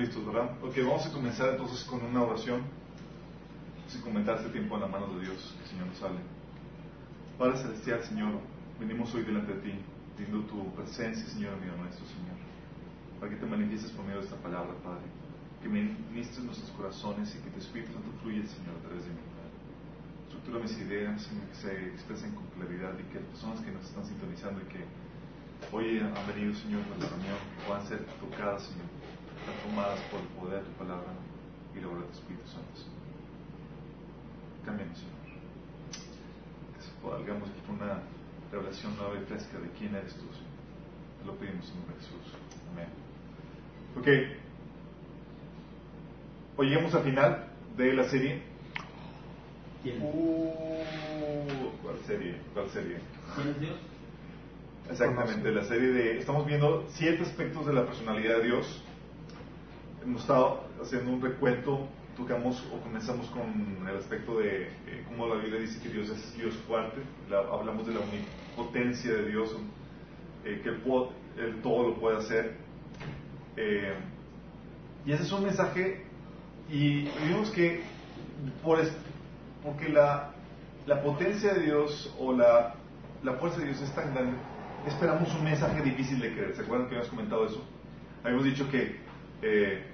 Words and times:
listos, 0.00 0.24
¿verdad? 0.24 0.56
Ok, 0.62 0.76
vamos 0.78 1.06
a 1.06 1.12
comenzar 1.12 1.50
entonces 1.50 1.84
con 1.84 2.02
una 2.02 2.22
oración. 2.22 2.62
Sin 3.86 4.00
comentar 4.00 4.36
este 4.36 4.48
tiempo 4.50 4.76
en 4.76 4.80
la 4.82 4.86
mano 4.86 5.08
de 5.14 5.26
Dios, 5.26 5.54
que 5.56 5.62
el 5.64 5.68
Señor 5.68 5.86
nos 5.88 6.02
hable. 6.02 6.20
Padre 7.36 7.58
Celestial, 7.58 8.02
Señor, 8.04 8.32
venimos 8.78 9.12
hoy 9.14 9.22
delante 9.24 9.52
de 9.54 9.60
ti, 9.60 9.74
pidiendo 10.16 10.46
tu 10.46 10.72
presencia, 10.74 11.26
Señor 11.26 11.60
mío 11.60 11.76
nuestro, 11.76 12.06
Señor. 12.06 12.38
Para 13.18 13.30
que 13.32 13.36
te 13.36 13.46
manifiestes 13.46 13.90
por 13.92 14.06
medio 14.06 14.20
de 14.20 14.24
esta 14.24 14.36
palabra, 14.36 14.72
Padre. 14.82 15.04
Que 15.60 15.68
ministres 15.68 16.44
nuestros 16.44 16.70
corazones 16.70 17.34
y 17.34 17.38
que 17.44 17.50
tu 17.50 17.58
Espíritu 17.58 17.92
Santo 17.92 18.08
fluya, 18.22 18.46
Señor, 18.46 18.78
a 18.78 18.82
través 18.86 19.04
de 19.04 19.10
mí, 19.10 19.20
Padre. 19.36 19.52
Estructura 20.30 20.56
mis 20.64 20.78
ideas, 20.80 21.20
Señor, 21.20 21.44
que 21.50 21.56
se 21.60 21.72
expresen 21.92 22.32
con 22.32 22.46
claridad 22.56 22.94
y 22.96 23.04
que 23.12 23.20
las 23.20 23.28
personas 23.36 23.60
que 23.60 23.70
nos 23.72 23.84
están 23.84 24.06
sintonizando 24.06 24.62
y 24.62 24.68
que 24.70 24.80
hoy 25.74 25.98
han 25.98 26.24
venido, 26.30 26.54
Señor, 26.54 26.80
a 26.88 26.96
la 26.96 27.10
reunión 27.10 27.40
puedan 27.66 27.84
ser 27.84 28.06
tocadas, 28.22 28.64
Señor 28.64 28.99
transformadas 29.50 30.00
por 30.10 30.20
el 30.20 30.26
poder 30.38 30.62
de 30.62 30.70
tu 30.70 30.76
palabra 30.78 31.12
y 31.74 31.80
la 31.80 31.88
obra 31.88 32.00
de 32.00 32.06
tu 32.06 32.12
Espíritu 32.12 32.46
Santo, 32.46 32.74
Señor. 32.76 33.00
Cámbianos, 34.64 34.98
Señor. 34.98 35.18
Que 36.74 36.82
salgamos 37.02 37.50
aquí 37.50 37.60
con 37.66 37.76
una 37.76 38.02
revelación 38.52 38.96
nueva 38.96 39.18
y 39.18 39.24
fresca 39.26 39.58
de 39.58 39.70
quién 39.78 39.94
eres 39.94 40.14
tú, 40.14 40.26
Señor. 40.30 40.50
Te 41.20 41.26
lo 41.26 41.34
pedimos 41.36 41.68
en 41.68 41.76
nombre 41.76 41.96
de 41.96 42.00
Jesús. 42.00 42.34
Amén. 42.72 42.88
Ok. 43.98 44.08
Hoy 46.56 46.68
llegamos 46.68 46.94
al 46.94 47.02
final 47.02 47.48
de 47.76 47.92
la 47.94 48.04
serie. 48.08 48.42
¿Quién? 49.82 50.00
Uh, 50.02 50.84
¿Cuál 51.82 51.98
serie? 52.06 52.36
¿Cuál 52.54 52.68
serie? 52.70 52.98
¿Quién 53.34 53.48
es 53.48 53.60
Dios? 53.60 53.76
Exactamente, 54.90 55.52
la 55.52 55.64
serie 55.64 55.88
de... 55.92 56.18
Estamos 56.18 56.46
viendo 56.46 56.84
siete 56.90 57.22
aspectos 57.22 57.64
de 57.66 57.72
la 57.72 57.86
personalidad 57.86 58.38
de 58.38 58.44
Dios. 58.44 58.84
Hemos 60.02 60.22
estado 60.22 60.64
haciendo 60.82 61.12
un 61.12 61.20
recuento, 61.20 61.86
tocamos 62.16 62.62
o 62.72 62.80
comenzamos 62.80 63.26
con 63.28 63.86
el 63.88 63.96
aspecto 63.96 64.38
de 64.38 64.62
eh, 64.86 65.04
cómo 65.08 65.26
la 65.28 65.34
Biblia 65.42 65.60
dice 65.60 65.80
que 65.82 65.90
Dios 65.90 66.08
es 66.08 66.34
Dios 66.36 66.54
fuerte, 66.66 67.00
La- 67.28 67.40
hablamos 67.40 67.86
de 67.86 67.94
la 67.94 68.00
omnipotencia 68.00 69.12
de 69.12 69.28
Dios, 69.28 69.54
eh, 70.44 70.60
que 70.64 70.72
po- 70.72 71.12
Él 71.36 71.60
todo 71.62 71.88
lo 71.90 72.00
puede 72.00 72.18
hacer. 72.18 72.56
Eh, 73.56 73.94
y 75.04 75.12
ese 75.12 75.22
es 75.24 75.32
un 75.32 75.44
mensaje, 75.44 76.06
y 76.70 77.02
vimos 77.26 77.50
que 77.50 77.82
por 78.62 78.78
porque 79.62 79.90
la, 79.90 80.32
la 80.86 81.02
potencia 81.02 81.52
de 81.52 81.60
Dios 81.60 82.14
o 82.18 82.32
la, 82.32 82.74
la 83.22 83.34
fuerza 83.34 83.58
de 83.58 83.66
Dios 83.66 83.82
es 83.82 83.94
tan 83.94 84.14
grande, 84.14 84.38
esperamos 84.86 85.34
un 85.34 85.44
mensaje 85.44 85.82
difícil 85.82 86.20
de 86.20 86.32
creer. 86.32 86.54
¿Se 86.56 86.62
acuerdan 86.62 86.88
que 86.88 86.94
habíamos 86.94 87.10
comentado 87.10 87.46
eso? 87.46 87.62
Habíamos 88.24 88.44
dicho 88.46 88.66
que 88.70 88.96
eh, 89.42 89.89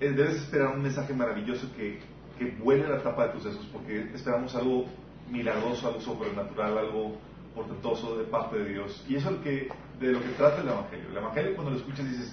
debes 0.00 0.36
esperar 0.36 0.74
un 0.74 0.82
mensaje 0.82 1.14
maravilloso 1.14 1.68
que, 1.76 2.00
que 2.38 2.56
vuele 2.62 2.88
la 2.88 3.02
tapa 3.02 3.26
de 3.26 3.32
tus 3.34 3.42
sesos, 3.44 3.66
porque 3.72 4.10
esperamos 4.14 4.54
algo 4.54 4.86
milagroso, 5.30 5.88
algo 5.88 6.00
sobrenatural, 6.00 6.78
algo 6.78 7.16
portentoso 7.54 8.18
de 8.18 8.24
parte 8.24 8.58
de 8.58 8.70
Dios. 8.70 9.04
Y 9.08 9.16
eso 9.16 9.30
es 9.30 9.36
el 9.36 9.42
que, 9.42 9.68
de 10.00 10.12
lo 10.12 10.20
que 10.20 10.28
trata 10.30 10.60
el 10.60 10.68
Evangelio. 10.68 11.08
El 11.10 11.16
Evangelio 11.16 11.54
cuando 11.54 11.70
lo 11.70 11.78
escuchas 11.78 12.10
dices, 12.10 12.32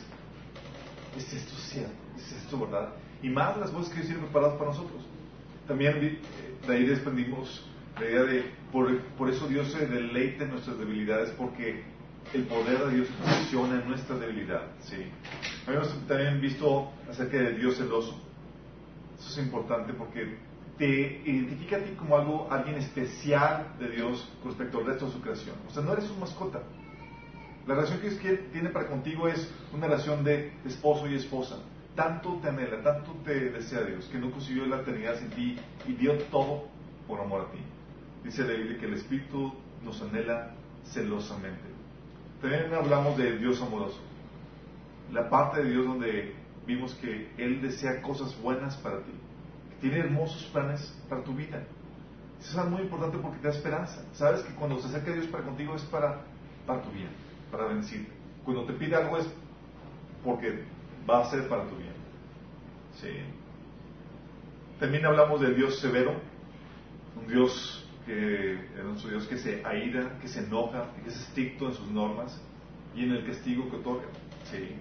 ¿es 1.17 1.33
esto 1.33 1.55
cierto? 1.55 1.93
¿Es 2.17 2.31
esto 2.31 2.59
verdad? 2.59 2.93
Y 3.21 3.29
más 3.29 3.57
las 3.57 3.69
cosas 3.69 3.89
que 3.89 3.95
Dios 3.95 4.07
tiene 4.07 4.23
preparadas 4.23 4.57
para 4.57 4.71
nosotros. 4.71 5.03
También 5.67 5.97
eh, 5.97 6.19
de 6.67 6.73
ahí 6.73 6.85
desprendimos 6.85 7.65
la 7.99 8.05
idea 8.05 8.23
de, 8.23 8.45
por, 8.71 8.97
por 9.17 9.29
eso 9.29 9.47
Dios 9.47 9.71
se 9.71 9.85
deleita 9.85 10.45
en 10.45 10.51
nuestras 10.51 10.77
debilidades, 10.79 11.29
porque 11.31 11.83
el 12.33 12.43
poder 12.43 12.85
de 12.85 12.95
Dios 12.95 13.07
funciona 13.23 13.81
en 13.81 13.87
nuestra 13.87 14.15
debilidad. 14.17 14.63
¿sí? 14.81 15.05
Habíamos 15.67 15.89
también 16.07 16.41
visto 16.41 16.91
acerca 17.09 17.37
de 17.37 17.53
Dios 17.53 17.77
celoso. 17.77 18.19
Eso 19.19 19.29
es 19.29 19.37
importante 19.45 19.93
porque 19.93 20.37
te 20.77 21.21
identifica 21.25 21.77
a 21.77 21.79
ti 21.79 21.91
como 21.91 22.17
algo, 22.17 22.47
alguien 22.49 22.77
especial 22.77 23.67
de 23.79 23.89
Dios 23.89 24.27
con 24.41 24.51
respecto 24.51 24.79
al 24.79 24.85
resto 24.85 25.05
de 25.05 25.11
su 25.11 25.21
creación. 25.21 25.55
O 25.69 25.71
sea, 25.71 25.83
no 25.83 25.93
eres 25.93 26.05
su 26.05 26.15
mascota. 26.15 26.61
La 27.67 27.75
relación 27.75 27.99
que 27.99 28.09
Dios 28.09 28.39
tiene 28.51 28.69
para 28.69 28.87
contigo 28.87 29.27
es 29.27 29.53
una 29.71 29.85
relación 29.85 30.23
de 30.23 30.51
esposo 30.65 31.07
y 31.07 31.15
esposa. 31.15 31.57
Tanto 31.95 32.39
te 32.41 32.49
anhela, 32.49 32.81
tanto 32.81 33.11
te 33.23 33.51
desea 33.51 33.83
Dios, 33.83 34.05
que 34.05 34.17
no 34.17 34.31
consiguió 34.31 34.65
la 34.65 34.77
eternidad 34.77 35.19
sin 35.19 35.29
ti 35.29 35.57
y 35.87 35.93
dio 35.93 36.17
todo 36.31 36.65
por 37.07 37.19
amor 37.19 37.41
a 37.41 37.51
ti. 37.51 37.59
Dice 38.23 38.43
la 38.43 38.53
Biblia 38.53 38.79
que 38.79 38.85
el 38.87 38.93
Espíritu 38.95 39.53
nos 39.83 40.01
anhela 40.01 40.55
celosamente. 40.85 41.61
También 42.41 42.73
hablamos 42.73 43.17
de 43.17 43.37
Dios 43.37 43.61
amoroso. 43.61 43.99
La 45.11 45.29
parte 45.29 45.63
de 45.63 45.69
Dios 45.71 45.85
donde 45.85 46.33
vimos 46.65 46.93
que 46.95 47.31
Él 47.37 47.61
desea 47.61 48.01
cosas 48.01 48.39
buenas 48.41 48.77
para 48.77 48.99
ti, 48.99 49.11
que 49.69 49.75
tiene 49.81 49.99
hermosos 49.99 50.43
planes 50.53 50.97
para 51.09 51.23
tu 51.23 51.33
vida. 51.33 51.63
Eso 52.39 52.59
es 52.59 52.69
muy 52.69 52.81
importante 52.81 53.17
porque 53.17 53.37
te 53.37 53.47
da 53.47 53.53
esperanza. 53.53 54.03
Sabes 54.13 54.41
que 54.41 54.53
cuando 54.55 54.79
se 54.79 54.87
acerca 54.87 55.11
Dios 55.11 55.27
para 55.27 55.43
contigo 55.43 55.75
es 55.75 55.83
para, 55.83 56.21
para 56.65 56.81
tu 56.81 56.89
bien, 56.91 57.09
para 57.51 57.65
bendecirte. 57.65 58.11
Cuando 58.43 58.65
te 58.65 58.73
pide 58.73 58.95
algo 58.95 59.17
es 59.17 59.29
porque 60.23 60.63
va 61.07 61.21
a 61.21 61.29
ser 61.29 61.47
para 61.47 61.67
tu 61.67 61.75
bien. 61.75 61.93
Sí. 62.95 63.09
También 64.79 65.05
hablamos 65.05 65.41
del 65.41 65.55
Dios 65.55 65.79
severo, 65.79 66.15
un 67.19 67.27
Dios 67.27 67.87
que 68.05 68.53
es 68.53 68.83
nuestro 68.83 69.11
Dios 69.11 69.27
que 69.27 69.37
se 69.37 69.63
aira, 69.63 70.17
que 70.19 70.27
se 70.27 70.39
enoja, 70.39 70.89
que 71.03 71.09
es 71.09 71.17
estricto 71.17 71.67
en 71.67 71.73
sus 71.73 71.87
normas 71.87 72.41
y 72.95 73.03
en 73.03 73.11
el 73.11 73.25
castigo 73.25 73.69
que 73.69 73.77
otorga. 73.77 74.07
Sí. 74.51 74.75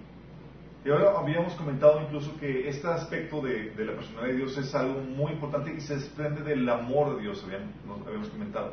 Y 0.83 0.89
ahora 0.89 1.19
habíamos 1.19 1.53
comentado 1.53 2.01
incluso 2.01 2.35
que 2.39 2.67
este 2.67 2.87
aspecto 2.87 3.39
de, 3.41 3.69
de 3.71 3.85
la 3.85 3.93
personalidad 3.93 4.31
de 4.33 4.37
Dios 4.37 4.57
es 4.57 4.73
algo 4.73 4.99
muy 5.01 5.33
importante 5.33 5.71
y 5.75 5.79
se 5.81 5.95
desprende 5.95 6.41
del 6.41 6.67
amor 6.67 7.15
de 7.15 7.21
Dios, 7.21 7.43
habíamos, 7.43 8.07
habíamos 8.07 8.29
comentado. 8.29 8.71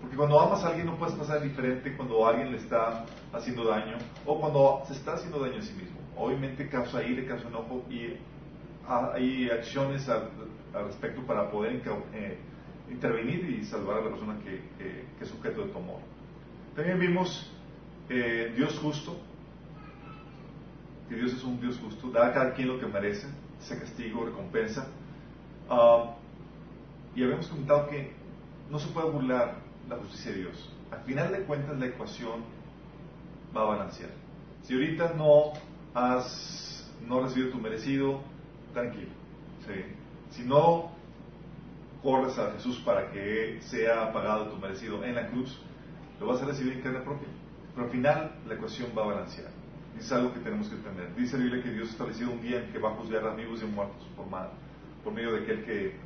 Porque 0.00 0.16
cuando 0.16 0.40
amas 0.40 0.64
a 0.64 0.68
alguien 0.68 0.86
no 0.86 0.96
puedes 0.96 1.14
pasar 1.14 1.42
diferente 1.42 1.94
cuando 1.96 2.26
alguien 2.26 2.52
le 2.52 2.58
está 2.58 3.04
haciendo 3.32 3.64
daño 3.64 3.96
o 4.24 4.40
cuando 4.40 4.82
se 4.86 4.94
está 4.94 5.14
haciendo 5.14 5.38
daño 5.40 5.58
a 5.58 5.62
sí 5.62 5.74
mismo. 5.74 5.96
Obviamente 6.16 6.68
causa 6.70 7.02
ira, 7.02 7.26
causa 7.28 7.48
enojo 7.48 7.82
y 7.90 8.14
ha- 8.88 9.12
hay 9.14 9.50
acciones 9.50 10.08
al, 10.08 10.30
al 10.74 10.86
respecto 10.86 11.20
para 11.26 11.50
poder 11.50 11.82
eh, 12.14 12.38
intervenir 12.90 13.44
y 13.50 13.64
salvar 13.64 13.98
a 13.98 14.04
la 14.04 14.10
persona 14.10 14.38
que, 14.42 14.62
que- 14.78 15.04
es 15.22 15.32
objeto 15.32 15.62
de 15.66 15.72
tu 15.72 15.78
amor. 15.78 15.98
También 16.74 16.98
vimos 16.98 17.50
eh, 18.08 18.52
Dios 18.56 18.78
justo, 18.78 19.16
que 21.08 21.14
Dios 21.14 21.32
es 21.32 21.44
un 21.44 21.60
Dios 21.60 21.78
justo, 21.78 22.10
da 22.10 22.28
a 22.28 22.32
cada 22.32 22.54
quien 22.54 22.68
lo 22.68 22.78
que 22.78 22.86
merece, 22.86 23.28
ese 23.60 23.78
castigo, 23.78 24.24
recompensa. 24.24 24.88
Ah, 25.68 26.14
y 27.14 27.22
habíamos 27.22 27.46
comentado 27.46 27.88
que 27.88 28.12
no 28.70 28.78
se 28.78 28.88
puede 28.88 29.10
burlar 29.10 29.56
la 29.88 29.96
justicia 29.96 30.32
de 30.32 30.38
Dios. 30.38 30.70
Al 30.90 31.00
final 31.00 31.32
de 31.32 31.40
cuentas 31.40 31.78
la 31.78 31.86
ecuación 31.86 32.44
va 33.56 33.62
a 33.62 33.64
balancear. 33.64 34.10
Si 34.62 34.74
ahorita 34.74 35.14
no 35.16 35.52
has 35.94 36.92
no 37.06 37.20
recibido 37.22 37.52
tu 37.52 37.58
merecido, 37.58 38.20
tranquilo. 38.72 39.10
Si 40.30 40.42
no 40.42 40.90
corres 42.02 42.38
a 42.38 42.52
Jesús 42.52 42.78
para 42.84 43.10
que 43.10 43.58
sea 43.62 44.12
pagado 44.12 44.48
tu 44.48 44.56
merecido 44.58 45.02
en 45.04 45.14
la 45.14 45.28
cruz, 45.28 45.58
lo 46.20 46.26
vas 46.26 46.42
a 46.42 46.46
recibir 46.46 46.74
en 46.74 46.82
carne 46.82 47.00
propia. 47.00 47.28
Pero 47.74 47.86
al 47.86 47.92
final 47.92 48.32
la 48.46 48.54
ecuación 48.54 48.90
va 48.96 49.02
a 49.02 49.06
balancear. 49.06 49.55
Es 49.98 50.12
algo 50.12 50.32
que 50.32 50.40
tenemos 50.40 50.68
que 50.68 50.76
entender. 50.76 51.14
Dice 51.16 51.38
la 51.38 51.44
Biblia 51.44 51.62
que 51.62 51.70
Dios 51.70 51.88
ha 51.88 51.92
establecido 51.92 52.30
un 52.30 52.42
día 52.42 52.62
en 52.62 52.72
que 52.72 52.78
va 52.78 52.90
a 52.90 52.94
juzgar 52.94 53.26
a 53.26 53.34
vivos 53.34 53.62
y 53.62 53.66
muertos 53.66 54.06
por, 54.16 55.12
medio 55.12 55.32
de 55.32 55.42
aquel 55.42 55.64
que, 55.64 55.96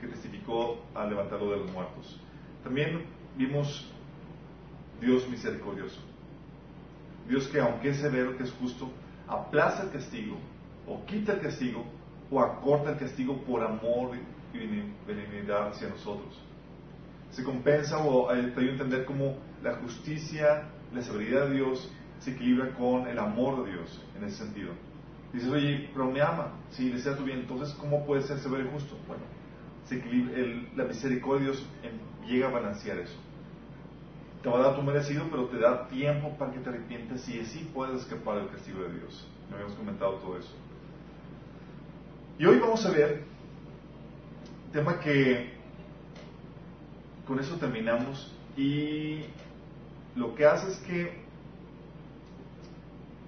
que 0.00 0.06
testificó 0.06 0.82
al 0.94 1.10
levantarlo 1.10 1.50
de 1.50 1.56
los 1.58 1.72
muertos. 1.72 2.20
También 2.62 3.04
vimos 3.36 3.90
Dios 5.00 5.28
misericordioso. 5.28 6.00
Dios 7.28 7.48
que 7.48 7.60
aunque 7.60 7.90
es 7.90 7.96
severo, 7.98 8.36
que 8.36 8.44
es 8.44 8.52
justo, 8.52 8.90
aplaza 9.26 9.84
el 9.84 9.90
castigo, 9.90 10.36
o 10.86 11.04
quita 11.06 11.32
el 11.32 11.40
castigo, 11.40 11.84
o 12.30 12.40
acorta 12.40 12.92
el 12.92 12.98
castigo 12.98 13.42
por 13.42 13.62
amor 13.62 14.16
y 14.16 14.58
benignidad 15.06 15.68
hacia 15.68 15.88
nosotros. 15.88 16.40
Se 17.30 17.42
compensa 17.42 17.98
o 17.98 18.30
ayuda 18.30 18.54
a 18.56 18.70
entender 18.70 19.04
cómo 19.04 19.36
la 19.62 19.74
justicia, 19.76 20.68
la 20.92 21.02
severidad 21.02 21.48
de 21.48 21.54
Dios 21.54 21.90
se 22.20 22.32
equilibra 22.32 22.74
con 22.74 23.06
el 23.06 23.18
amor 23.18 23.64
de 23.64 23.72
Dios 23.72 24.00
en 24.16 24.24
ese 24.24 24.38
sentido. 24.38 24.72
Dices, 25.32 25.50
oye, 25.50 25.90
pero 25.92 26.10
me 26.10 26.20
ama, 26.22 26.52
si 26.70 26.90
desea 26.90 27.16
tu 27.16 27.24
bien, 27.24 27.40
entonces 27.40 27.74
¿cómo 27.74 28.06
puede 28.06 28.22
ser 28.22 28.38
severo 28.38 28.64
y 28.68 28.70
justo? 28.72 28.96
Bueno, 29.08 29.24
se 29.88 29.96
equilibra- 29.96 30.76
la 30.76 30.84
misericordia 30.84 31.46
de 31.46 31.52
Dios 31.52 31.66
em- 31.82 32.28
llega 32.28 32.48
a 32.48 32.52
balancear 32.52 32.98
eso. 32.98 33.16
Te 34.42 34.48
va 34.48 34.58
a 34.58 34.62
dar 34.62 34.76
tu 34.76 34.82
merecido, 34.82 35.24
pero 35.30 35.46
te 35.46 35.58
da 35.58 35.88
tiempo 35.88 36.30
para 36.38 36.52
que 36.52 36.60
te 36.60 36.68
arrepientes 36.68 37.28
y 37.28 37.40
así 37.40 37.70
puedes 37.74 38.02
escapar 38.02 38.36
del 38.38 38.48
castigo 38.50 38.82
de 38.82 38.98
Dios. 38.98 39.26
Ya 39.48 39.54
habíamos 39.56 39.74
comentado 39.76 40.12
todo 40.14 40.38
eso. 40.38 40.50
Y 42.38 42.46
hoy 42.46 42.58
vamos 42.58 42.84
a 42.84 42.90
ver 42.90 43.22
un 44.66 44.72
tema 44.72 45.00
que 45.00 45.54
con 47.26 47.38
eso 47.40 47.56
terminamos 47.56 48.30
y 48.56 49.20
lo 50.14 50.34
que 50.34 50.44
hace 50.44 50.68
es 50.70 50.78
que 50.80 51.23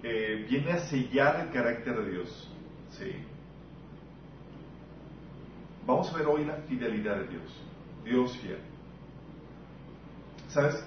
eh, 0.08 0.46
viene 0.48 0.70
a 0.70 0.78
sellar 0.86 1.40
el 1.40 1.50
carácter 1.50 1.96
de 1.96 2.10
Dios. 2.12 2.48
Sí. 2.90 3.10
Vamos 5.84 6.12
a 6.12 6.16
ver 6.16 6.26
hoy 6.28 6.44
la 6.44 6.54
fidelidad 6.68 7.16
de 7.16 7.26
Dios. 7.26 7.62
Dios 8.04 8.38
fiel. 8.38 8.58
¿Sabes? 10.48 10.86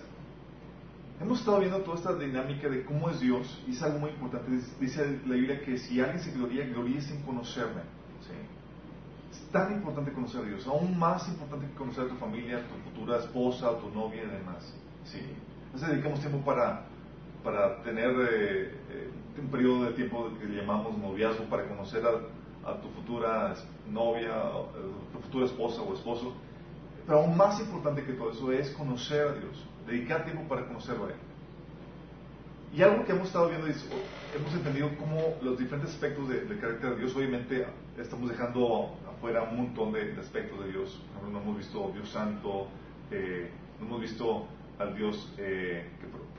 Hemos 1.20 1.40
estado 1.40 1.60
viendo 1.60 1.80
toda 1.80 1.98
esta 1.98 2.16
dinámica 2.16 2.70
de 2.70 2.86
cómo 2.86 3.10
es 3.10 3.20
Dios 3.20 3.62
y 3.68 3.72
es 3.72 3.84
algo 3.84 4.00
muy 4.00 4.12
importante. 4.12 4.52
Dice 4.80 5.20
la 5.28 5.36
Biblia 5.36 5.62
que 5.66 5.78
si 5.78 6.00
alguien 6.00 6.24
se 6.24 6.32
gloria, 6.32 6.66
gloríese 6.68 7.14
en 7.14 7.24
conocerme. 7.24 7.82
¿sí? 8.22 8.32
Es 9.34 9.52
tan 9.52 9.74
importante 9.74 10.14
conocer 10.14 10.46
a 10.46 10.48
Dios, 10.48 10.66
aún 10.66 10.98
más 10.98 11.28
importante 11.28 11.68
que 11.68 11.74
conocer 11.74 12.06
a 12.06 12.08
tu 12.08 12.16
familia, 12.16 12.60
a 12.60 12.62
tu 12.62 12.90
futura 12.90 13.18
esposa, 13.18 13.68
a 13.68 13.78
tu 13.80 13.90
novia 13.90 14.24
y 14.24 14.28
demás. 14.28 14.74
¿sí? 15.04 15.20
Entonces 15.66 15.90
dedicamos 15.90 16.22
tiempo 16.22 16.40
para, 16.46 16.86
para 17.44 17.82
tener 17.84 18.10
eh, 18.10 18.74
eh, 18.92 19.10
un 19.42 19.48
periodo 19.48 19.86
de 19.86 19.94
tiempo 19.94 20.30
que 20.40 20.48
llamamos 20.48 20.98
noviazgo 20.98 21.46
para 21.46 21.68
conocer 21.68 22.04
a, 22.06 22.70
a 22.70 22.82
tu 22.82 22.90
futura 22.90 23.56
novia, 23.90 24.36
a 24.36 25.12
tu 25.14 25.20
futura 25.22 25.46
esposa 25.46 25.82
o 25.82 25.94
esposo. 25.94 26.34
Pero 27.06 27.20
aún 27.20 27.36
más 27.38 27.60
importante 27.60 28.04
que 28.04 28.14
todo 28.14 28.32
eso 28.32 28.52
es 28.52 28.70
conocer 28.72 29.28
a 29.28 29.34
Dios 29.34 29.66
dedicar 29.90 30.24
tiempo 30.24 30.44
para 30.48 30.66
conocerlo 30.66 31.06
a 31.06 31.10
Él. 31.10 31.16
Y 32.74 32.84
algo 32.84 33.04
que 33.04 33.12
hemos 33.12 33.28
estado 33.28 33.50
viendo 33.50 33.68
es, 33.68 33.84
hemos 34.36 34.54
entendido 34.54 34.90
cómo 35.00 35.36
los 35.42 35.58
diferentes 35.58 35.92
aspectos 35.92 36.30
del 36.30 36.60
carácter 36.60 36.92
de 36.92 36.98
Dios, 36.98 37.16
obviamente 37.16 37.66
estamos 37.98 38.30
dejando 38.30 38.96
afuera 39.10 39.44
un 39.44 39.58
montón 39.58 39.92
de, 39.92 40.16
aspectos 40.20 40.64
de 40.64 40.72
Dios. 40.72 41.02
Por 41.14 41.24
ejemplo, 41.24 41.40
no 41.40 41.44
hemos 41.44 41.58
visto 41.58 41.92
Dios 41.94 42.10
Santo, 42.10 42.68
eh, 43.10 43.50
no 43.80 43.88
hemos 43.88 44.02
visto 44.02 44.48
al 44.78 44.96
Dios 44.96 45.34
eh, 45.40 45.90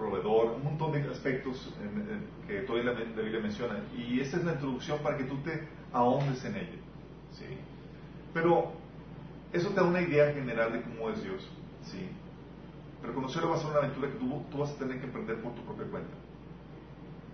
proveedor, 0.00 0.55
un 0.56 0.64
montón 0.64 0.93
de 0.93 1.00
aspectos 1.11 1.73
que 2.47 2.61
todavía 2.61 2.93
la, 2.93 2.99
Biblia 3.23 3.41
menciona. 3.41 3.79
Y 3.97 4.20
esta 4.20 4.38
es 4.38 4.44
la 4.44 4.52
introducción 4.55 4.99
para 5.00 5.19
que 5.19 5.25
tú 5.25 5.37
te 5.43 5.69
ahondes 5.93 6.43
en 6.44 6.56
ella. 6.56 6.79
¿sí? 7.32 7.44
Pero 8.32 8.73
eso 9.52 9.69
te 9.69 9.75
da 9.76 9.85
una 9.85 10.00
idea 10.00 10.32
general 10.32 10.73
de 10.73 10.82
cómo 10.82 11.11
es 11.11 11.23
Dios. 11.23 11.49
¿sí? 11.85 12.08
Pero 13.02 13.14
conocerlo 13.14 13.50
va 13.50 13.56
a 13.56 13.58
ser 13.58 13.70
una 13.70 13.79
aventura 13.81 14.08
que 14.08 14.19
tú, 14.19 14.43
tú 14.50 14.58
vas 14.58 14.70
a 14.70 14.79
tener 14.79 14.99
que 14.99 15.06
emprender 15.06 15.41
por 15.43 15.55
tu 15.55 15.62
propia 15.62 15.87
cuenta. 15.87 16.14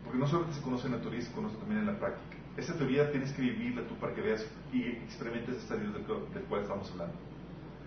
Porque 0.04 0.18
no 0.18 0.26
solamente 0.26 0.58
se 0.58 0.62
conoce 0.62 0.86
en 0.86 0.92
la 0.94 1.00
teoría, 1.00 1.22
se 1.22 1.32
conoce 1.32 1.56
también 1.56 1.80
en 1.80 1.86
la 1.86 1.98
práctica. 1.98 2.36
Esa 2.56 2.74
teoría 2.74 3.10
tienes 3.10 3.32
que 3.32 3.42
vivirla 3.42 3.86
tú 3.86 3.94
para 3.96 4.14
que 4.14 4.22
veas 4.22 4.46
y 4.72 4.82
experimentes 4.82 5.56
este 5.56 5.78
Dios 5.78 5.92
del, 5.92 6.04
del 6.06 6.42
cual 6.44 6.62
estamos 6.62 6.90
hablando. 6.90 7.14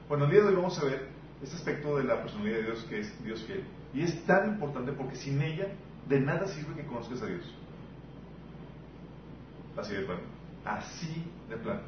Bueno, 0.08 0.26
el 0.26 0.32
día 0.32 0.42
de 0.42 0.48
hoy 0.48 0.56
vamos 0.56 0.78
a 0.80 0.86
ver 0.86 1.08
este 1.42 1.56
aspecto 1.56 1.98
de 1.98 2.04
la 2.04 2.22
personalidad 2.22 2.58
de 2.58 2.64
Dios 2.64 2.86
que 2.90 3.00
es 3.00 3.24
Dios 3.24 3.44
fiel. 3.44 3.64
Y 3.94 4.04
es 4.04 4.24
tan 4.26 4.50
importante 4.50 4.92
porque 4.92 5.16
sin 5.16 5.42
ella 5.42 5.68
de 6.08 6.20
nada 6.20 6.48
sirve 6.48 6.76
que 6.76 6.86
conozcas 6.86 7.22
a 7.22 7.26
Dios. 7.26 7.44
Así 9.78 9.94
de 9.94 10.02
plano. 10.04 10.22
Así 10.66 11.26
de 11.50 11.58
plano. 11.58 11.82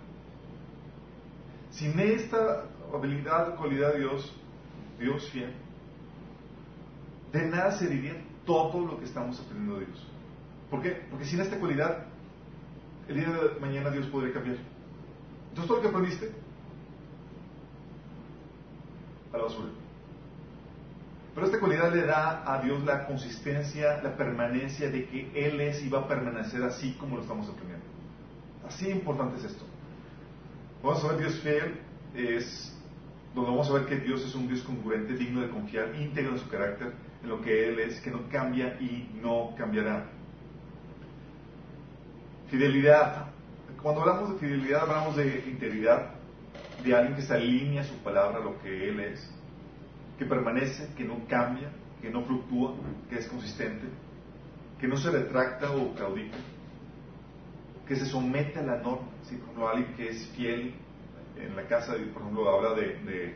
Sin 1.71 1.99
esta 1.99 2.65
habilidad, 2.93 3.55
cualidad 3.55 3.93
de 3.93 3.99
Dios, 3.99 4.33
Dios 4.99 5.29
fiel, 5.29 5.53
de 7.31 7.47
nada 7.47 7.71
serviría 7.71 8.15
todo 8.45 8.85
lo 8.85 8.97
que 8.97 9.05
estamos 9.05 9.39
aprendiendo 9.39 9.79
de 9.79 9.85
Dios. 9.85 10.07
¿Por 10.69 10.81
qué? 10.81 11.03
Porque 11.09 11.25
sin 11.25 11.39
esta 11.39 11.59
cualidad, 11.59 12.05
el 13.07 13.15
día 13.15 13.29
de 13.29 13.59
mañana 13.59 13.89
Dios 13.89 14.07
podría 14.07 14.33
cambiar. 14.33 14.57
Entonces 15.49 15.67
todo 15.67 15.77
lo 15.77 15.81
que 15.81 15.87
aprendiste, 15.89 16.31
a 19.33 19.37
la 19.37 19.43
basura. 19.43 19.80
Pero 21.33 21.45
esta 21.45 21.59
cualidad 21.59 21.93
le 21.93 22.03
da 22.03 22.43
a 22.45 22.61
Dios 22.61 22.83
la 22.83 23.05
consistencia, 23.05 24.01
la 24.03 24.15
permanencia 24.17 24.89
de 24.89 25.05
que 25.05 25.31
Él 25.33 25.61
es 25.61 25.81
y 25.81 25.89
va 25.89 25.99
a 25.99 26.07
permanecer 26.07 26.61
así 26.63 26.93
como 26.99 27.15
lo 27.15 27.21
estamos 27.21 27.47
aprendiendo. 27.47 27.85
Así 28.67 28.89
importante 28.89 29.37
es 29.37 29.45
esto. 29.45 29.63
Vamos 30.83 31.03
a 31.03 31.09
ver 31.09 31.19
Dios 31.19 31.39
fiel, 31.39 31.79
es 32.15 32.77
donde 33.33 33.49
vamos 33.49 33.69
a 33.69 33.73
ver 33.73 33.85
que 33.85 33.97
Dios 33.97 34.21
es 34.25 34.35
un 34.35 34.47
Dios 34.47 34.61
congruente, 34.61 35.13
digno 35.13 35.41
de 35.41 35.49
confiar, 35.49 35.95
íntegro 35.95 36.33
en 36.33 36.39
su 36.39 36.49
carácter, 36.49 36.91
en 37.23 37.29
lo 37.29 37.41
que 37.41 37.69
Él 37.69 37.79
es, 37.79 38.01
que 38.01 38.11
no 38.11 38.27
cambia 38.29 38.77
y 38.81 39.09
no 39.21 39.53
cambiará. 39.57 40.09
Fidelidad. 42.49 43.27
Cuando 43.81 44.01
hablamos 44.01 44.33
de 44.33 44.39
fidelidad 44.39 44.81
hablamos 44.81 45.15
de 45.15 45.45
integridad, 45.47 46.11
de 46.83 46.95
alguien 46.95 47.15
que 47.15 47.21
se 47.21 47.33
alinea 47.33 47.81
a 47.81 47.85
su 47.85 47.95
palabra, 47.99 48.39
a 48.39 48.41
lo 48.41 48.61
que 48.61 48.89
Él 48.89 48.99
es, 48.99 49.33
que 50.21 50.27
permanece, 50.27 50.93
que 50.95 51.03
no 51.03 51.25
cambia, 51.27 51.71
que 51.99 52.11
no 52.11 52.21
fluctúa, 52.21 52.75
que 53.09 53.15
es 53.15 53.27
consistente, 53.27 53.87
que 54.79 54.87
no 54.87 54.95
se 54.95 55.09
retracta 55.09 55.71
o 55.71 55.95
claudica, 55.95 56.37
que 57.87 57.95
se 57.95 58.05
somete 58.05 58.59
a 58.59 58.61
la 58.61 58.77
norma. 58.77 59.07
¿sí? 59.23 59.37
Por 59.37 59.45
ejemplo, 59.45 59.69
alguien 59.69 59.93
que 59.95 60.09
es 60.09 60.27
fiel 60.35 60.75
en 61.35 61.55
la 61.55 61.67
casa, 61.67 61.93
por 62.13 62.21
ejemplo, 62.21 62.47
habla 62.47 62.75
de 62.75 63.33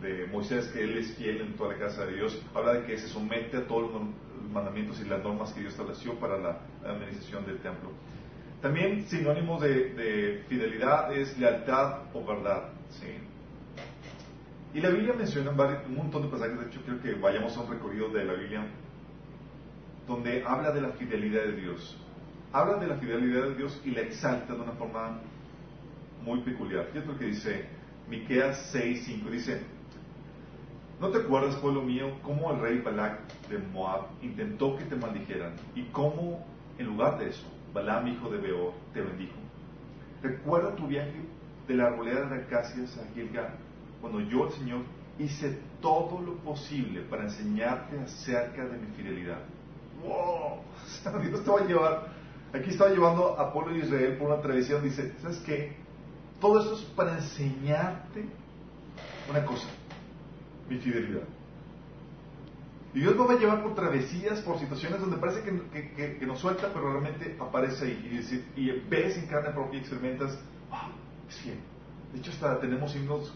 de 0.00 0.26
Moisés, 0.28 0.68
que 0.68 0.82
él 0.82 0.96
es 0.96 1.14
fiel 1.16 1.42
en 1.42 1.52
toda 1.54 1.74
la 1.74 1.78
casa 1.78 2.06
de 2.06 2.14
Dios, 2.14 2.42
habla 2.54 2.74
de 2.74 2.86
que 2.86 2.96
se 2.96 3.08
somete 3.08 3.58
a 3.58 3.66
todos 3.66 3.92
los 3.92 4.02
mandamientos 4.50 5.00
y 5.00 5.04
las 5.04 5.22
normas 5.22 5.52
que 5.52 5.60
Dios 5.60 5.72
estableció 5.72 6.14
para 6.18 6.38
la 6.38 6.60
administración 6.82 7.44
del 7.44 7.58
templo. 7.58 7.90
También 8.62 9.04
sinónimo 9.06 9.60
de, 9.60 10.44
fidelidad 10.48 11.12
es 11.12 11.36
lealtad 11.38 12.04
o 12.14 12.24
verdad. 12.24 12.70
Y 14.74 14.80
la 14.80 14.88
Biblia 14.88 15.12
menciona 15.12 15.50
un 15.50 15.96
montón 15.96 16.22
de 16.22 16.28
pasajes, 16.28 16.58
de 16.58 16.66
hecho 16.66 16.80
creo 16.84 17.00
que 17.00 17.14
vayamos 17.14 17.56
a 17.56 17.60
un 17.60 17.70
recorrido 17.70 18.08
de 18.08 18.24
la 18.24 18.32
Biblia, 18.32 18.66
donde 20.06 20.42
habla 20.46 20.72
de 20.72 20.80
la 20.80 20.90
fidelidad 20.90 21.42
de 21.42 21.52
Dios. 21.52 21.98
Habla 22.52 22.78
de 22.78 22.86
la 22.86 22.96
fidelidad 22.96 23.48
de 23.48 23.54
Dios 23.54 23.80
y 23.84 23.90
la 23.90 24.00
exalta 24.00 24.54
de 24.54 24.60
una 24.60 24.72
forma 24.72 25.20
muy 26.24 26.40
peculiar. 26.40 26.86
Fíjate 26.86 27.06
lo 27.06 27.18
que 27.18 27.26
dice 27.26 27.66
Miqueas 28.08 28.74
6.5, 28.74 29.30
dice, 29.30 29.62
¿No 31.00 31.08
te 31.10 31.18
acuerdas, 31.18 31.56
pueblo 31.56 31.82
mío, 31.82 32.12
cómo 32.22 32.52
el 32.52 32.60
rey 32.60 32.78
Balak 32.78 33.18
de 33.48 33.58
Moab 33.58 34.06
intentó 34.22 34.76
que 34.76 34.84
te 34.84 34.94
maldijeran 34.94 35.54
y 35.74 35.82
cómo, 35.86 36.46
en 36.78 36.86
lugar 36.86 37.18
de 37.18 37.28
eso, 37.28 37.44
Balaam, 37.74 38.06
hijo 38.06 38.30
de 38.30 38.38
Beor, 38.38 38.72
te 38.94 39.00
bendijo? 39.02 39.34
Recuerda 40.22 40.76
tu 40.76 40.86
viaje 40.86 41.20
de 41.66 41.74
la 41.74 41.88
arboleda 41.88 42.28
de 42.28 42.36
acacias 42.42 42.96
a 42.98 43.14
Gilgal, 43.14 43.54
cuando 44.02 44.20
yo, 44.20 44.48
el 44.48 44.52
Señor, 44.52 44.82
hice 45.18 45.58
todo 45.80 46.20
lo 46.20 46.34
posible 46.38 47.02
para 47.02 47.22
enseñarte 47.22 47.98
acerca 48.00 48.66
de 48.66 48.76
mi 48.76 48.86
fidelidad. 48.96 49.38
¡Wow! 50.02 51.22
Dios 51.22 51.44
te 51.44 51.50
va 51.50 51.60
a 51.60 51.64
llevar. 51.64 52.12
Aquí 52.52 52.70
estaba 52.70 52.90
llevando 52.90 53.38
a 53.40 53.52
pueblo 53.52 53.72
de 53.72 53.78
Israel 53.78 54.18
por 54.18 54.30
una 54.30 54.42
travesía 54.42 54.78
dice, 54.80 55.14
¿sabes 55.22 55.38
qué? 55.38 55.74
Todo 56.40 56.60
esto 56.60 56.74
es 56.74 56.82
para 56.96 57.14
enseñarte 57.14 58.26
una 59.30 59.46
cosa 59.46 59.68
mi 60.68 60.78
fidelidad. 60.78 61.22
Y 62.94 63.00
Dios 63.00 63.16
nos 63.16 63.26
va 63.26 63.34
a 63.34 63.38
llevar 63.38 63.62
por 63.62 63.74
travesías, 63.74 64.40
por 64.40 64.58
situaciones 64.58 65.00
donde 65.00 65.16
parece 65.16 65.42
que, 65.42 66.26
nos 66.26 66.40
suelta, 66.40 66.68
pero 66.74 66.92
realmente 66.92 67.36
aparece 67.40 67.86
ahí. 67.86 68.20
Y, 68.54 68.70
ves 68.90 69.16
en 69.16 69.26
carne 69.26 69.50
propia 69.50 69.78
y 69.78 69.80
experimentas, 69.80 70.38
wow, 70.68 70.92
es 71.28 71.36
fiel. 71.36 71.58
De 72.12 72.18
hecho, 72.18 72.32
hasta 72.32 72.60
tenemos 72.60 72.94
himnos 72.94 73.32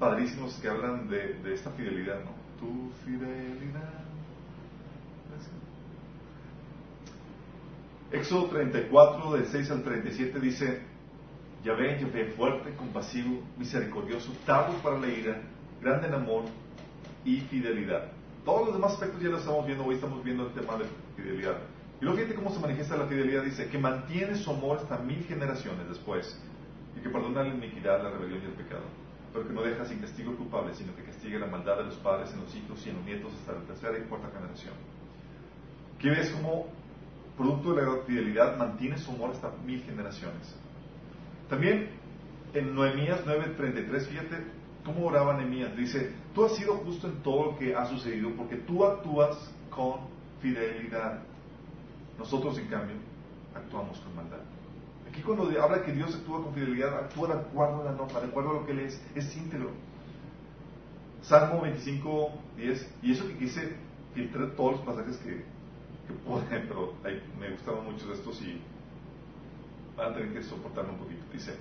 padrísimos 0.00 0.54
que 0.54 0.68
hablan 0.68 1.08
de, 1.08 1.38
esta 1.52 1.70
fidelidad, 1.72 2.24
¿no? 2.24 2.30
Tu 2.58 2.90
fidelidad. 3.04 4.00
Éxodo 8.10 8.46
34, 8.46 9.32
del 9.34 9.46
6 9.46 9.70
al 9.70 9.82
37 9.84 10.40
dice, 10.40 10.82
Ya 11.62 11.74
ven, 11.74 12.10
ve 12.12 12.32
fuerte, 12.36 12.74
compasivo, 12.74 13.42
misericordioso, 13.56 14.32
tardo 14.44 14.72
para 14.82 14.98
la 14.98 15.06
ira, 15.06 15.42
grande 15.80 16.08
en 16.08 16.14
amor 16.14 16.44
y 17.24 17.42
fidelidad. 17.42 18.10
Todos 18.44 18.68
los 18.68 18.74
demás 18.74 18.94
aspectos 18.94 19.22
ya 19.22 19.28
los 19.28 19.40
estamos 19.40 19.66
viendo, 19.66 19.84
hoy 19.84 19.96
estamos 19.96 20.24
viendo 20.24 20.46
el 20.46 20.54
tema 20.54 20.76
de 20.78 20.86
fidelidad. 21.14 21.58
Y 22.00 22.04
luego 22.04 22.18
fíjate 22.18 22.34
cómo 22.34 22.50
se 22.50 22.58
manifiesta 22.58 22.96
la 22.96 23.06
fidelidad, 23.06 23.44
dice, 23.44 23.68
que 23.68 23.78
mantiene 23.78 24.34
su 24.34 24.50
amor 24.50 24.78
hasta 24.78 24.96
mil 24.96 25.22
generaciones 25.24 25.86
después, 25.88 26.40
y 26.96 27.00
que 27.00 27.10
perdona 27.10 27.42
la 27.42 27.54
iniquidad, 27.54 28.02
la 28.02 28.10
rebelión 28.10 28.40
y 28.42 28.46
el 28.46 28.52
pecado, 28.52 28.84
pero 29.32 29.46
que 29.46 29.54
no 29.54 29.62
deja 29.62 29.84
sin 29.84 29.98
castigo 29.98 30.36
culpable, 30.36 30.74
sino 30.74 30.94
que 30.96 31.04
castiga 31.04 31.38
la 31.38 31.46
maldad 31.46 31.78
de 31.78 31.84
los 31.84 31.96
padres 31.96 32.32
en 32.32 32.40
los 32.40 32.54
hijos 32.54 32.84
y 32.86 32.90
en 32.90 32.96
los 32.96 33.04
nietos 33.04 33.32
hasta 33.34 33.52
la 33.52 33.60
tercera 33.60 33.98
y 33.98 34.02
cuarta 34.02 34.30
generación. 34.30 34.74
¿Qué 35.98 36.10
ves 36.10 36.30
cómo, 36.30 36.66
producto 37.36 37.74
de 37.74 37.82
la 37.82 38.02
fidelidad, 38.06 38.56
mantiene 38.56 38.98
su 38.98 39.10
amor 39.12 39.30
hasta 39.30 39.50
mil 39.64 39.82
generaciones. 39.82 40.56
También 41.48 41.90
en 42.54 42.74
Noemías 42.74 43.24
9:33, 43.24 44.06
fíjate, 44.08 44.60
¿Cómo 44.84 45.06
oraba 45.06 45.34
Nehemías? 45.34 45.76
Dice, 45.76 46.12
tú 46.34 46.44
has 46.44 46.56
sido 46.56 46.76
justo 46.78 47.06
en 47.06 47.22
todo 47.22 47.52
lo 47.52 47.58
que 47.58 47.74
ha 47.74 47.84
sucedido 47.86 48.30
porque 48.36 48.56
tú 48.56 48.84
actúas 48.84 49.36
con 49.68 50.00
fidelidad. 50.40 51.20
Nosotros, 52.18 52.58
en 52.58 52.66
cambio, 52.68 52.96
actuamos 53.54 53.98
con 54.00 54.16
maldad. 54.16 54.40
Aquí 55.10 55.22
cuando 55.22 55.50
habla 55.60 55.82
que 55.82 55.92
Dios 55.92 56.14
actúa 56.14 56.42
con 56.44 56.54
fidelidad, 56.54 56.96
actúa 56.96 57.34
de 57.34 57.34
acuerdo 57.34 57.82
a 57.82 57.84
la 57.86 57.92
norma, 57.92 58.20
de 58.20 58.26
acuerdo 58.26 58.50
a 58.50 58.52
lo 58.54 58.66
que 58.66 58.72
Él 58.72 58.80
es, 58.80 59.02
es 59.16 59.36
íntegro. 59.36 59.70
Salmo 61.22 61.62
25, 61.62 62.30
10, 62.56 62.94
y 63.02 63.12
eso 63.12 63.26
que 63.26 63.36
quise 63.36 63.76
filtrar 64.14 64.52
todos 64.52 64.72
los 64.72 64.80
pasajes 64.82 65.16
que, 65.18 65.44
que 66.06 66.14
pude, 66.24 66.44
pero 66.48 66.94
me 67.38 67.50
gustaban 67.50 67.84
muchos 67.84 68.06
de 68.06 68.14
estos 68.14 68.40
y 68.42 68.60
van 69.96 70.12
a 70.12 70.14
tener 70.14 70.32
que 70.32 70.42
soportarlo 70.44 70.92
un 70.92 70.98
poquito. 70.98 71.24
Dice, 71.32 71.56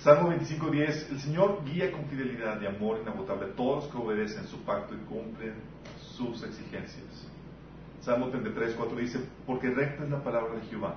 Salmo 0.00 0.30
25.10, 0.30 1.10
el 1.12 1.20
Señor 1.20 1.64
guía 1.64 1.90
con 1.90 2.04
fidelidad 2.04 2.60
y 2.60 2.66
amor 2.66 2.98
inagotable 3.00 3.46
a 3.46 3.56
todos 3.56 3.84
los 3.84 3.92
que 3.92 3.98
obedecen 3.98 4.46
su 4.46 4.58
pacto 4.58 4.94
y 4.94 4.98
cumplen 5.08 5.54
sus 5.98 6.42
exigencias. 6.42 7.26
Salmo 8.02 8.30
33.4 8.30 8.94
dice, 8.96 9.20
porque 9.46 9.70
recta 9.70 10.04
es 10.04 10.10
la 10.10 10.22
palabra 10.22 10.54
de 10.54 10.60
Jehová 10.66 10.96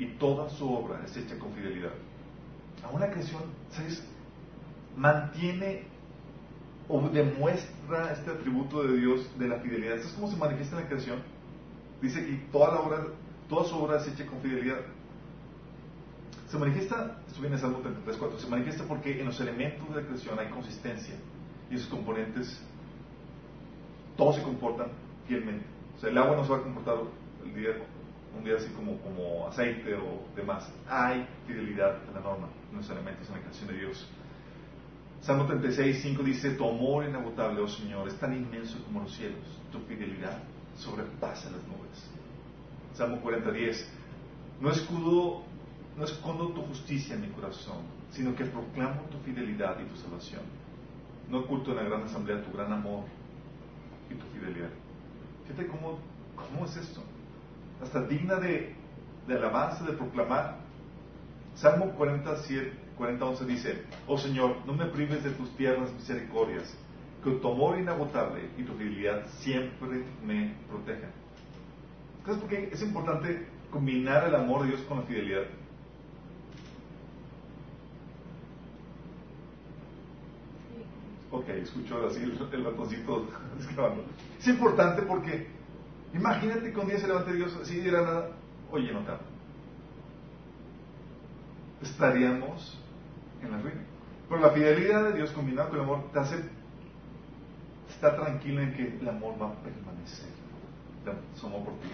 y 0.00 0.06
toda 0.18 0.48
su 0.48 0.66
obra 0.72 1.02
es 1.04 1.14
hecha 1.14 1.38
con 1.38 1.52
fidelidad. 1.52 1.92
A 2.82 2.88
una 2.88 3.10
creación, 3.10 3.42
¿sabes? 3.70 4.02
Mantiene 4.96 5.84
o 6.88 7.02
demuestra 7.10 8.12
este 8.12 8.30
atributo 8.30 8.82
de 8.82 8.96
Dios 8.96 9.30
de 9.38 9.46
la 9.46 9.60
fidelidad. 9.60 9.96
¿Eso 9.96 10.08
es 10.08 10.14
cómo 10.14 10.30
se 10.30 10.38
manifiesta 10.38 10.76
en 10.76 10.82
la 10.84 10.88
creación? 10.88 11.18
Dice 12.00 12.24
que 12.24 12.32
toda 12.50 12.74
la 12.74 12.80
obra, 12.80 13.06
toda 13.50 13.64
su 13.68 13.76
obra 13.76 13.98
es 13.98 14.08
hecha 14.08 14.26
con 14.26 14.40
fidelidad. 14.40 14.80
Se 16.48 16.58
manifiesta, 16.58 17.18
esto 17.28 17.40
viene 17.42 17.56
en 17.56 17.60
Salmo 17.60 17.82
33.4, 17.82 18.38
se 18.38 18.48
manifiesta 18.48 18.84
porque 18.84 19.20
en 19.20 19.26
los 19.26 19.38
elementos 19.38 19.86
de 19.94 20.00
la 20.00 20.08
creación 20.08 20.38
hay 20.38 20.48
consistencia 20.48 21.14
y 21.70 21.74
esos 21.74 21.88
componentes, 21.88 22.58
todos 24.16 24.36
se 24.36 24.42
comportan 24.42 24.88
fielmente. 25.28 25.66
O 25.96 26.00
sea, 26.00 26.08
el 26.08 26.16
agua 26.16 26.36
no 26.36 26.44
se 26.44 26.52
va 26.52 26.56
a 26.56 26.62
comportar 26.62 26.96
el 27.44 27.54
día, 27.54 27.70
un 28.36 28.44
día 28.44 28.56
así 28.56 28.68
como, 28.70 28.98
como 28.98 29.46
aceite 29.48 29.94
o 29.94 30.22
demás. 30.36 30.70
Hay 30.88 31.26
fidelidad 31.46 31.96
en 32.08 32.14
la 32.14 32.20
norma, 32.20 32.48
en 32.70 32.76
los 32.76 32.90
elementos 32.90 33.28
en 33.28 33.34
la 33.34 33.40
creación 33.40 33.68
de 33.68 33.78
Dios. 33.78 34.08
Salmo 35.20 35.46
36.5 35.46 36.22
dice, 36.22 36.50
tu 36.52 36.68
amor 36.68 37.04
inagotable, 37.04 37.60
oh 37.60 37.68
Señor, 37.68 38.08
es 38.08 38.18
tan 38.18 38.32
inmenso 38.32 38.82
como 38.84 39.00
los 39.00 39.14
cielos, 39.14 39.44
tu 39.70 39.78
fidelidad 39.80 40.38
sobrepasa 40.76 41.50
las 41.50 41.62
nubes. 41.64 42.10
Salmo 42.94 43.20
40.10, 43.22 43.84
no 44.60 44.70
escudo 44.70 45.44
no 46.00 46.06
escondo 46.06 46.48
tu 46.48 46.62
justicia 46.62 47.14
en 47.14 47.20
mi 47.20 47.28
corazón, 47.28 47.82
sino 48.10 48.34
que 48.34 48.46
proclamo 48.46 49.02
tu 49.10 49.18
fidelidad 49.18 49.78
y 49.80 49.84
tu 49.84 49.96
salvación. 49.96 50.42
No 51.28 51.40
oculto 51.40 51.72
en 51.72 51.76
la 51.76 51.82
gran 51.82 52.02
asamblea 52.04 52.42
tu 52.42 52.56
gran 52.56 52.72
amor 52.72 53.04
y 54.08 54.14
tu 54.14 54.26
fidelidad. 54.28 54.70
Fíjate 55.44 55.66
cómo, 55.66 55.98
cómo 56.34 56.64
es 56.64 56.76
esto. 56.76 57.02
Hasta 57.82 58.02
digna 58.02 58.36
de, 58.36 58.74
de 59.26 59.34
alabanza, 59.34 59.84
de 59.84 59.92
proclamar. 59.92 60.58
Salmo 61.54 61.92
47, 61.92 62.72
40, 62.96 63.24
11 63.24 63.44
dice, 63.46 63.82
Oh 64.06 64.18
Señor, 64.18 64.56
no 64.66 64.72
me 64.72 64.86
prives 64.86 65.24
de 65.24 65.30
tus 65.30 65.50
tiernas 65.56 65.92
misericordias, 65.92 66.74
que 67.24 67.30
tu 67.32 67.50
amor 67.50 67.78
inagotable 67.78 68.48
y 68.56 68.62
tu 68.62 68.74
fidelidad 68.74 69.26
siempre 69.40 70.04
me 70.24 70.54
protejan. 70.68 71.10
¿Sabes 72.24 72.40
por 72.40 72.48
qué 72.50 72.70
es 72.72 72.82
importante 72.82 73.46
combinar 73.70 74.28
el 74.28 74.34
amor 74.34 74.62
de 74.62 74.68
Dios 74.68 74.82
con 74.82 74.98
la 74.98 75.04
fidelidad? 75.04 75.42
Ok, 81.32 81.48
escucho 81.48 82.06
así 82.06 82.22
el, 82.22 82.38
el 82.52 82.64
ratoncito. 82.64 83.28
Es 84.40 84.48
importante 84.48 85.02
porque 85.02 85.48
imagínate 86.14 86.72
que 86.72 86.78
un 86.78 86.88
día 86.88 86.98
se 86.98 87.06
levante 87.06 87.32
Dios 87.32 87.56
así 87.62 87.80
dirá 87.80 88.02
nada, 88.02 88.30
oye, 88.70 88.92
no 88.92 89.00
amo. 89.00 89.20
Estaríamos 91.82 92.78
en 93.42 93.50
la 93.50 93.58
ruina. 93.58 93.80
Pero 94.28 94.40
la 94.40 94.50
fidelidad 94.50 95.04
de 95.04 95.12
Dios 95.14 95.30
combinada 95.30 95.68
con 95.68 95.78
el 95.78 95.84
amor 95.84 96.10
te 96.12 96.18
hace 96.18 96.36
estar 97.88 98.16
tranquilo 98.16 98.62
en 98.62 98.74
que 98.74 98.98
el 99.00 99.08
amor 99.08 99.34
va 99.40 99.48
a 99.48 99.54
permanecer. 99.54 100.28
Somos 101.36 101.64
por 101.64 101.74
ti. 101.80 101.88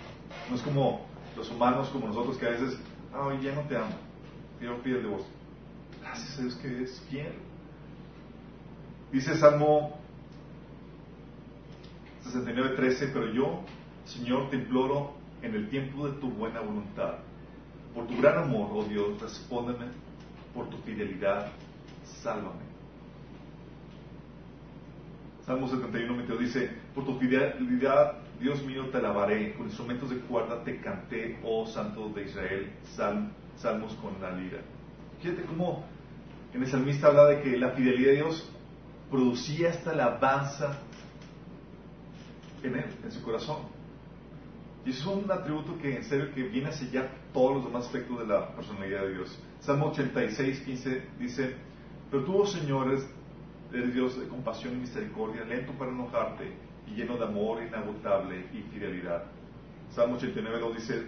No 0.50 0.56
es 0.56 0.62
como 0.62 1.06
los 1.36 1.50
humanos, 1.50 1.88
como 1.90 2.08
nosotros, 2.08 2.36
que 2.36 2.46
a 2.46 2.50
veces, 2.50 2.78
oye, 3.14 3.42
ya 3.42 3.54
no 3.54 3.62
te 3.62 3.76
amo. 3.76 3.94
Quiero 4.58 4.78
fiel 4.78 5.02
de 5.02 5.08
vos. 5.08 5.26
Gracias 6.00 6.38
a 6.38 6.42
Dios 6.42 6.54
que 6.56 6.82
es 6.82 7.00
fiel. 7.08 7.32
Dice 9.12 9.36
Salmo 9.36 9.98
69.13, 12.24 13.10
pero 13.12 13.32
yo, 13.32 13.60
Señor, 14.06 14.50
te 14.50 14.56
imploro 14.56 15.14
en 15.42 15.54
el 15.54 15.68
tiempo 15.68 16.08
de 16.08 16.18
tu 16.20 16.30
buena 16.30 16.60
voluntad. 16.60 17.18
Por 17.94 18.06
tu 18.06 18.16
gran 18.18 18.44
amor, 18.44 18.70
oh 18.72 18.84
Dios, 18.84 19.20
respóndeme. 19.20 19.86
Por 20.54 20.70
tu 20.70 20.78
fidelidad, 20.78 21.48
sálvame. 22.22 22.64
Salmo 25.44 25.68
71, 25.68 26.38
dice, 26.38 26.70
por 26.94 27.04
tu 27.04 27.18
fidelidad, 27.18 28.14
Dios 28.40 28.62
mío, 28.64 28.88
te 28.90 28.98
alabaré. 28.98 29.54
Con 29.54 29.66
instrumentos 29.66 30.10
de 30.10 30.18
cuerda 30.20 30.62
te 30.64 30.80
canté, 30.80 31.38
oh 31.44 31.66
Santo 31.66 32.08
de 32.08 32.24
Israel, 32.24 32.72
salmos 33.56 33.94
con 33.94 34.20
la 34.20 34.30
lira. 34.32 34.58
Fíjate 35.20 35.42
cómo 35.42 35.84
en 36.52 36.62
el 36.62 36.68
salmista 36.68 37.08
habla 37.08 37.26
de 37.26 37.42
que 37.42 37.56
la 37.56 37.70
fidelidad 37.70 38.10
de 38.10 38.16
Dios 38.16 38.50
producía 39.10 39.70
esta 39.70 39.90
alabanza 39.90 40.78
en 42.62 42.76
él, 42.76 42.84
en 43.04 43.12
su 43.12 43.22
corazón. 43.22 43.75
Y 44.86 44.90
eso 44.90 45.18
es 45.18 45.24
un 45.24 45.30
atributo 45.32 45.76
que 45.78 45.96
en 45.96 46.04
serio 46.04 46.32
que 46.32 46.44
viene 46.44 46.68
a 46.68 46.72
sellar 46.72 47.10
todos 47.32 47.56
los 47.56 47.64
demás 47.64 47.86
aspectos 47.86 48.20
de 48.20 48.26
la 48.26 48.54
personalidad 48.54 49.02
de 49.02 49.14
Dios. 49.14 49.36
Salmo 49.58 49.86
86, 49.86 50.60
15 50.60 51.02
dice, 51.18 51.56
pero 52.08 52.22
tú, 52.22 52.36
oh 52.38 52.46
Señor, 52.46 52.96
eres 53.72 53.92
Dios 53.92 54.16
de 54.18 54.28
compasión 54.28 54.74
y 54.74 54.76
misericordia, 54.76 55.44
lento 55.44 55.72
para 55.72 55.90
enojarte 55.90 56.52
y 56.86 56.94
lleno 56.94 57.16
de 57.16 57.24
amor 57.24 57.64
inagotable 57.64 58.46
y 58.52 58.62
fidelidad. 58.72 59.24
Salmo 59.90 60.14
89, 60.14 60.60
2 60.60 60.76
dice, 60.76 61.02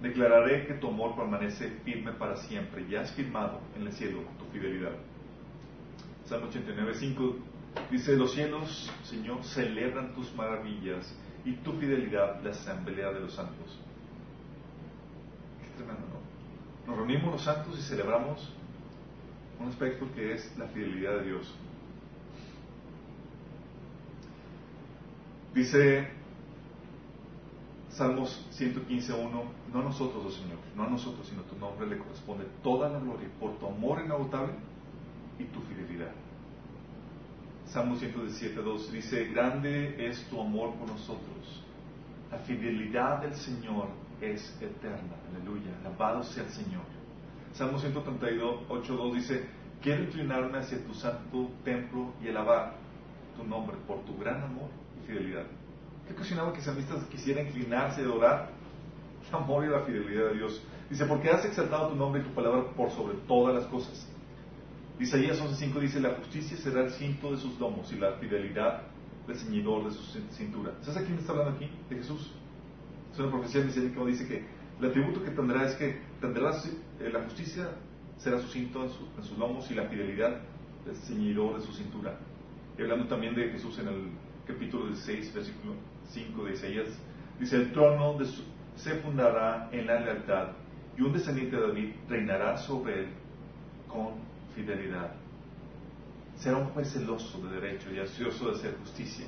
declararé 0.00 0.66
que 0.66 0.74
tu 0.74 0.88
amor 0.88 1.14
permanece 1.14 1.68
firme 1.84 2.12
para 2.12 2.38
siempre 2.38 2.86
y 2.88 2.94
has 2.94 3.12
firmado 3.12 3.60
en 3.76 3.86
el 3.86 3.92
cielo 3.92 4.20
tu 4.38 4.46
fidelidad. 4.46 4.92
Salmo 6.24 6.46
89, 6.46 6.94
5 6.94 7.36
dice, 7.90 8.16
los 8.16 8.32
cielos, 8.32 8.90
Señor, 9.02 9.44
celebran 9.44 10.14
tus 10.14 10.34
maravillas 10.34 11.14
y 11.44 11.52
tu 11.56 11.72
fidelidad 11.72 12.42
la 12.42 12.50
asamblea 12.50 13.10
de 13.12 13.20
los 13.20 13.34
santos. 13.34 13.78
Qué 15.62 15.76
tremendo, 15.76 16.06
¿no? 16.08 16.90
Nos 16.90 16.96
reunimos 16.96 17.32
los 17.32 17.42
santos 17.42 17.78
y 17.78 17.82
celebramos 17.82 18.52
un 19.58 19.68
aspecto 19.68 20.06
que 20.14 20.34
es 20.34 20.56
la 20.58 20.66
fidelidad 20.68 21.18
de 21.18 21.24
Dios. 21.24 21.54
Dice 25.54 26.08
Salmos 27.90 28.46
115.1, 28.58 29.44
no 29.72 29.80
a 29.80 29.82
nosotros, 29.82 30.24
oh 30.24 30.30
Señor, 30.30 30.58
no 30.76 30.84
a 30.84 30.88
nosotros, 30.88 31.26
sino 31.26 31.42
a 31.42 31.44
tu 31.44 31.56
nombre 31.56 31.86
le 31.86 31.98
corresponde 31.98 32.46
toda 32.62 32.88
la 32.88 33.00
gloria 33.00 33.28
por 33.38 33.58
tu 33.58 33.66
amor 33.66 34.00
inagotable 34.04 34.54
y 35.38 35.44
tu 35.44 35.60
fidelidad. 35.62 36.12
Salmo 37.70 37.94
117.2 37.94 38.90
dice, 38.90 39.26
grande 39.26 39.94
es 40.04 40.24
tu 40.28 40.40
amor 40.40 40.74
por 40.74 40.88
nosotros. 40.88 41.64
La 42.28 42.38
fidelidad 42.38 43.22
del 43.22 43.32
Señor 43.34 43.86
es 44.20 44.56
eterna. 44.60 45.14
Aleluya. 45.30 45.70
Alabado 45.80 46.24
sea 46.24 46.42
el 46.42 46.50
Señor. 46.50 46.82
Salmo 47.52 47.78
138.2 47.78 49.14
dice, 49.14 49.46
quiero 49.80 50.02
inclinarme 50.02 50.58
hacia 50.58 50.84
tu 50.84 50.92
santo 50.94 51.48
templo 51.64 52.12
y 52.20 52.28
alabar 52.28 52.74
tu 53.36 53.44
nombre 53.44 53.76
por 53.86 54.00
tu 54.00 54.18
gran 54.18 54.42
amor 54.42 54.68
y 55.00 55.06
fidelidad. 55.06 55.44
¿Qué 56.08 56.14
ocasionaba 56.14 56.52
que 56.52 56.58
el 56.58 56.64
salmista 56.64 56.96
quisiera 57.08 57.40
inclinarse 57.40 58.02
y 58.02 58.04
adorar? 58.04 58.50
El 59.28 59.36
amor 59.36 59.64
y 59.64 59.68
la 59.68 59.82
fidelidad 59.82 60.30
de 60.30 60.38
Dios. 60.38 60.60
Dice, 60.88 61.04
porque 61.04 61.30
has 61.30 61.44
exaltado 61.44 61.90
tu 61.90 61.94
nombre 61.94 62.20
y 62.20 62.24
tu 62.24 62.34
palabra 62.34 62.64
por 62.76 62.90
sobre 62.90 63.14
todas 63.28 63.54
las 63.54 63.66
cosas. 63.66 64.09
Isaías 65.00 65.40
11.5 65.40 65.80
dice, 65.80 65.98
la 65.98 66.10
justicia 66.10 66.58
será 66.58 66.82
el 66.82 66.90
cinto 66.90 67.30
de 67.30 67.38
sus 67.38 67.58
lomos 67.58 67.90
y 67.90 67.96
la 67.96 68.12
fidelidad 68.18 68.82
del 69.26 69.34
ceñidor 69.34 69.86
de 69.86 69.92
su 69.92 70.02
cintura. 70.30 70.74
¿Sabes 70.82 70.98
a 70.98 71.06
quién 71.06 71.16
está 71.16 71.32
hablando 71.32 71.56
aquí? 71.56 71.70
De 71.88 71.96
Jesús. 71.96 72.30
Es 73.10 73.18
una 73.18 73.30
profecía 73.30 73.64
mesiánica 73.64 74.04
dice 74.04 74.28
que 74.28 74.44
el 74.78 74.90
atributo 74.90 75.24
que 75.24 75.30
tendrá 75.30 75.66
es 75.66 75.74
que 75.76 76.00
tendrá 76.20 76.50
eh, 76.50 77.10
la 77.10 77.22
justicia 77.22 77.70
será 78.18 78.38
su 78.40 78.48
cinto 78.48 78.82
en, 78.82 78.90
sus 79.24 79.38
lomos 79.38 79.70
y 79.70 79.74
la 79.74 79.88
fidelidad 79.88 80.42
del 80.84 80.94
ceñidor 80.96 81.58
de 81.58 81.66
su 81.66 81.72
cintura. 81.72 82.18
Y 82.78 82.82
hablando 82.82 83.06
también 83.06 83.34
de 83.34 83.48
Jesús 83.48 83.78
en 83.78 83.88
el 83.88 84.10
capítulo 84.46 84.88
16, 84.88 85.32
versículo 85.32 85.76
5 86.10 86.44
de 86.44 86.52
Isaías, 86.52 86.88
dice, 87.38 87.56
el 87.56 87.72
trono 87.72 88.18
se 88.76 88.96
fundará 88.96 89.70
en 89.72 89.86
la 89.86 89.98
lealtad 89.98 90.48
y 90.98 91.00
un 91.00 91.12
descendiente 91.14 91.56
de 91.56 91.62
David 91.68 91.90
reinará 92.06 92.58
sobre 92.58 93.00
él 93.00 93.08
con 93.88 94.29
fidelidad. 94.60 95.12
Será 96.38 96.56
un 96.56 96.66
juez 96.66 96.92
celoso 96.92 97.38
de 97.46 97.60
derecho 97.60 97.92
y 97.92 97.98
ansioso 97.98 98.46
de 98.46 98.56
hacer 98.56 98.76
justicia. 98.78 99.26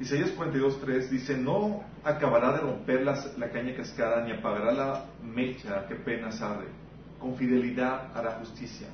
Isaías 0.00 0.34
42.3 0.36 1.08
dice, 1.08 1.36
no 1.36 1.84
acabará 2.02 2.52
de 2.52 2.58
romper 2.58 3.02
la 3.02 3.50
caña 3.50 3.76
cascada 3.76 4.24
ni 4.24 4.32
apagará 4.32 4.72
la 4.72 5.04
mecha 5.22 5.86
que 5.86 5.94
apenas 5.94 6.40
arde. 6.42 6.66
Con 7.20 7.36
fidelidad 7.36 8.10
hará 8.16 8.32
justicia. 8.32 8.88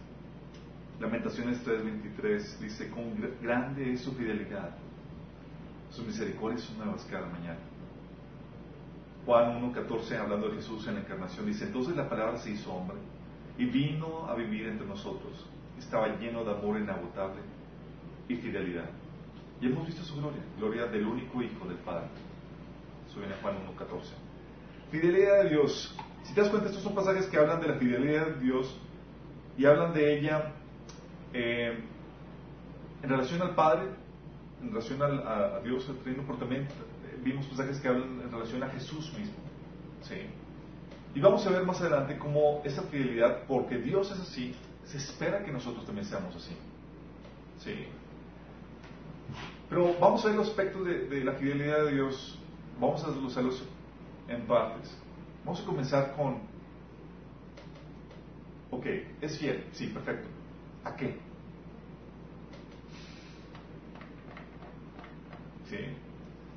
Lamentaciones 1.00 1.64
3.23 1.66 2.58
dice, 2.58 2.90
con 2.90 3.16
grande 3.40 3.94
es 3.94 4.02
su 4.02 4.12
fidelidad. 4.12 4.76
Sus 5.90 6.06
misericordias 6.06 6.60
son 6.62 6.78
nuevas 6.78 7.06
cada 7.10 7.26
mañana. 7.26 7.69
Juan 9.30 9.62
1.14, 9.72 10.18
hablando 10.18 10.49
de 10.49 10.56
Jesús 10.56 10.88
en 10.88 10.94
la 10.94 11.02
encarnación, 11.02 11.46
dice, 11.46 11.64
entonces 11.66 11.94
la 11.94 12.08
palabra 12.08 12.37
se 12.37 12.50
hizo 12.50 12.72
hombre 12.72 12.96
y 13.56 13.64
vino 13.64 14.26
a 14.28 14.34
vivir 14.34 14.66
entre 14.66 14.84
nosotros. 14.84 15.46
Estaba 15.78 16.08
lleno 16.18 16.42
de 16.42 16.50
amor 16.50 16.80
inagotable 16.80 17.40
y 18.26 18.34
fidelidad. 18.34 18.90
Y 19.60 19.66
hemos 19.66 19.87
visto 19.87 20.02
su 20.02 20.16
gloria, 20.16 20.40
gloria 20.58 20.87
del 20.87 21.06
único 21.06 21.40
Hijo 21.40 21.64
del 21.68 21.76
Padre. 21.76 22.08
Eso 23.08 23.20
viene 23.20 23.37
Juan 23.40 23.54
1.14. 23.54 24.14
Fidelidad 24.90 25.44
de 25.44 25.50
Dios. 25.50 25.96
Si 26.25 26.34
te 26.34 26.40
das 26.40 26.50
cuenta, 26.50 26.66
estos 26.66 26.82
son 26.82 26.96
pasajes 26.96 27.26
que 27.26 27.37
hablan 27.37 27.60
de 27.60 27.68
la 27.68 27.75
fidelidad 27.75 28.26
de 28.26 28.40
Dios 28.40 28.80
y 29.56 29.64
hablan 29.64 29.94
de 29.94 30.18
ella 30.18 30.54
eh, 31.32 31.78
en 33.00 33.08
relación 33.08 33.40
al 33.42 33.54
Padre, 33.54 33.90
en 34.60 34.70
relación 34.70 35.00
a, 35.00 35.60
Dios, 35.60 35.88
al 35.88 35.99
Trino, 35.99 36.25
pero 36.26 36.37
también 36.37 36.66
vimos 37.22 37.46
pasajes 37.46 37.78
que 37.78 37.88
hablan 37.88 38.20
en 38.22 38.30
relación 38.30 38.62
a 38.62 38.68
Jesús 38.70 39.12
mismo. 39.16 39.34
¿sí? 40.02 40.26
Y 41.14 41.20
vamos 41.20 41.46
a 41.46 41.50
ver 41.50 41.64
más 41.64 41.80
adelante 41.80 42.18
cómo 42.18 42.62
esa 42.64 42.82
fidelidad, 42.82 43.44
porque 43.46 43.78
Dios 43.78 44.10
es 44.12 44.20
así, 44.20 44.54
se 44.84 44.98
espera 44.98 45.44
que 45.44 45.52
nosotros 45.52 45.84
también 45.84 46.06
seamos 46.06 46.34
así. 46.36 46.56
¿sí? 47.58 47.86
Pero 49.68 49.94
vamos 50.00 50.24
a 50.24 50.28
ver 50.28 50.36
los 50.36 50.48
aspectos 50.48 50.84
de, 50.84 51.24
la 51.24 51.32
fidelidad 51.34 51.84
de 51.84 51.92
Dios, 51.92 52.38
vamos 52.80 53.04
a 53.04 53.08
desglosarlos 53.08 53.62
en 54.28 54.42
partes. 54.46 54.96
Vamos 55.44 55.60
a 55.60 55.64
comenzar 55.64 56.16
con, 56.16 56.38
ok, 58.70 58.86
es 59.20 59.38
fiel, 59.38 59.64
sí, 59.72 59.86
perfecto. 59.88 60.28
¿A 60.84 60.96
qué? 60.96 61.18
¿Sí? 65.68 65.76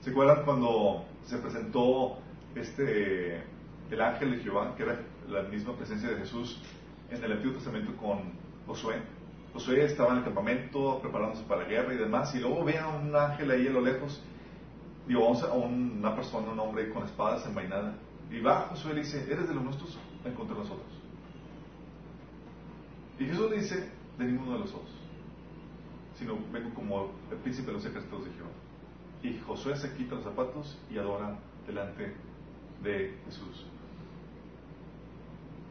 ¿Se 0.04 0.10
acuerdan 0.10 0.44
cuando 0.44 1.06
se 1.24 1.38
presentó 1.38 2.18
este, 2.56 3.42
el 3.90 4.02
ángel 4.02 4.32
de 4.32 4.44
Jehová, 4.44 4.76
que 4.76 4.84
era 4.84 5.00
la 5.30 5.44
misma 5.44 5.78
presencia 5.78 6.10
de 6.10 6.18
Jesús 6.18 6.62
en 7.10 7.24
el 7.24 7.32
Antiguo 7.32 7.56
Testamento 7.56 7.96
con 7.96 8.34
Josué? 8.68 8.96
Josué 9.54 9.86
estaba 9.86 10.12
en 10.12 10.18
el 10.18 10.24
campamento 10.26 11.00
preparándose 11.00 11.44
para 11.44 11.64
la 11.64 11.70
guerra 11.70 11.94
y 11.94 11.98
demás, 11.98 12.36
y 12.36 12.40
luego 12.40 12.66
ve 12.66 12.78
a 12.78 12.90
un 12.90 13.16
ángel 13.16 13.50
ahí 13.50 13.66
a 13.66 13.72
lo 13.72 13.80
lejos, 13.80 14.22
digo, 15.08 15.26
a 15.26 15.54
una 15.54 16.14
persona, 16.14 16.52
un 16.52 16.60
hombre 16.60 16.90
con 16.90 17.06
espadas 17.06 17.46
envainadas 17.46 17.96
y 18.30 18.42
va 18.42 18.68
Josué 18.72 18.96
le 18.96 19.04
dice, 19.04 19.26
¿eres 19.32 19.48
de 19.48 19.56
los 19.56 19.64
nuestros? 19.64 19.98
Ven 20.22 20.34
contra 20.34 20.58
nosotros. 20.58 20.92
Y 23.18 23.24
Jesús 23.24 23.50
le 23.50 23.60
dice, 23.60 23.90
de 24.18 24.26
ninguno 24.26 24.52
de 24.52 24.60
los 24.60 24.74
otros, 24.74 24.92
sino 26.20 26.38
vengo 26.52 26.74
como 26.74 27.10
el 27.32 27.38
príncipe 27.38 27.68
de 27.68 27.74
los 27.74 27.86
ejércitos 27.86 28.26
de 28.26 28.32
Jehová. 28.32 28.63
Y 29.24 29.40
Josué 29.40 29.76
se 29.78 29.94
quita 29.94 30.16
los 30.16 30.26
zapatos 30.26 30.78
y 30.92 30.98
adora 30.98 31.40
delante 31.66 32.14
de 32.84 33.18
Jesús. 33.26 33.66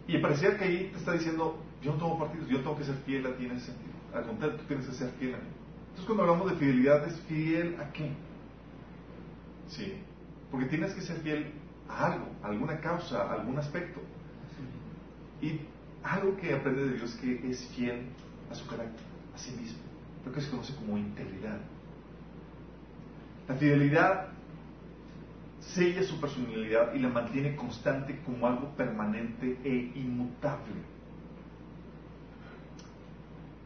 Y 0.08 0.18
parecía 0.18 0.56
que 0.56 0.64
ahí 0.64 0.88
te 0.90 0.98
está 0.98 1.12
diciendo, 1.12 1.58
yo 1.82 1.92
no 1.92 1.98
tomo 1.98 2.18
partidos, 2.18 2.48
yo 2.48 2.58
tengo 2.58 2.76
que 2.76 2.84
ser 2.84 2.96
fiel 3.06 3.26
a 3.26 3.36
ti 3.36 3.44
en 3.44 3.52
ese 3.52 3.66
sentido. 3.66 3.92
Al 4.14 4.26
contrario, 4.26 4.56
tú 4.56 4.64
tienes 4.64 4.86
que 4.86 4.94
ser 4.94 5.10
fiel 5.10 5.34
a 5.34 5.38
mí. 5.38 5.48
Entonces 5.90 6.06
cuando 6.06 6.22
hablamos 6.22 6.50
de 6.50 6.58
fidelidad, 6.58 7.06
¿es 7.06 7.20
fiel 7.20 7.76
a 7.78 7.92
qué? 7.92 8.12
Sí, 9.68 9.94
porque 10.50 10.66
tienes 10.66 10.94
que 10.94 11.02
ser 11.02 11.18
fiel 11.18 11.52
a 11.88 12.12
algo, 12.12 12.26
a 12.42 12.48
alguna 12.48 12.80
causa, 12.80 13.22
a 13.22 13.34
algún 13.34 13.58
aspecto. 13.58 14.00
Y 15.40 15.60
algo 16.02 16.36
que 16.36 16.54
aprende 16.54 16.84
de 16.84 16.94
Dios 16.94 17.14
que 17.16 17.50
es 17.50 17.66
fiel 17.74 18.06
a 18.50 18.54
su 18.54 18.66
carácter, 18.66 19.04
a 19.34 19.38
sí 19.38 19.52
mismo. 19.52 19.78
Lo 20.24 20.32
que 20.32 20.40
se 20.40 20.50
conoce 20.50 20.74
como 20.76 20.96
integridad. 20.96 21.60
La 23.48 23.54
fidelidad 23.56 24.28
sella 25.60 26.02
su 26.02 26.20
personalidad 26.20 26.94
y 26.94 26.98
la 26.98 27.08
mantiene 27.08 27.56
constante 27.56 28.20
como 28.24 28.46
algo 28.46 28.68
permanente 28.76 29.58
e 29.64 29.92
inmutable. 29.94 30.74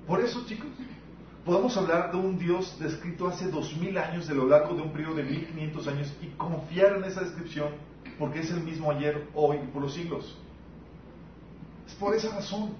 Por 0.06 0.20
eso, 0.20 0.44
chicos, 0.46 0.68
podemos 1.44 1.76
hablar 1.76 2.12
de 2.12 2.18
un 2.18 2.38
Dios 2.38 2.78
descrito 2.78 3.26
hace 3.26 3.50
dos 3.50 3.76
mil 3.76 3.96
años, 3.98 4.28
de 4.28 4.34
lo 4.34 4.46
largo 4.46 4.74
de 4.74 4.82
un 4.82 4.92
periodo 4.92 5.16
de 5.16 5.24
mil 5.24 5.46
quinientos 5.46 5.88
años, 5.88 6.14
y 6.22 6.26
confiar 6.36 6.96
en 6.96 7.04
esa 7.04 7.22
descripción 7.22 7.70
porque 8.18 8.40
es 8.40 8.50
el 8.50 8.62
mismo 8.62 8.90
ayer, 8.90 9.26
hoy 9.34 9.58
y 9.62 9.66
por 9.66 9.82
los 9.82 9.94
siglos. 9.94 10.36
Es 11.86 11.94
por 11.94 12.14
esa 12.14 12.34
razón. 12.34 12.74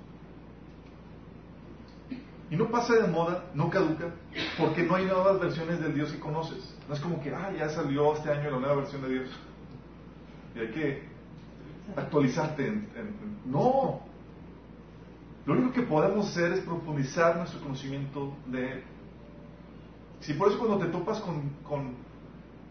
Y 2.50 2.56
no 2.56 2.70
pasa 2.70 2.94
de 2.94 3.08
moda, 3.08 3.44
no 3.54 3.70
caduca, 3.70 4.10
porque 4.56 4.84
no 4.84 4.94
hay 4.94 5.06
nuevas 5.06 5.40
versiones 5.40 5.80
del 5.80 5.94
Dios 5.94 6.12
que 6.12 6.20
conoces. 6.20 6.76
No 6.88 6.94
es 6.94 7.00
como 7.00 7.20
que, 7.20 7.34
ah, 7.34 7.52
ya 7.56 7.68
salió 7.68 8.14
este 8.14 8.30
año 8.30 8.50
la 8.52 8.58
nueva 8.58 8.76
versión 8.76 9.02
de 9.02 9.08
Dios. 9.08 9.30
Y 10.54 10.58
hay 10.60 10.70
que 10.70 11.02
actualizarte. 11.96 12.66
En, 12.66 12.88
No. 13.44 14.00
Lo 15.44 15.52
único 15.52 15.72
que 15.72 15.82
podemos 15.82 16.28
hacer 16.28 16.52
es 16.52 16.60
profundizar 16.60 17.36
nuestro 17.36 17.60
conocimiento 17.60 18.32
de 18.46 18.72
Él. 18.72 18.82
Si 20.20 20.34
por 20.34 20.48
eso 20.48 20.58
cuando 20.58 20.78
te 20.78 20.86
topas 20.86 21.20
con, 21.20 21.50
con 21.62 21.94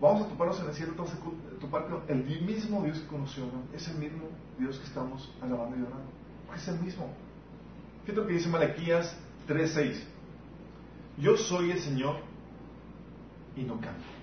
vamos 0.01 0.25
a 0.25 0.29
toparnos 0.29 0.59
en 0.59 0.67
el 0.67 0.73
cielo, 0.73 0.93
vamos 0.97 1.13
a 1.13 1.59
topar 1.59 1.87
con 1.87 2.01
el 2.07 2.23
mismo 2.41 2.83
Dios 2.83 2.99
que 2.99 3.07
conoció, 3.07 3.45
es 3.73 3.87
el 3.87 3.97
mismo 3.97 4.27
Dios 4.57 4.77
que 4.77 4.85
estamos 4.85 5.33
alabando 5.41 5.77
y 5.77 5.81
orando. 5.81 6.11
Es 6.53 6.67
el 6.67 6.79
mismo. 6.81 7.09
Fíjate 8.03 8.21
lo 8.21 8.27
que 8.27 8.33
dice 8.33 8.49
Malaquías 8.49 9.17
3:6. 9.47 10.03
Yo 11.17 11.37
soy 11.37 11.71
el 11.71 11.79
Señor 11.79 12.17
y 13.55 13.63
no 13.63 13.75
cambio. 13.75 14.15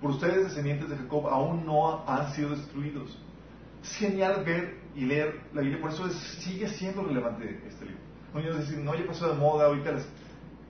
Por 0.00 0.12
ustedes, 0.12 0.44
descendientes 0.44 0.88
de 0.88 0.96
Jacob, 0.96 1.28
aún 1.28 1.64
no 1.66 2.06
han 2.08 2.32
sido 2.32 2.50
destruidos. 2.50 3.18
Es 3.82 3.96
genial 3.96 4.44
ver 4.44 4.78
y 4.94 5.04
leer 5.04 5.40
la 5.52 5.60
Biblia, 5.60 5.80
por 5.80 5.90
eso 5.90 6.08
sigue 6.40 6.68
siendo 6.68 7.02
relevante 7.02 7.62
este 7.66 7.84
libro. 7.84 8.00
No, 8.34 8.40
es 8.40 8.56
decir, 8.56 8.78
no, 8.78 8.94
ya 8.94 9.06
pasó 9.06 9.28
de 9.28 9.38
moda, 9.38 9.66
ahorita 9.66 9.92
las, 9.92 10.08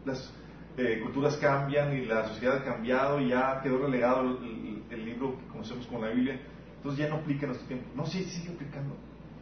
las 0.05 0.33
eh, 0.77 1.01
culturas 1.03 1.37
cambian 1.37 1.97
y 1.97 2.07
la 2.07 2.29
sociedad 2.29 2.59
ha 2.59 2.65
cambiado 2.65 3.21
y 3.21 3.29
ya 3.29 3.61
quedó 3.63 3.79
relegado 3.79 4.23
el, 4.23 5.05
libro 5.05 5.39
que 5.39 5.47
conocemos 5.47 5.87
como 5.87 6.05
la 6.05 6.13
Biblia, 6.13 6.41
entonces 6.77 6.99
ya 6.99 7.09
no 7.09 7.17
aplica 7.17 7.43
en 7.43 7.49
nuestro 7.49 7.69
tiempo. 7.69 7.91
No, 7.95 8.07
sí, 8.07 8.25
sigue 8.25 8.53
aplicando, 8.53 8.95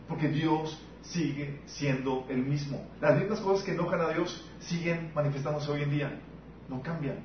porque 0.08 0.28
Dios 0.28 0.80
sigue 1.10 1.60
siendo 1.66 2.26
el 2.28 2.38
mismo. 2.38 2.86
Las 3.00 3.18
mismas 3.18 3.40
cosas 3.40 3.64
que 3.64 3.72
enojan 3.72 4.00
a 4.00 4.10
Dios 4.10 4.48
siguen 4.60 5.10
manifestándose 5.14 5.70
hoy 5.70 5.82
en 5.82 5.90
día, 5.90 6.20
no 6.68 6.82
cambian. 6.82 7.18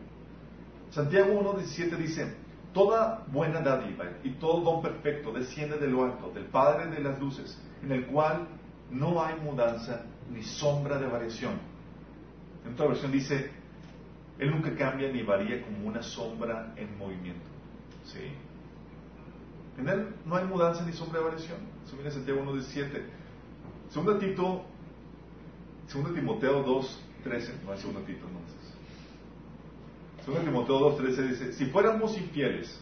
Santiago 0.92 1.34
1.17 1.34 1.98
dice, 1.98 2.36
Toda 2.74 3.24
buena 3.28 3.62
dádiva 3.62 4.06
y 4.24 4.32
todo 4.32 4.62
don 4.62 4.82
perfecto 4.82 5.32
desciende 5.32 5.78
de 5.78 5.88
lo 5.88 6.06
alto, 6.06 6.32
del 6.32 6.46
Padre 6.46 6.90
de 6.90 7.02
las 7.02 7.20
luces, 7.20 7.62
en 7.84 7.92
el 7.92 8.08
cual 8.08 8.48
no 8.90 9.24
hay 9.24 9.36
mudanza 9.40 10.06
ni 10.32 10.42
sombra 10.42 10.98
de 10.98 11.08
variación. 11.08 11.54
En 12.66 12.74
otra 12.74 12.88
versión 12.88 13.12
dice, 13.12 13.52
él 14.40 14.52
nunca 14.52 14.76
cambia 14.76 15.12
ni 15.12 15.22
varía 15.22 15.62
como 15.62 15.88
una 15.88 16.02
sombra 16.02 16.74
en 16.76 16.98
movimiento. 16.98 17.46
¿Sí? 18.06 18.20
En 19.78 19.88
Él 19.88 20.16
no 20.26 20.36
hay 20.36 20.46
mudanza 20.46 20.84
ni 20.86 20.94
sombra 20.94 21.20
de 21.20 21.26
variación. 21.26 21.58
Eso 21.86 21.96
viene 21.96 22.10
en 22.10 22.16
Santiago 22.16 22.42
1.17. 22.44 23.04
Segundo 23.94 24.18
Tito, 24.18 24.66
segundo 25.86 26.14
Timoteo 26.14 26.66
2.13, 26.66 27.62
no 27.64 27.74
es 27.74 27.80
segundo 27.80 28.02
Tito, 28.02 28.26
no 28.26 28.40
es 28.40 30.26
Segundo 30.26 30.44
Timoteo 30.46 30.98
2.13 30.98 31.30
dice, 31.30 31.54
si 31.54 31.66
fuéramos 31.68 32.18
infieles, 32.18 32.82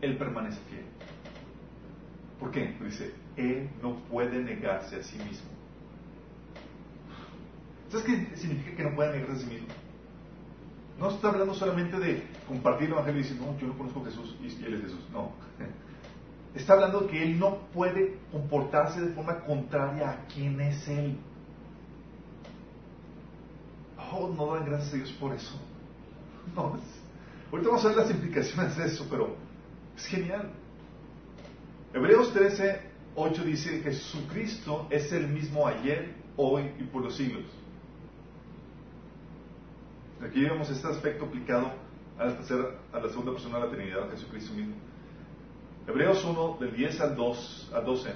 Él 0.00 0.16
permanece 0.16 0.60
fiel. 0.70 0.84
¿Por 2.38 2.52
qué? 2.52 2.76
Dice, 2.80 3.12
Él 3.36 3.70
no 3.82 3.96
puede 4.04 4.38
negarse 4.40 4.94
a 4.94 5.02
sí 5.02 5.16
mismo. 5.18 5.50
¿Sabes 7.90 8.06
qué 8.06 8.36
significa 8.36 8.76
que 8.76 8.84
no 8.84 8.94
puede 8.94 9.18
negarse 9.18 9.42
a 9.42 9.46
sí 9.48 9.52
mismo? 9.52 9.68
No 11.00 11.10
está 11.10 11.30
hablando 11.30 11.54
solamente 11.54 11.98
de 11.98 12.22
compartir 12.46 12.86
el 12.86 12.92
Evangelio 12.92 13.20
y 13.20 13.22
decir, 13.24 13.40
no, 13.40 13.58
yo 13.58 13.66
no 13.66 13.76
conozco 13.76 14.02
a 14.02 14.04
Jesús 14.04 14.36
y 14.40 14.64
él 14.64 14.74
es 14.74 14.82
Jesús. 14.82 15.00
No. 15.12 15.32
Está 16.58 16.72
hablando 16.72 17.06
que 17.06 17.22
él 17.22 17.38
no 17.38 17.58
puede 17.72 18.18
comportarse 18.32 19.00
de 19.00 19.12
forma 19.14 19.38
contraria 19.44 20.10
a 20.10 20.26
quién 20.26 20.60
es 20.60 20.88
él. 20.88 21.16
Oh, 24.12 24.28
no 24.36 24.54
dan 24.54 24.64
gracias 24.64 24.92
a 24.92 24.96
Dios 24.96 25.12
por 25.12 25.34
eso. 25.34 25.54
No, 26.56 26.78
ahorita 27.52 27.68
vamos 27.68 27.84
a 27.84 27.88
ver 27.88 27.96
las 27.98 28.10
implicaciones 28.10 28.76
de 28.76 28.86
eso, 28.86 29.06
pero 29.10 29.36
es 29.94 30.06
genial. 30.06 30.50
Hebreos 31.92 32.32
13, 32.32 32.80
8 33.14 33.44
dice, 33.44 33.80
Jesucristo 33.82 34.86
es 34.88 35.12
el 35.12 35.28
mismo 35.28 35.66
ayer, 35.66 36.14
hoy 36.36 36.72
y 36.78 36.84
por 36.84 37.02
los 37.02 37.16
siglos. 37.16 37.44
Aquí 40.26 40.42
vemos 40.42 40.70
este 40.70 40.88
aspecto 40.88 41.26
aplicado 41.26 41.70
a 42.18 42.24
la, 42.24 42.32
a 42.94 43.00
la 43.00 43.08
segunda 43.10 43.32
persona 43.32 43.58
de 43.58 43.64
la 43.66 43.70
Trinidad, 43.70 44.10
Jesucristo 44.10 44.54
mismo. 44.54 44.74
Hebreos 45.88 46.22
1, 46.22 46.58
del 46.60 46.76
10 46.76 47.00
al, 47.00 47.16
2, 47.16 47.70
al 47.74 47.84
12, 47.86 48.10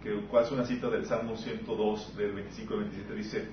que 0.00 0.14
cual 0.28 0.44
es 0.44 0.52
una 0.52 0.64
cita 0.64 0.88
del 0.88 1.04
Salmo 1.06 1.36
102, 1.36 2.16
del 2.16 2.32
25 2.34 2.72
al 2.72 2.80
27, 2.80 3.14
dice, 3.16 3.48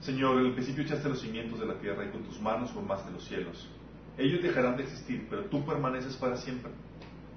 Señor, 0.00 0.38
en 0.38 0.46
el 0.48 0.52
principio 0.52 0.84
echaste 0.84 1.08
los 1.08 1.22
cimientos 1.22 1.58
de 1.58 1.64
la 1.64 1.78
tierra 1.78 2.04
y 2.04 2.10
con 2.10 2.22
tus 2.24 2.38
manos 2.42 2.70
formaste 2.72 3.10
los 3.10 3.24
cielos. 3.24 3.70
Ellos 4.18 4.42
dejarán 4.42 4.76
de 4.76 4.82
existir, 4.82 5.26
pero 5.30 5.44
tú 5.46 5.64
permaneces 5.64 6.14
para 6.16 6.36
siempre. 6.36 6.70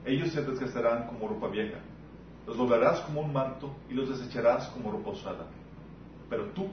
Ellos 0.03 0.31
se 0.31 0.43
desgastarán 0.43 1.07
como 1.07 1.29
ropa 1.29 1.47
vieja. 1.47 1.77
Los 2.45 2.57
doblarás 2.57 2.99
como 3.01 3.21
un 3.21 3.31
manto 3.31 3.73
y 3.89 3.93
los 3.93 4.09
desecharás 4.09 4.67
como 4.67 4.91
ropa 4.91 5.11
usada. 5.11 5.47
Pero 6.29 6.47
tú 6.47 6.67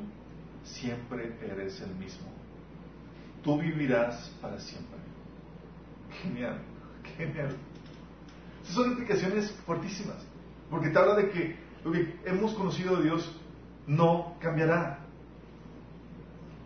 siempre 0.64 1.36
eres 1.40 1.80
el 1.80 1.94
mismo. 1.94 2.26
Tú 3.44 3.56
vivirás 3.56 4.36
para 4.42 4.58
siempre. 4.58 4.98
Genial, 6.22 6.58
genial. 7.16 7.56
Esas 8.62 8.74
son 8.74 8.90
implicaciones 8.90 9.50
fuertísimas, 9.66 10.16
porque 10.70 10.90
te 10.90 10.98
habla 10.98 11.14
de 11.14 11.30
que 11.30 11.56
lo 11.84 11.92
que 11.92 12.16
hemos 12.24 12.54
conocido 12.54 12.96
de 12.96 13.04
Dios 13.04 13.36
no 13.86 14.34
cambiará. 14.40 15.00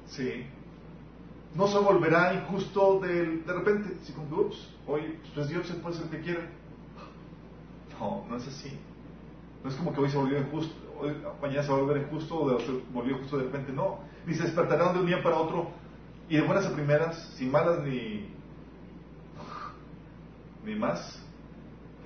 Sí. 0.06 0.46
No 1.54 1.66
se 1.68 1.78
volverá 1.78 2.34
injusto 2.34 3.00
de, 3.00 3.38
de 3.38 3.52
repente. 3.52 3.96
Si 4.04 4.12
con 4.12 4.32
ups, 4.32 4.68
hoy 4.86 5.18
pues 5.34 5.48
Dios 5.48 5.66
se 5.66 5.74
puede 5.74 5.96
hacer 5.96 6.06
lo 6.06 6.12
que 6.12 6.20
quiera. 6.20 6.50
No, 7.98 8.26
no 8.28 8.36
es 8.36 8.46
así. 8.46 8.78
No 9.64 9.70
es 9.70 9.76
como 9.76 9.92
que 9.92 10.00
hoy 10.00 10.10
se 10.10 10.18
volvió 10.18 10.38
injusto, 10.38 10.74
hoy, 11.00 11.16
mañana 11.40 11.62
se 11.62 11.70
va 11.70 11.78
a 11.78 11.80
volver 11.80 12.02
injusto 12.02 12.38
o 12.38 12.60
se 12.60 12.72
volvió 12.92 13.18
justo 13.18 13.38
de 13.38 13.44
repente. 13.44 13.72
No. 13.72 14.00
Ni 14.26 14.34
se 14.34 14.42
despertarán 14.42 14.92
de 14.92 15.00
un 15.00 15.06
día 15.06 15.22
para 15.22 15.36
otro 15.36 15.70
y 16.28 16.36
de 16.36 16.42
buenas 16.42 16.66
a 16.66 16.72
primeras, 16.72 17.16
sin 17.36 17.50
malas 17.50 17.82
ni, 17.84 18.28
ni 20.64 20.74
más, 20.74 21.22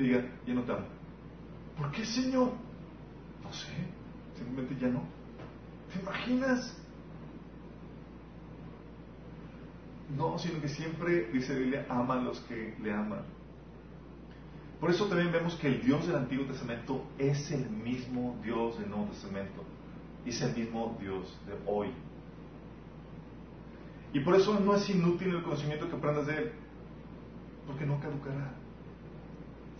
te 0.00 0.06
digan, 0.06 0.30
ya 0.46 0.54
no 0.54 0.62
te 0.62 0.72
amo. 0.72 0.86
¿Por 1.76 1.90
qué, 1.92 2.06
Señor? 2.06 2.52
No 3.42 3.52
sé, 3.52 3.68
simplemente 4.36 4.76
ya 4.80 4.88
no. 4.88 5.02
¿Te 5.92 6.00
imaginas? 6.00 6.76
No, 10.16 10.38
sino 10.38 10.60
que 10.60 10.68
siempre, 10.68 11.30
dice 11.30 11.54
Biblia, 11.54 11.86
ama 11.88 12.14
a 12.14 12.22
los 12.22 12.40
que 12.40 12.74
le 12.82 12.92
aman. 12.92 13.24
Por 14.80 14.90
eso 14.90 15.06
también 15.06 15.30
vemos 15.30 15.54
que 15.56 15.68
el 15.68 15.82
Dios 15.82 16.06
del 16.06 16.16
Antiguo 16.16 16.46
Testamento 16.46 17.04
es 17.18 17.50
el 17.50 17.68
mismo 17.68 18.38
Dios 18.42 18.78
del 18.78 18.88
Nuevo 18.88 19.06
Testamento. 19.06 19.62
Es 20.24 20.40
el 20.40 20.56
mismo 20.56 20.96
Dios 20.98 21.38
de 21.46 21.54
hoy. 21.66 21.90
Y 24.14 24.20
por 24.20 24.34
eso 24.34 24.58
no 24.58 24.74
es 24.74 24.88
inútil 24.88 25.36
el 25.36 25.42
conocimiento 25.42 25.88
que 25.88 25.96
aprendas 25.96 26.26
de 26.26 26.36
Él. 26.38 26.52
Porque 27.66 27.84
no 27.84 28.00
caducará. 28.00 28.59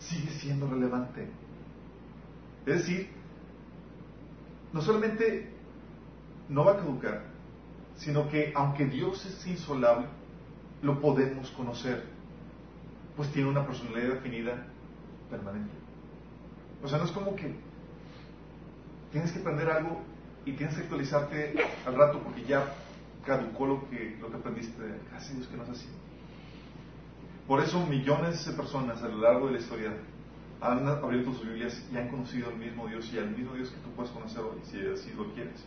Sigue 0.01 0.31
siendo 0.31 0.67
relevante. 0.67 1.27
Es 2.65 2.79
decir, 2.79 3.09
no 4.73 4.81
solamente 4.81 5.49
no 6.49 6.65
va 6.65 6.73
a 6.73 6.77
caducar, 6.77 7.23
sino 7.95 8.29
que 8.29 8.51
aunque 8.55 8.85
Dios 8.85 9.25
es 9.25 9.47
insolable, 9.47 10.07
lo 10.81 10.99
podemos 10.99 11.49
conocer, 11.51 12.03
pues 13.15 13.31
tiene 13.31 13.49
una 13.49 13.65
personalidad 13.65 14.15
definida 14.15 14.67
permanente. 15.29 15.71
O 16.83 16.87
sea, 16.87 16.97
no 16.97 17.05
es 17.05 17.11
como 17.11 17.35
que 17.35 17.53
tienes 19.11 19.31
que 19.31 19.39
aprender 19.39 19.69
algo 19.69 20.01
y 20.45 20.53
tienes 20.53 20.75
que 20.75 20.81
actualizarte 20.81 21.53
al 21.85 21.95
rato 21.95 22.19
porque 22.23 22.43
ya 22.43 22.73
caducó 23.25 23.67
lo 23.67 23.89
que, 23.89 24.17
lo 24.19 24.29
que 24.29 24.37
aprendiste. 24.37 24.81
Casi 25.11 25.35
Dios 25.35 25.47
que 25.47 25.57
no 25.57 25.63
es 25.63 25.69
así. 25.69 25.87
Por 27.47 27.61
eso 27.61 27.85
millones 27.85 28.45
de 28.45 28.53
personas 28.53 29.01
a 29.03 29.07
lo 29.07 29.17
largo 29.17 29.47
de 29.47 29.53
la 29.53 29.59
historia 29.59 29.93
han 30.61 30.87
abierto 30.87 31.33
sus 31.33 31.45
Biblias 31.45 31.83
y 31.91 31.97
han 31.97 32.09
conocido 32.09 32.49
al 32.49 32.57
mismo 32.57 32.87
Dios 32.87 33.11
y 33.13 33.17
al 33.17 33.31
mismo 33.31 33.55
Dios 33.55 33.69
que 33.69 33.77
tú 33.77 33.89
puedes 33.95 34.11
conocer 34.11 34.41
hoy, 34.41 34.59
si 34.63 34.77
así 34.79 35.11
lo 35.17 35.33
quieres. 35.33 35.65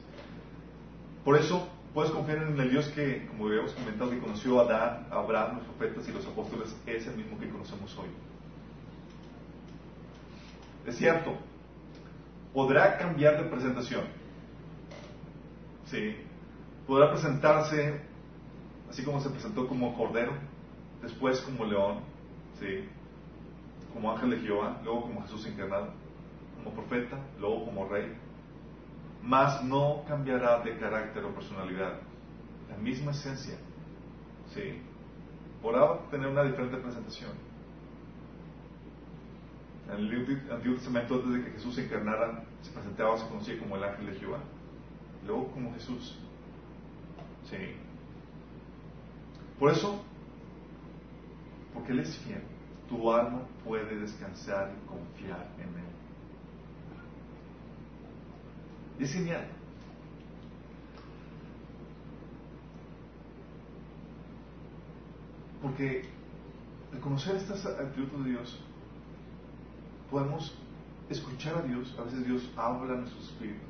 Por 1.24 1.36
eso 1.36 1.68
puedes 1.92 2.12
confiar 2.12 2.38
en 2.38 2.58
el 2.58 2.70
Dios 2.70 2.88
que, 2.88 3.26
como 3.26 3.46
habíamos 3.46 3.72
comentado, 3.72 4.10
que 4.10 4.18
conoció 4.18 4.60
a 4.60 4.64
Adán, 4.64 5.06
a 5.10 5.16
Abraham, 5.16 5.58
los 5.58 5.66
profetas 5.66 6.08
y 6.08 6.12
los 6.12 6.26
apóstoles, 6.26 6.76
es 6.86 7.06
el 7.06 7.16
mismo 7.16 7.38
que 7.38 7.48
conocemos 7.48 7.96
hoy. 7.98 8.08
Es 10.86 10.96
cierto, 10.96 11.36
podrá 12.52 12.98
cambiar 12.98 13.42
de 13.42 13.50
presentación. 13.50 14.04
Sí. 15.86 16.16
Podrá 16.86 17.10
presentarse 17.10 18.00
así 18.90 19.02
como 19.02 19.20
se 19.20 19.30
presentó 19.30 19.66
como 19.66 19.96
cordero, 19.96 20.32
después 21.04 21.40
como 21.42 21.64
león, 21.64 22.00
sí. 22.58 22.88
Como 23.92 24.10
ángel 24.12 24.30
de 24.30 24.38
Jehová, 24.40 24.80
luego 24.82 25.02
como 25.02 25.22
Jesús 25.22 25.46
encarnado, 25.46 25.92
como 26.56 26.74
profeta, 26.74 27.18
luego 27.38 27.64
como 27.64 27.88
rey. 27.88 28.12
Mas 29.22 29.62
no 29.64 30.02
cambiará 30.08 30.60
de 30.60 30.76
carácter 30.76 31.24
o 31.24 31.34
personalidad. 31.34 32.00
La 32.68 32.76
misma 32.76 33.12
esencia. 33.12 33.56
Sí. 34.52 34.82
Podrá 35.62 35.98
tener 36.10 36.28
una 36.28 36.42
diferente 36.42 36.76
presentación 36.78 37.30
en 39.90 39.98
el 39.98 40.50
Antiguo 40.50 40.76
Testamento, 40.76 41.14
antes 41.14 41.44
que 41.44 41.50
Jesús 41.52 41.74
se 41.74 41.84
encarnara, 41.84 42.44
se 42.62 42.70
presentaba, 42.70 43.18
se 43.18 43.28
conocía 43.28 43.58
como 43.58 43.76
el 43.76 43.84
ángel 43.84 44.06
de 44.06 44.18
Jehová. 44.18 44.38
Luego 45.26 45.48
como 45.52 45.72
Jesús. 45.74 46.18
Sí. 47.48 47.56
Por 49.58 49.70
eso, 49.70 50.02
porque 51.74 51.92
Él 51.92 52.00
es 52.00 52.16
fiel, 52.18 52.42
tu 52.88 53.12
alma 53.12 53.42
puede 53.64 53.96
descansar 53.98 54.72
y 54.72 54.86
confiar 54.86 55.50
en 55.58 55.68
Él. 55.68 55.84
Es 59.00 59.12
genial. 59.12 59.46
Porque 65.60 66.04
al 66.92 67.00
conocer 67.00 67.36
estas 67.36 67.66
atributos 67.66 68.24
de 68.24 68.30
Dios, 68.30 68.60
podemos 70.10 70.56
escuchar 71.08 71.56
a 71.56 71.62
Dios, 71.62 71.94
a 71.98 72.04
veces 72.04 72.24
Dios 72.24 72.50
habla 72.56 72.94
en 72.94 73.00
nuestros 73.00 73.24
espíritus, 73.24 73.60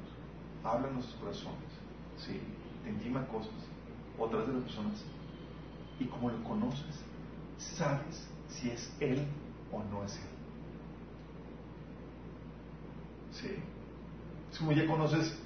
habla 0.62 0.88
en 0.88 0.94
nuestros 0.94 1.18
corazones, 1.20 1.70
¿sí? 2.18 2.40
te 2.82 2.90
intima 2.90 3.26
cosas, 3.28 3.54
o 4.18 4.26
a 4.26 4.28
través 4.28 4.48
de 4.48 4.54
las 4.54 4.62
personas, 4.64 5.04
y 5.98 6.04
como 6.06 6.30
lo 6.30 6.44
conoces, 6.44 7.02
sabes 7.58 8.28
si 8.48 8.70
es 8.70 8.92
Él 9.00 9.26
o 9.72 9.82
no 9.84 10.04
es 10.04 10.14
Él. 10.16 10.22
¿Sí? 13.32 13.56
Es 14.52 14.58
como 14.58 14.72
ya 14.72 14.86
conoces, 14.86 15.36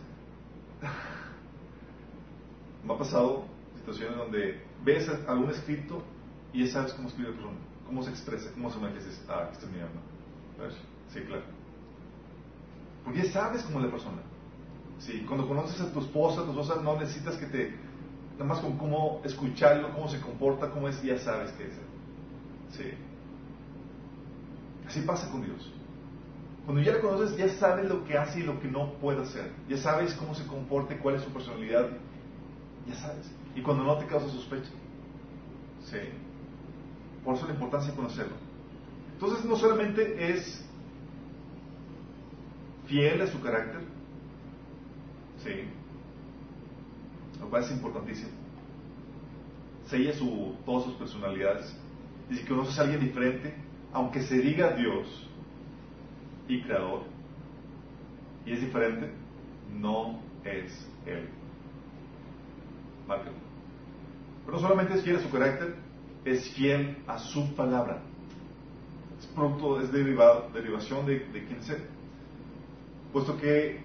me 2.85 2.95
ha 2.95 2.99
pasado 2.99 3.45
situaciones 3.77 4.17
donde 4.17 4.63
ves 4.85 5.09
algún 5.27 5.51
escrito 5.51 6.03
y 6.53 6.65
ya 6.65 6.73
sabes 6.73 6.93
cómo 6.93 7.09
escribe 7.09 7.31
la 7.31 7.37
persona, 7.37 7.59
cómo 7.87 8.03
se 8.03 8.11
expresa, 8.11 8.51
cómo 8.53 8.71
se 8.71 8.79
manifiesta, 8.79 9.33
ah, 9.33 9.49
este 9.53 9.67
es 9.67 9.73
mi 9.73 9.81
alma. 9.81 10.01
Sí, 11.13 11.21
claro. 11.21 11.43
Porque 13.05 13.23
ya 13.23 13.33
sabes 13.33 13.63
cómo 13.63 13.79
es 13.79 13.87
la 13.87 13.91
persona. 13.91 14.19
Sí, 14.99 15.25
cuando 15.27 15.47
conoces 15.47 15.81
a 15.81 15.93
tu 15.93 16.01
esposa, 16.01 16.45
tu 16.45 16.51
esposa 16.51 16.81
no 16.83 16.99
necesitas 16.99 17.37
que 17.37 17.47
te, 17.47 17.75
nada 18.33 18.45
más 18.45 18.61
con 18.61 18.77
cómo 18.77 19.21
escucharlo, 19.25 19.93
cómo 19.95 20.09
se 20.09 20.21
comporta, 20.21 20.71
cómo 20.71 20.89
es, 20.89 21.01
ya 21.03 21.19
sabes 21.19 21.53
qué 21.53 21.65
es. 21.65 21.88
Sí. 22.73 22.91
Así 24.87 25.01
pasa 25.03 25.31
con 25.31 25.43
Dios. 25.43 25.73
Cuando 26.65 26.83
ya 26.83 26.93
le 26.93 27.01
conoces, 27.01 27.37
ya 27.37 27.49
sabes 27.59 27.89
lo 27.89 28.05
que 28.05 28.17
hace 28.17 28.41
y 28.41 28.43
lo 28.43 28.61
que 28.61 28.69
no 28.69 28.93
puede 28.95 29.23
hacer. 29.23 29.53
Ya 29.69 29.79
sabes 29.79 30.15
cómo 30.15 30.35
se 30.35 30.47
comporta 30.47 30.99
cuál 30.99 31.17
es 31.17 31.23
su 31.23 31.31
personalidad. 31.31 31.89
Ya 32.87 32.95
sabes. 32.95 33.31
Y 33.55 33.63
cuando 33.63 33.85
no 33.85 33.97
te 33.99 34.07
causa 34.07 34.29
sospecha. 34.29 34.71
Sí. 35.85 35.99
Por 37.25 37.37
eso 37.37 37.47
la 37.47 37.55
importancia 37.55 37.91
de 37.91 37.97
conocerlo. 37.97 38.35
Entonces 39.15 39.45
no 39.45 39.57
solamente 39.57 40.31
es 40.31 40.65
fiel 42.87 43.21
a 43.21 43.27
su 43.27 43.41
carácter, 43.41 43.83
sí, 45.45 45.51
lo 47.41 47.51
cual 47.51 47.65
es 47.65 47.71
importantísimo. 47.71 48.31
Sella 49.87 50.13
su, 50.15 50.55
todas 50.65 50.85
sus 50.85 50.95
personalidades. 50.95 51.75
Y 52.31 52.37
si 52.37 52.45
conoces 52.45 52.79
a 52.79 52.83
alguien 52.83 53.01
diferente, 53.01 53.55
aunque 53.93 54.23
se 54.23 54.39
diga 54.39 54.73
Dios 54.73 55.29
y 56.47 56.63
Creador, 56.63 57.03
y 58.45 58.53
es 58.53 58.61
diferente, 58.61 59.11
no 59.79 60.21
es 60.45 60.87
Él. 61.07 61.29
Márcalo. 63.07 63.37
Pero 64.45 64.57
no 64.57 64.63
solamente 64.63 64.95
es 64.95 65.03
fiel 65.03 65.17
a 65.17 65.21
su 65.21 65.31
carácter, 65.31 65.77
es 66.25 66.51
fiel 66.51 66.99
a 67.07 67.19
su 67.19 67.55
palabra 67.55 68.03
es 69.19 69.27
producto, 69.27 69.81
es 69.81 69.91
derivado, 69.93 70.49
derivación 70.55 71.05
de, 71.07 71.25
quien 71.47 71.63
sea. 71.63 71.79
Puesto 73.13 73.37
que 73.39 73.81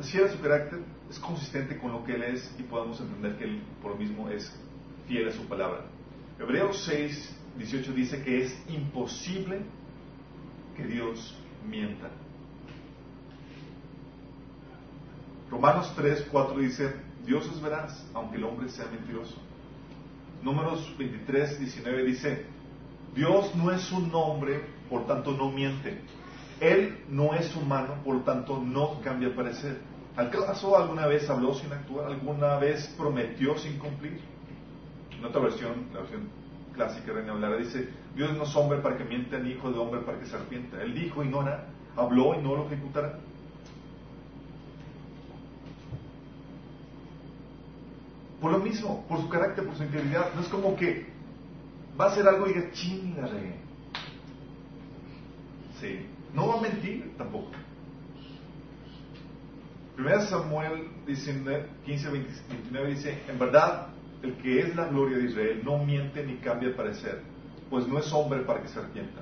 si 0.00 0.18
era 0.18 0.30
su 0.30 0.40
carácter, 0.40 0.80
es 1.10 1.18
consistente 1.18 1.78
con 1.78 1.92
lo 1.92 2.04
que 2.04 2.14
él 2.14 2.22
es 2.22 2.54
y 2.58 2.62
podemos 2.62 3.00
entender 3.00 3.36
que 3.36 3.44
él 3.44 3.62
por 3.80 3.92
lo 3.92 3.96
mismo 3.96 4.28
es 4.28 4.52
fiel 5.06 5.28
a 5.28 5.32
su 5.32 5.46
palabra. 5.46 5.84
Hebreos 6.38 6.84
6, 6.84 7.36
18 7.58 7.92
dice 7.92 8.22
que 8.22 8.44
es 8.44 8.62
imposible 8.68 9.60
que 10.76 10.84
Dios 10.84 11.36
mienta. 11.68 12.10
Romanos 15.50 15.92
3, 15.96 16.28
4 16.30 16.58
dice, 16.58 16.94
Dios 17.26 17.46
es 17.46 17.60
veraz, 17.60 18.06
aunque 18.14 18.36
el 18.36 18.44
hombre 18.44 18.68
sea 18.68 18.86
mentiroso. 18.86 19.34
Números 20.42 20.94
23, 20.96 21.58
19 21.58 22.04
dice, 22.04 22.46
Dios 23.14 23.54
no 23.56 23.72
es 23.72 23.90
un 23.90 24.10
hombre, 24.14 24.60
por 24.88 25.06
tanto 25.06 25.32
no 25.32 25.50
miente. 25.50 26.00
Él 26.60 26.98
no 27.08 27.34
es 27.34 27.54
humano, 27.56 27.96
por 28.04 28.24
tanto 28.24 28.62
no 28.62 29.00
cambia 29.00 29.34
parecer. 29.34 29.80
¿Acaso 30.16 30.76
alguna 30.76 31.06
vez 31.06 31.28
habló 31.28 31.54
sin 31.54 31.72
actuar? 31.72 32.06
¿Alguna 32.06 32.58
vez 32.58 32.86
prometió 32.96 33.56
sin 33.58 33.78
cumplir? 33.78 34.20
En 35.18 35.24
otra 35.24 35.40
versión, 35.40 35.86
la 35.92 36.00
versión 36.00 36.28
clásica 36.74 37.12
Reina 37.12 37.32
Hablara 37.32 37.56
dice, 37.56 37.88
Dios 38.14 38.36
no 38.36 38.44
es 38.44 38.54
hombre 38.56 38.78
para 38.78 38.96
que 38.96 39.04
mienta, 39.04 39.38
ni 39.38 39.50
hijo 39.50 39.70
de 39.70 39.78
hombre 39.78 40.00
para 40.02 40.18
que 40.18 40.26
se 40.26 40.36
arrepienta. 40.36 40.80
Él 40.82 40.94
dijo 40.94 41.24
y 41.24 41.28
no 41.28 41.40
hará, 41.40 41.66
habló 41.96 42.34
y 42.38 42.42
no 42.42 42.54
lo 42.54 42.66
ejecutará. 42.66 43.18
Por 48.40 48.52
lo 48.52 48.58
mismo, 48.60 49.04
por 49.08 49.20
su 49.20 49.28
carácter, 49.28 49.66
por 49.66 49.76
su 49.76 49.82
integridad. 49.82 50.32
No 50.34 50.42
es 50.42 50.48
como 50.48 50.76
que 50.76 51.08
va 52.00 52.06
a 52.06 52.08
hacer 52.12 52.26
algo 52.26 52.46
y 52.46 52.54
diga, 52.54 52.70
chingale. 52.72 53.54
Sí. 55.80 56.06
No 56.34 56.48
va 56.48 56.58
a 56.58 56.60
mentir 56.60 57.14
tampoco. 57.16 57.50
Primera 59.96 60.20
Samuel 60.26 60.88
15, 61.06 62.10
29 62.10 62.90
dice, 62.90 63.18
en 63.26 63.38
verdad, 63.38 63.88
el 64.22 64.34
que 64.38 64.60
es 64.60 64.76
la 64.76 64.88
gloria 64.88 65.18
de 65.18 65.24
Israel 65.24 65.62
no 65.64 65.78
miente 65.78 66.24
ni 66.24 66.36
cambia 66.36 66.70
de 66.70 66.74
parecer, 66.74 67.22
pues 67.70 67.86
no 67.86 67.98
es 67.98 68.12
hombre 68.12 68.40
para 68.40 68.62
que 68.62 68.68
se 68.68 68.78
arrepienta. 68.78 69.20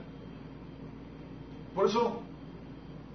Por 1.75 1.87
eso, 1.87 2.23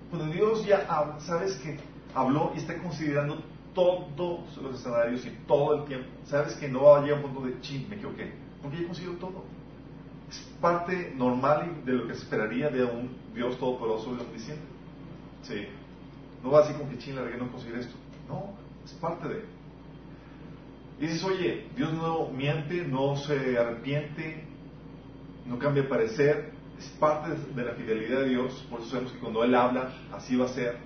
cuando 0.10 0.32
Dios 0.32 0.66
ya 0.66 0.86
sabes 1.20 1.56
que 1.58 1.80
habló 2.14 2.52
y 2.56 2.60
está 2.60 2.78
considerando 2.78 3.42
todos 3.74 4.58
los 4.62 4.76
escenarios 4.76 5.26
y 5.26 5.30
todo 5.48 5.76
el 5.76 5.86
tiempo. 5.86 6.08
Sabes 6.26 6.56
que 6.56 6.68
no 6.68 6.84
va 6.84 7.00
a 7.00 7.02
llegar 7.02 7.20
a 7.20 7.26
un 7.26 7.34
punto 7.34 7.48
de 7.48 7.60
ching, 7.62 7.88
me 7.90 7.96
equivoqué, 7.96 8.34
porque 8.62 8.82
ya 8.82 8.88
considero 8.88 9.14
todo. 9.14 9.44
Es 10.30 10.40
parte 10.62 11.14
normal 11.16 11.84
de 11.86 11.94
lo 11.94 12.08
que 12.08 12.16
se 12.16 12.24
esperaría 12.24 12.70
de 12.70 12.84
un 12.84 13.10
Dios 13.34 13.58
todopoderoso 13.58 14.16
y 14.16 14.22
omnisciente. 14.22 14.64
Sí. 15.44 15.68
No 16.44 16.52
va 16.52 16.62
así 16.62 16.74
como 16.74 16.90
que 16.90 16.98
ching, 16.98 17.16
la 17.16 17.24
no 17.38 17.52
considera 17.52 17.80
esto. 17.80 17.96
No, 18.28 18.54
es 18.84 18.92
parte 18.94 19.28
de. 19.28 19.46
Dices, 21.02 21.24
oye, 21.24 21.66
Dios 21.76 21.92
no 21.94 22.28
miente, 22.28 22.86
no 22.86 23.18
se 23.18 23.58
arrepiente, 23.58 24.44
no 25.48 25.58
cambia 25.58 25.82
de 25.82 25.90
parecer, 25.90 26.52
es 26.78 26.86
parte 27.00 27.32
de 27.56 27.66
la 27.66 27.74
fidelidad 27.74 28.20
de 28.20 28.30
Dios, 28.30 28.68
por 28.70 28.82
eso 28.82 28.92
sabemos 28.92 29.12
que 29.12 29.18
cuando 29.18 29.44
Él 29.44 29.56
habla, 29.56 29.92
así 30.14 30.36
va 30.36 30.46
a 30.46 30.50
ser, 30.50 30.78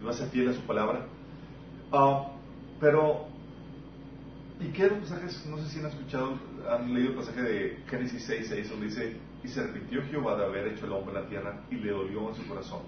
y 0.00 0.04
va 0.04 0.12
a 0.12 0.14
ser 0.14 0.28
fiel 0.28 0.50
a 0.50 0.52
su 0.52 0.60
palabra. 0.60 1.06
Ah, 1.92 2.30
pero, 2.78 3.26
¿y 4.60 4.68
qué 4.68 4.86
pasajes? 4.86 5.44
No 5.46 5.58
sé 5.58 5.68
si 5.68 5.80
han 5.80 5.86
escuchado, 5.86 6.38
han 6.70 6.94
leído 6.94 7.10
el 7.10 7.16
pasaje 7.16 7.42
de 7.42 7.82
Génesis 7.88 8.24
6, 8.24 8.46
6, 8.48 8.70
donde 8.70 8.86
dice, 8.86 9.16
y 9.42 9.48
se 9.48 9.58
arrepintió 9.58 10.00
Jehová 10.04 10.36
de 10.36 10.44
haber 10.44 10.68
hecho 10.68 10.86
el 10.86 10.92
hombre 10.92 11.16
en 11.16 11.22
la 11.24 11.28
tierra 11.28 11.60
y 11.72 11.74
le 11.74 11.90
dolió 11.90 12.28
en 12.28 12.36
su 12.36 12.46
corazón. 12.46 12.82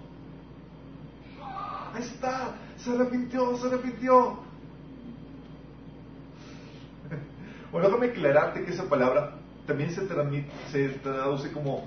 Ahí 1.93 2.03
está, 2.03 2.55
se 2.77 2.91
arrepintió, 2.91 3.57
se 3.57 3.67
arrepintió. 3.67 4.46
Bueno, 7.71 7.87
déjame 7.87 8.07
aclararte 8.07 8.63
que 8.63 8.71
esa 8.71 8.87
palabra 8.87 9.35
también 9.65 9.91
se, 9.91 10.07
se 10.71 10.89
traduce 10.99 11.51
como 11.51 11.85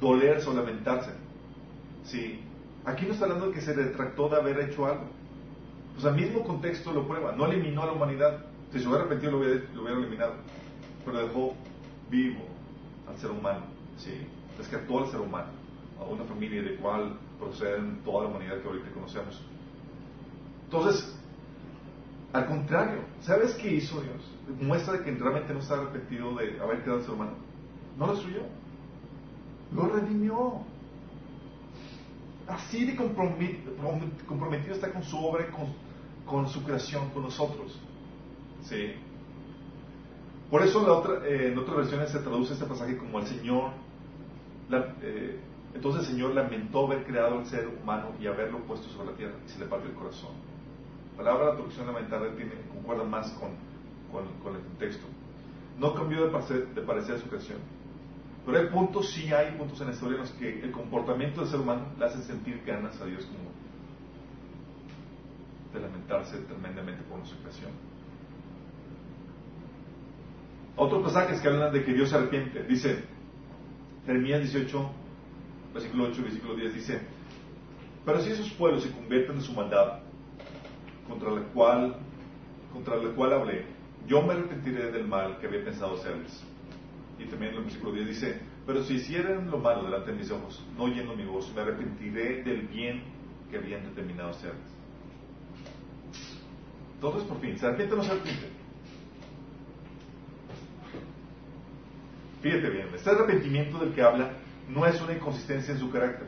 dolerse 0.00 0.48
o 0.48 0.54
lamentarse. 0.54 1.10
Sí. 2.04 2.40
Aquí 2.84 3.06
no 3.06 3.12
está 3.12 3.24
hablando 3.24 3.48
de 3.48 3.54
que 3.54 3.62
se 3.62 3.72
retractó 3.72 4.28
de 4.28 4.36
haber 4.36 4.60
hecho 4.60 4.86
algo. 4.86 5.04
Pues 5.94 6.04
el 6.04 6.14
mismo 6.14 6.44
contexto 6.44 6.92
lo 6.92 7.06
prueba. 7.06 7.32
No 7.32 7.46
eliminó 7.46 7.82
a 7.82 7.86
la 7.86 7.92
humanidad. 7.92 8.44
Si 8.72 8.80
se 8.80 8.86
hubiera 8.86 9.04
arrepentido, 9.04 9.32
lo 9.32 9.38
hubiera, 9.38 9.98
eliminado. 9.98 10.34
Pero 11.04 11.26
dejó 11.26 11.54
vivo 12.10 12.44
al 13.08 13.16
ser 13.16 13.30
humano. 13.30 13.62
¿sí? 13.96 14.26
Rescató 14.58 14.98
al 14.98 15.10
ser 15.10 15.20
humano. 15.20 15.48
A 15.98 16.04
una 16.04 16.24
familia 16.24 16.62
de 16.62 16.76
cual 16.76 17.16
proceden 17.38 18.00
toda 18.04 18.24
la 18.24 18.30
humanidad 18.30 18.60
que 18.60 18.68
ahorita 18.68 18.90
conocemos. 18.90 19.40
Entonces, 20.64 21.16
al 22.34 22.46
contrario, 22.46 22.98
¿sabes 23.20 23.54
qué 23.54 23.74
hizo 23.74 24.00
Dios? 24.00 24.20
Muestra 24.60 24.94
de 24.94 25.04
que 25.04 25.12
realmente 25.12 25.54
no 25.54 25.60
está 25.60 25.74
arrepentido 25.74 26.34
de 26.34 26.60
haber 26.60 26.82
quedado 26.82 26.98
el 26.98 27.04
ser 27.04 27.14
humano. 27.14 27.34
No 27.96 28.08
lo 28.08 28.14
destruyó. 28.14 28.40
Lo 29.72 29.86
redimió. 29.86 30.54
Así 32.48 32.86
de 32.86 32.96
comprometido 32.96 34.74
está 34.74 34.92
con 34.92 35.04
su 35.04 35.16
obra, 35.16 35.48
con, 35.52 35.74
con 36.26 36.48
su 36.48 36.64
creación, 36.64 37.08
con 37.10 37.22
nosotros. 37.22 37.80
¿Sí? 38.62 38.94
Por 40.50 40.62
eso 40.62 40.84
la 40.84 40.94
otra, 40.94 41.24
eh, 41.28 41.52
en 41.52 41.58
otras 41.58 41.76
versiones 41.76 42.10
se 42.10 42.18
traduce 42.18 42.54
este 42.54 42.66
pasaje 42.66 42.96
como 42.98 43.20
el 43.20 43.26
Señor. 43.26 43.70
Eh, 45.02 45.38
entonces 45.72 46.02
el 46.02 46.14
Señor 46.14 46.34
lamentó 46.34 46.86
haber 46.86 47.04
creado 47.04 47.38
al 47.38 47.46
ser 47.46 47.68
humano 47.68 48.08
y 48.20 48.26
haberlo 48.26 48.58
puesto 48.64 48.88
sobre 48.88 49.12
la 49.12 49.16
tierra 49.16 49.34
y 49.46 49.48
se 49.48 49.60
le 49.60 49.66
partió 49.66 49.88
el 49.88 49.94
corazón. 49.94 50.53
La 51.16 51.24
palabra 51.24 51.46
la 51.46 51.54
traducción 51.54 51.86
lamentar 51.86 52.20
tiene, 52.36 52.52
concuerda 52.72 53.04
más 53.04 53.30
con, 53.32 53.50
con, 54.10 54.56
el 54.56 54.62
contexto. 54.62 55.06
No 55.78 55.94
cambió 55.94 56.24
de 56.24 56.30
parecer, 56.30 56.74
de 56.74 56.82
parecer 56.82 57.16
a 57.16 57.18
su 57.18 57.28
creación. 57.28 57.58
Pero 58.44 58.58
hay 58.58 58.66
puntos, 58.66 59.10
sí 59.10 59.32
hay 59.32 59.56
puntos 59.56 59.80
en 59.80 59.86
la 59.88 59.92
historia 59.94 60.16
en 60.16 60.20
los 60.22 60.32
que 60.32 60.60
el 60.60 60.72
comportamiento 60.72 61.40
del 61.40 61.50
ser 61.50 61.60
humano 61.60 61.86
le 61.98 62.04
hace 62.04 62.22
sentir 62.22 62.62
ganas 62.66 63.00
a 63.00 63.06
Dios 63.06 63.24
como 63.24 63.54
de 65.72 65.80
lamentarse 65.80 66.38
tremendamente 66.38 67.02
por 67.04 67.18
nuestra 67.18 67.38
creación. 67.40 67.70
Otros 70.76 71.02
pasajes 71.04 71.40
que 71.40 71.48
hablan 71.48 71.72
de 71.72 71.84
que 71.84 71.92
Dios 71.92 72.10
se 72.10 72.16
arrepiente. 72.16 72.62
Dice, 72.64 73.04
Jeremías 74.06 74.40
18, 74.40 74.90
versículo 75.72 76.04
8, 76.04 76.22
versículo 76.22 76.54
10, 76.56 76.74
dice, 76.74 77.00
pero 78.04 78.20
si 78.20 78.30
esos 78.30 78.50
pueblos 78.50 78.82
se 78.82 78.90
convierten 78.92 79.36
en 79.36 79.42
su 79.42 79.52
maldad, 79.52 80.00
contra 81.14 81.30
la 81.30 81.42
cual, 81.52 81.96
contra 82.72 82.96
la 82.96 83.14
cual 83.14 83.32
hablé, 83.34 83.66
yo 84.08 84.20
me 84.22 84.32
arrepentiré 84.32 84.90
del 84.90 85.06
mal 85.06 85.38
que 85.38 85.46
había 85.46 85.64
pensado 85.64 85.94
hacerles 85.94 86.44
y 87.20 87.24
también 87.26 87.52
en 87.52 87.58
el 87.58 87.64
versículo 87.64 87.92
10 87.92 88.08
dice, 88.08 88.40
pero 88.66 88.82
si 88.82 88.94
hicieran 88.94 89.48
lo 89.48 89.58
malo 89.58 89.84
delante 89.84 90.10
de 90.10 90.18
mis 90.18 90.30
ojos, 90.32 90.60
no 90.76 90.84
oyendo 90.84 91.14
mi 91.14 91.24
voz, 91.24 91.52
me 91.54 91.62
arrepentiré 91.62 92.42
del 92.42 92.62
bien 92.62 93.04
que 93.48 93.58
habían 93.58 93.84
determinado 93.84 94.30
hacerles. 94.30 94.74
Entonces, 96.94 97.22
por 97.28 97.40
fin, 97.40 97.56
¿se 97.56 97.66
arrepiente 97.66 97.94
o 97.94 97.96
no 97.98 98.02
se 98.02 98.10
arrepiente? 98.10 98.48
Fíjate 102.42 102.70
bien, 102.70 102.88
este 102.92 103.10
arrepentimiento 103.10 103.78
del 103.78 103.94
que 103.94 104.02
habla 104.02 104.32
no 104.68 104.84
es 104.84 105.00
una 105.00 105.12
inconsistencia 105.12 105.74
en 105.74 105.78
su 105.78 105.90
carácter, 105.92 106.26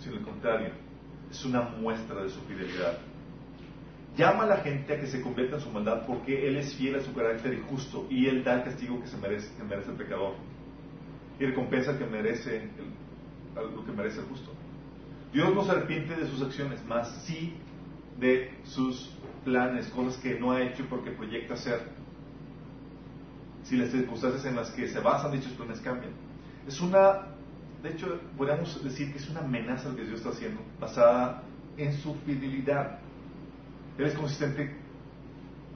sino 0.00 0.16
al 0.16 0.22
contrario, 0.22 0.89
es 1.30 1.44
una 1.44 1.62
muestra 1.62 2.22
de 2.22 2.30
su 2.30 2.40
fidelidad 2.42 2.98
llama 4.16 4.44
a 4.44 4.46
la 4.46 4.56
gente 4.58 4.94
a 4.94 5.00
que 5.00 5.06
se 5.06 5.22
convierta 5.22 5.56
en 5.56 5.62
su 5.62 5.70
maldad 5.70 6.04
porque 6.06 6.46
Él 6.46 6.56
es 6.56 6.74
fiel 6.74 6.96
a 6.96 7.02
su 7.02 7.14
carácter 7.14 7.54
y 7.54 7.62
justo 7.68 8.06
y 8.10 8.26
Él 8.26 8.44
da 8.44 8.54
el 8.56 8.64
castigo 8.64 9.00
que, 9.00 9.06
se 9.06 9.16
merece, 9.16 9.50
el 9.58 9.96
pecador 9.96 10.34
y 11.38 11.46
recompensa 11.46 11.96
que 11.96 12.04
merece 12.04 12.68
lo 13.54 13.84
que 13.84 13.92
merece 13.92 14.20
el 14.20 14.26
justo. 14.26 14.52
Dios 15.32 15.54
no 15.54 15.64
se 15.64 15.70
arrepiente 15.70 16.14
de 16.16 16.26
sus 16.26 16.42
acciones, 16.42 16.84
más 16.84 17.24
sí 17.24 17.54
de 18.18 18.52
sus 18.64 19.10
planes, 19.44 19.86
cosas 19.88 20.20
que 20.20 20.38
no 20.38 20.52
ha 20.52 20.62
hecho 20.62 20.84
porque 20.88 21.10
proyecta 21.10 21.54
hacer. 21.54 21.80
Si 23.62 23.76
las 23.76 23.90
circunstancias 23.90 24.44
en 24.44 24.56
las 24.56 24.70
que 24.70 24.88
se 24.88 25.00
basan 25.00 25.32
dichos 25.32 25.52
planes 25.52 25.80
cambian. 25.80 26.12
Es 26.66 26.80
una, 26.80 27.28
de 27.82 27.90
hecho, 27.90 28.20
podríamos 28.36 28.82
decir 28.84 29.12
que 29.12 29.18
es 29.18 29.28
una 29.30 29.40
amenaza 29.40 29.88
lo 29.88 29.96
que 29.96 30.04
Dios 30.04 30.18
está 30.18 30.30
haciendo, 30.30 30.60
basada 30.78 31.42
en 31.76 31.92
su 31.94 32.14
fidelidad. 32.26 32.98
Él 33.96 34.06
es 34.06 34.14
consistente, 34.14 34.76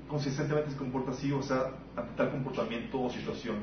consistentemente 0.09 0.71
se 0.71 0.77
comporta 0.77 1.13
así, 1.13 1.33
o 1.33 1.43
sea, 1.43 1.71
ante 1.97 2.15
tal 2.17 2.31
comportamiento 2.31 3.01
o 3.01 3.11
situación. 3.11 3.57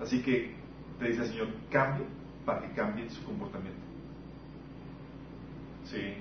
Así 0.00 0.22
que 0.22 0.54
te 0.98 1.08
dice 1.08 1.22
el 1.22 1.28
Señor, 1.28 1.48
cambie 1.70 2.06
para 2.46 2.62
que 2.62 2.72
cambie 2.74 3.08
su 3.10 3.22
comportamiento. 3.24 3.80
Sí. 5.84 6.14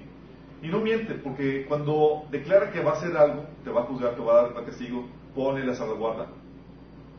Y 0.62 0.68
no 0.68 0.80
miente, 0.80 1.16
porque 1.16 1.66
cuando 1.66 2.26
declara 2.32 2.72
que 2.72 2.82
va 2.82 2.92
a 2.92 2.94
hacer 2.96 3.16
algo, 3.16 3.46
te 3.64 3.70
va 3.70 3.82
a 3.82 3.86
juzgar, 3.86 4.16
te 4.16 4.22
va 4.22 4.40
a 4.40 4.44
dar 4.44 4.66
castigo, 4.66 5.08
pone 5.36 5.66
la 5.66 5.76
salvaguarda. 5.76 6.28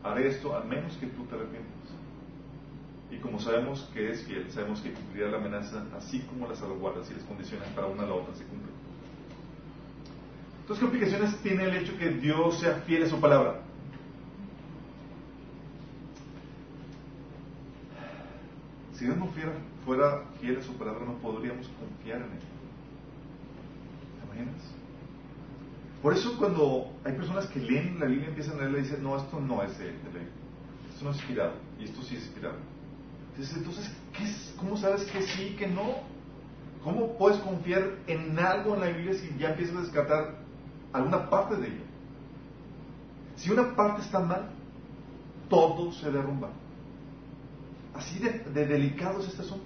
Haré 0.03 0.27
esto 0.27 0.55
al 0.55 0.65
menos 0.65 0.95
que 0.97 1.07
tú 1.07 1.25
te 1.25 1.35
arrepientas. 1.35 1.74
Y 3.15 3.19
como 3.19 3.39
sabemos 3.39 3.89
que 3.93 4.11
es 4.11 4.23
fiel, 4.23 4.51
sabemos 4.51 4.81
que 4.81 4.91
cumplirá 4.91 5.29
la 5.29 5.37
amenaza, 5.37 5.85
así 5.97 6.19
como 6.21 6.47
las 6.49 6.59
salvaguardas 6.59 7.09
y 7.09 7.13
las 7.13 7.23
condiciones 7.23 7.67
para 7.69 7.87
una 7.87 8.03
a 8.03 8.07
la 8.07 8.13
otra 8.13 8.35
se 8.35 8.43
cumplen. 8.43 8.75
Entonces, 10.61 10.79
¿qué 10.79 10.85
implicaciones 10.85 11.37
tiene 11.41 11.63
el 11.63 11.75
hecho 11.77 11.97
que 11.97 12.09
Dios 12.09 12.59
sea 12.59 12.81
fiel 12.85 13.03
a 13.03 13.09
su 13.09 13.19
palabra? 13.21 13.61
Si 18.93 19.05
Dios 19.05 19.17
no 19.17 19.29
fuera, 19.85 20.23
fiel 20.41 20.57
a 20.57 20.61
su 20.61 20.73
palabra, 20.73 21.05
no 21.05 21.13
podríamos 21.19 21.67
confiar 21.69 22.17
en 22.17 22.23
Él. 22.33 22.39
¿Te 24.19 24.25
imaginas? 24.25 24.61
Por 26.01 26.13
eso 26.13 26.37
cuando 26.37 26.91
hay 27.05 27.13
personas 27.13 27.45
que 27.47 27.59
leen 27.59 27.97
la 27.97 28.07
Biblia, 28.07 28.27
empiezan 28.27 28.55
a 28.55 28.61
leerla 28.61 28.79
y 28.79 28.81
dicen, 28.81 29.03
no, 29.03 29.15
esto 29.15 29.39
no 29.39 29.63
es 29.63 29.77
de, 29.77 29.85
de 29.85 29.91
Biblia. 29.91 30.29
Esto 30.91 31.05
no 31.05 31.11
es 31.11 31.17
inspirado. 31.17 31.53
Y 31.79 31.85
esto 31.85 32.01
sí 32.01 32.15
es 32.15 32.25
inspirado. 32.25 32.74
Entonces, 33.35 33.57
entonces 33.57 33.91
¿qué 34.13 34.23
es? 34.23 34.55
¿cómo 34.57 34.77
sabes 34.77 35.03
que 35.05 35.21
sí 35.21 35.55
que 35.57 35.67
no? 35.67 35.95
¿Cómo 36.83 37.17
puedes 37.17 37.39
confiar 37.39 37.97
en 38.07 38.37
algo 38.39 38.75
en 38.75 38.81
la 38.81 38.87
Biblia 38.87 39.13
si 39.13 39.35
ya 39.37 39.49
empiezas 39.49 39.75
a 39.75 39.81
descartar 39.81 40.35
alguna 40.93 41.29
parte 41.29 41.57
de 41.57 41.67
ella? 41.67 41.83
Si 43.35 43.51
una 43.51 43.75
parte 43.75 44.01
está 44.01 44.19
mal, 44.19 44.49
todo 45.49 45.91
se 45.91 46.11
derrumba. 46.11 46.49
Así 47.93 48.19
de, 48.19 48.39
de 48.39 48.65
delicado 48.65 49.19
es 49.19 49.27
este 49.27 49.41
asunto. 49.41 49.65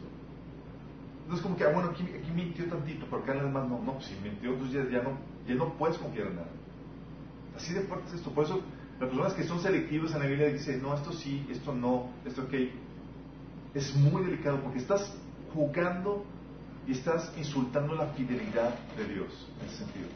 Entonces 1.24 1.44
como 1.44 1.58
que, 1.58 1.64
ah, 1.66 1.72
bueno, 1.72 1.92
aquí, 1.92 2.04
mintió 2.34 2.66
tantito, 2.66 3.06
pero 3.10 3.22
acá 3.22 3.34
en 3.34 3.54
no, 3.54 3.68
no, 3.68 4.02
si 4.02 4.16
mintió, 4.24 4.54
entonces 4.54 4.90
ya, 4.90 4.98
ya, 4.98 5.04
no, 5.04 5.12
ya 5.48 5.56
no 5.56 5.74
puedes 5.74 5.98
confiar 5.98 6.28
en 6.28 6.36
nada. 6.38 6.48
Así 7.56 7.74
de 7.74 7.82
fuerte 7.82 8.08
es 8.08 8.14
esto. 8.16 8.32
Por 8.32 8.46
eso 8.46 8.62
las 9.00 9.10
personas 9.10 9.34
que 9.34 9.44
son 9.44 9.62
selectivas 9.62 10.14
en 10.14 10.20
la 10.20 10.26
Biblia 10.26 10.48
dicen, 10.48 10.82
no, 10.82 10.96
esto 10.96 11.12
sí, 11.12 11.46
esto 11.52 11.74
no, 11.74 12.10
esto 12.26 12.42
ok. 12.44 12.54
Es 13.74 13.96
muy 13.96 14.24
delicado 14.24 14.62
porque 14.62 14.80
estás 14.80 15.16
jugando 15.54 16.26
y 16.88 16.94
estás 16.94 17.32
insultando 17.38 17.96
la 17.96 18.08
fidelidad 18.08 18.74
de 18.98 19.06
Dios 19.06 19.48
en 19.62 19.68
ese 19.68 19.78
sentido. 19.78 20.08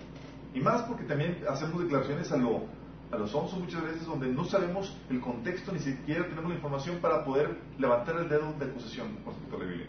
Y 0.53 0.59
más 0.59 0.83
porque 0.83 1.03
también 1.03 1.37
hacemos 1.49 1.81
declaraciones 1.83 2.31
a 2.31 2.37
lo 2.37 2.63
a 3.13 3.17
los 3.17 3.33
once 3.35 3.55
muchas 3.57 3.83
veces 3.83 4.05
donde 4.07 4.27
no 4.27 4.43
sabemos 4.43 4.97
el 5.09 5.21
contexto, 5.21 5.71
ni 5.71 5.79
siquiera 5.79 6.27
tenemos 6.27 6.49
la 6.49 6.55
información 6.55 6.97
para 6.97 7.23
poder 7.23 7.59
levantar 7.77 8.15
el 8.17 8.27
dedo 8.27 8.53
de 8.53 8.65
acusación 8.65 9.07
con 9.23 9.33
respecto 9.33 9.55
a 9.55 9.59
la 9.59 9.65
Biblia. 9.65 9.87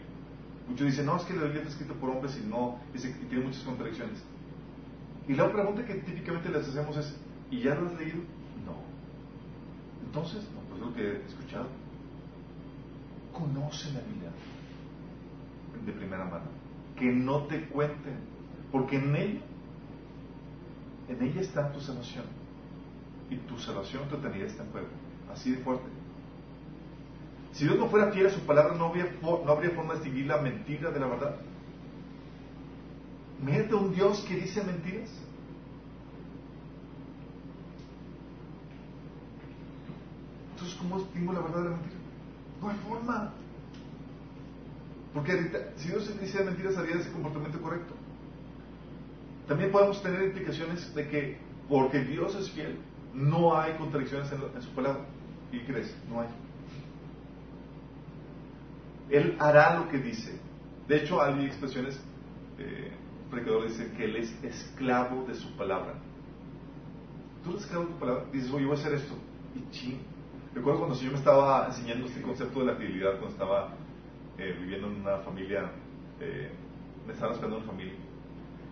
Muchos 0.67 0.87
dicen, 0.87 1.05
no, 1.07 1.17
es 1.17 1.23
que 1.23 1.33
la 1.33 1.43
Biblia 1.43 1.61
está 1.61 1.71
escrita 1.71 1.93
por 1.99 2.09
hombres 2.11 2.39
y 2.41 2.47
no, 2.47 2.79
y, 2.93 2.99
tiene 2.99 3.45
muchas 3.45 3.63
contradicciones. 3.63 4.23
Y 5.27 5.33
la 5.33 5.51
pregunta 5.51 5.83
que 5.85 5.95
típicamente 5.95 6.49
les 6.49 6.67
hacemos 6.67 6.97
es, 6.97 7.15
¿y 7.49 7.61
ya 7.61 7.73
lo 7.73 7.87
has 7.87 7.93
leído? 7.95 8.17
No. 8.63 8.77
Entonces, 10.05 10.43
no, 10.53 10.61
pues 10.69 10.81
lo 10.81 10.93
que 10.93 11.01
he 11.01 11.25
escuchado. 11.25 11.67
Conoce 13.37 13.91
la 13.91 13.99
Biblia 13.99 14.31
de 15.85 15.91
primera 15.91 16.25
mano. 16.25 16.45
Que 16.95 17.11
no 17.11 17.43
te 17.43 17.67
cuenten, 17.67 18.17
porque 18.71 18.95
en 18.95 19.15
ella, 19.15 19.41
en 21.09 21.21
ella 21.21 21.41
está 21.41 21.71
tu 21.71 21.81
salvación 21.81 22.25
y 23.29 23.35
tu 23.37 23.59
salvación, 23.59 24.07
tu 24.07 24.15
eternidad 24.15 24.47
está 24.47 24.63
en 24.63 24.71
juego. 24.71 24.87
Así 25.31 25.51
de 25.51 25.57
fuerte. 25.57 25.85
Si 27.51 27.65
Dios 27.65 27.77
no 27.77 27.87
fuera 27.87 28.11
fiel 28.11 28.27
a 28.27 28.29
su 28.29 28.39
palabra, 28.41 28.75
no 28.75 28.85
habría, 28.85 29.07
no 29.21 29.51
habría 29.51 29.71
forma 29.71 29.93
de 29.93 29.99
distinguir 29.99 30.27
la 30.27 30.37
mentira 30.37 30.91
de 30.91 30.99
la 30.99 31.07
verdad. 31.07 31.35
Mírate 33.43 33.75
un 33.75 33.93
Dios 33.93 34.25
que 34.27 34.35
dice 34.35 34.63
mentiras. 34.63 35.09
Entonces, 40.51 40.77
¿cómo 40.77 40.99
distingo 40.99 41.33
la 41.33 41.41
verdad 41.41 41.57
de 41.57 41.69
la 41.69 41.75
mentira? 41.75 41.94
No 42.65 42.73
forma. 42.89 43.31
Porque 45.13 45.71
si 45.77 45.87
Dios 45.87 46.19
dice 46.19 46.43
mentiras, 46.43 46.77
haría 46.77 46.95
ese 46.95 47.11
comportamiento 47.11 47.61
correcto. 47.61 47.93
También 49.47 49.71
podemos 49.71 50.01
tener 50.01 50.23
implicaciones 50.23 50.93
de 50.95 51.07
que 51.07 51.37
porque 51.69 52.03
Dios 52.03 52.35
es 52.35 52.49
fiel, 52.51 52.77
no 53.13 53.57
hay 53.57 53.73
contradicciones 53.77 54.29
en, 54.31 54.61
su 54.61 54.69
palabra. 54.71 55.05
¿Y 55.51 55.59
crees? 55.59 55.95
No 56.09 56.21
hay. 56.21 56.27
Él 59.09 59.37
hará 59.39 59.79
lo 59.79 59.87
que 59.87 59.99
dice. 59.99 60.37
De 60.87 60.97
hecho, 60.97 61.21
hay 61.21 61.45
expresiones, 61.45 61.99
eh, 62.57 62.91
predicador 63.29 63.67
dice 63.67 63.91
que 63.95 64.05
él 64.05 64.15
es 64.17 64.43
esclavo 64.43 65.25
de 65.25 65.35
su 65.35 65.55
palabra. 65.55 65.93
Tú 67.43 67.51
eres 67.51 67.63
esclavo 67.63 67.85
de 67.85 67.91
tu 67.93 67.99
palabra. 67.99 68.25
Dices, 68.33 68.51
oye, 68.51 68.65
voy 68.65 68.75
a 68.75 68.79
hacer 68.79 68.93
esto. 68.93 69.13
Y 69.55 69.71
ching. 69.71 70.14
Recuerdo 70.55 70.79
cuando 70.79 70.93
el 70.93 70.99
Señor 70.99 71.13
me 71.13 71.19
estaba 71.19 71.67
enseñando 71.67 72.05
este 72.05 72.21
concepto 72.21 72.61
de 72.61 72.65
la 72.67 72.75
fidelidad, 72.75 73.19
cuando 73.19 73.31
estaba 73.31 73.73
eh, 74.37 74.55
viviendo 74.57 74.87
en 74.87 75.01
una 75.01 75.17
familia, 75.17 75.69
eh, 76.21 76.49
me 77.05 77.11
estaba 77.11 77.33
esperando 77.33 77.57
una 77.57 77.67
familia. 77.67 77.93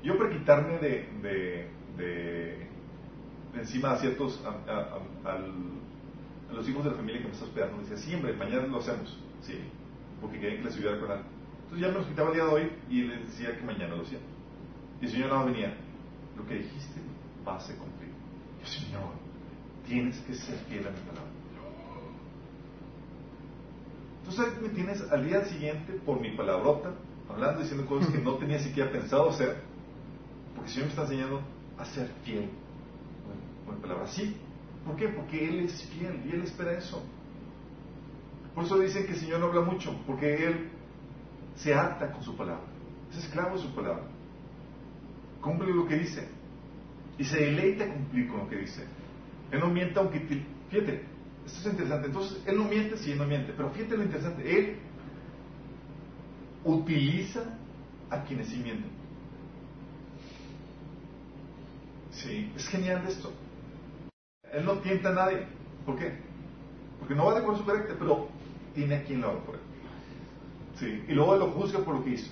Yo 0.01 0.17
para 0.17 0.29
quitarme 0.29 0.77
de, 0.77 2.67
encima 3.53 3.91
a 3.91 3.97
ciertos, 3.97 4.41
a, 4.45 5.39
los 6.53 6.69
hijos 6.69 6.85
de 6.85 6.91
la 6.91 6.95
familia 6.95 7.21
que 7.21 7.27
me 7.27 7.33
está 7.33 7.45
hospedando, 7.45 7.81
decía, 7.81 7.97
siempre, 7.97 8.31
mañana 8.33 8.65
lo 8.67 8.77
hacemos, 8.77 9.19
sí, 9.41 9.59
porque 10.21 10.39
querían 10.39 10.59
que 10.59 10.69
les 10.69 10.77
ayudara 10.77 10.99
con 11.01 11.11
algo. 11.11 11.25
Entonces 11.63 11.81
ya 11.81 11.87
me 11.89 11.93
los 11.95 12.07
quitaba 12.07 12.29
el 12.29 12.35
día 12.35 12.45
de 12.45 12.49
hoy 12.49 12.71
y 12.89 13.01
les 13.01 13.27
decía 13.27 13.57
que 13.57 13.65
mañana 13.65 13.95
lo 13.95 14.03
hacía. 14.03 14.19
Y 15.01 15.05
el 15.05 15.11
Señor 15.11 15.29
no 15.29 15.45
venía, 15.45 15.75
lo 16.37 16.45
que 16.45 16.59
dijiste 16.59 17.01
va 17.45 17.57
a 17.57 17.59
ser 17.59 17.75
cumplir. 17.75 18.11
Yo, 18.61 18.67
Señor, 18.67 19.11
tienes 19.85 20.17
que 20.21 20.33
ser 20.33 20.55
fiel 20.69 20.87
a 20.87 20.91
mi 20.91 20.99
palabra. 20.99 21.32
Entonces 24.25 24.61
me 24.61 24.69
tienes 24.69 25.01
al 25.11 25.25
día 25.25 25.43
siguiente 25.45 25.93
por 26.05 26.19
mi 26.19 26.31
palabrota, 26.31 26.91
hablando, 27.29 27.61
diciendo 27.61 27.85
cosas 27.85 28.09
que 28.09 28.19
no 28.19 28.35
tenía 28.35 28.59
siquiera 28.59 28.89
pensado 28.89 29.29
hacer, 29.29 29.57
porque 30.55 30.69
el 30.69 30.73
Señor 30.73 30.85
me 30.85 30.89
está 30.91 31.01
enseñando 31.03 31.41
a 31.77 31.85
ser 31.85 32.09
fiel 32.23 32.49
con 33.65 33.77
palabra. 33.77 34.07
Sí. 34.07 34.37
¿Por 34.85 34.95
qué? 34.95 35.09
Porque 35.09 35.47
Él 35.47 35.59
es 35.61 35.83
fiel 35.89 36.21
y 36.25 36.35
Él 36.35 36.43
espera 36.43 36.77
eso. 36.77 37.03
Por 38.55 38.65
eso 38.65 38.79
dicen 38.79 39.05
que 39.05 39.13
el 39.13 39.19
Señor 39.19 39.39
no 39.39 39.47
habla 39.47 39.61
mucho, 39.61 39.93
porque 40.05 40.45
Él 40.45 40.69
se 41.55 41.73
ata 41.73 42.11
con 42.11 42.23
su 42.23 42.35
palabra. 42.35 42.63
Es 43.11 43.25
esclavo 43.25 43.55
de 43.55 43.61
su 43.61 43.73
palabra. 43.73 44.03
Cumple 45.41 45.73
lo 45.73 45.85
que 45.85 45.97
dice. 45.97 46.27
Y 47.17 47.23
se 47.23 47.37
deleita 47.37 47.87
cumplir 47.87 48.29
con 48.29 48.39
lo 48.39 48.49
que 48.49 48.57
dice. 48.57 48.85
Él 49.51 49.59
no 49.59 49.67
miente 49.67 49.99
aunque... 49.99 50.19
Fíjate, 50.69 51.12
esto 51.45 51.59
es 51.59 51.65
interesante. 51.65 52.07
Entonces, 52.07 52.41
Él 52.45 52.57
no 52.57 52.65
miente, 52.65 52.97
sí, 52.97 53.11
Él 53.11 53.17
no 53.17 53.25
miente. 53.25 53.53
Pero 53.55 53.69
fíjate 53.71 53.97
lo 53.97 54.03
interesante. 54.03 54.59
Él 54.59 54.77
utiliza 56.63 57.43
a 58.09 58.23
quienes 58.23 58.47
sí 58.47 58.57
mienten. 58.57 58.91
Sí, 62.11 62.51
es 62.55 62.67
genial 62.67 63.03
esto. 63.07 63.33
Él 64.51 64.65
no 64.65 64.73
tienta 64.79 65.09
a 65.09 65.13
nadie. 65.13 65.47
¿Por 65.85 65.97
qué? 65.97 66.13
Porque 66.99 67.15
no 67.15 67.25
va 67.25 67.33
de 67.33 67.39
acuerdo 67.39 67.59
su 67.59 67.65
carácter, 67.65 67.97
pero 67.97 68.29
tiene 68.73 68.95
a 68.95 69.03
quien 69.03 69.21
lo 69.21 69.29
haga 69.29 69.39
por 69.41 69.55
él. 69.55 69.61
Sí. 70.75 71.03
Y 71.07 71.13
luego 71.13 71.35
lo 71.35 71.51
juzga 71.51 71.79
por 71.79 71.95
lo 71.95 72.03
que 72.03 72.11
hizo. 72.11 72.31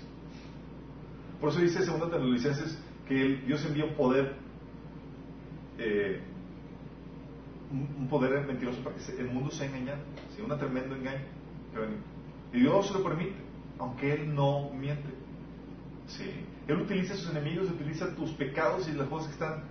Por 1.39 1.49
eso 1.49 1.59
dice 1.59 1.83
segunda 1.83 2.05
de 2.05 2.19
los 2.19 2.29
licencias 2.29 2.77
que 3.07 3.41
Dios 3.45 3.65
un 3.65 3.95
poder, 3.95 4.35
eh, 5.77 6.21
poder 8.11 8.45
mentiroso 8.45 8.83
para 8.83 8.95
que 8.97 9.19
el 9.19 9.31
mundo 9.31 9.49
sea 9.49 9.65
engañado. 9.67 10.01
¿sí? 10.35 10.41
Un 10.41 10.55
tremendo 10.59 10.95
engaño. 10.95 11.25
Y 12.53 12.59
Dios 12.59 12.87
se 12.87 12.93
lo 12.93 13.03
permite, 13.03 13.37
aunque 13.79 14.13
Él 14.13 14.35
no 14.35 14.69
miente. 14.71 15.09
Sí. 16.05 16.29
Él 16.67 16.81
utiliza 16.81 17.13
a 17.13 17.17
sus 17.17 17.31
enemigos, 17.31 17.69
utiliza 17.71 18.13
tus 18.13 18.31
pecados 18.31 18.87
y 18.89 18.91
las 18.91 19.07
cosas 19.07 19.27
que 19.29 19.33
están 19.33 19.63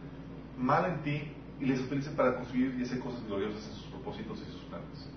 mal 0.59 0.87
en 0.87 1.03
ti 1.03 1.33
y 1.61 1.67
les 1.67 1.81
utiliza 1.81 2.11
para 2.17 2.37
construir 2.37 2.75
y 2.79 2.83
hacer 2.83 2.99
cosas 3.01 3.25
gloriosas 3.27 3.67
en 3.69 3.75
sus 3.75 3.85
propósitos 3.85 4.41
y 4.41 4.51
sus 4.51 4.63
planes. 4.63 5.11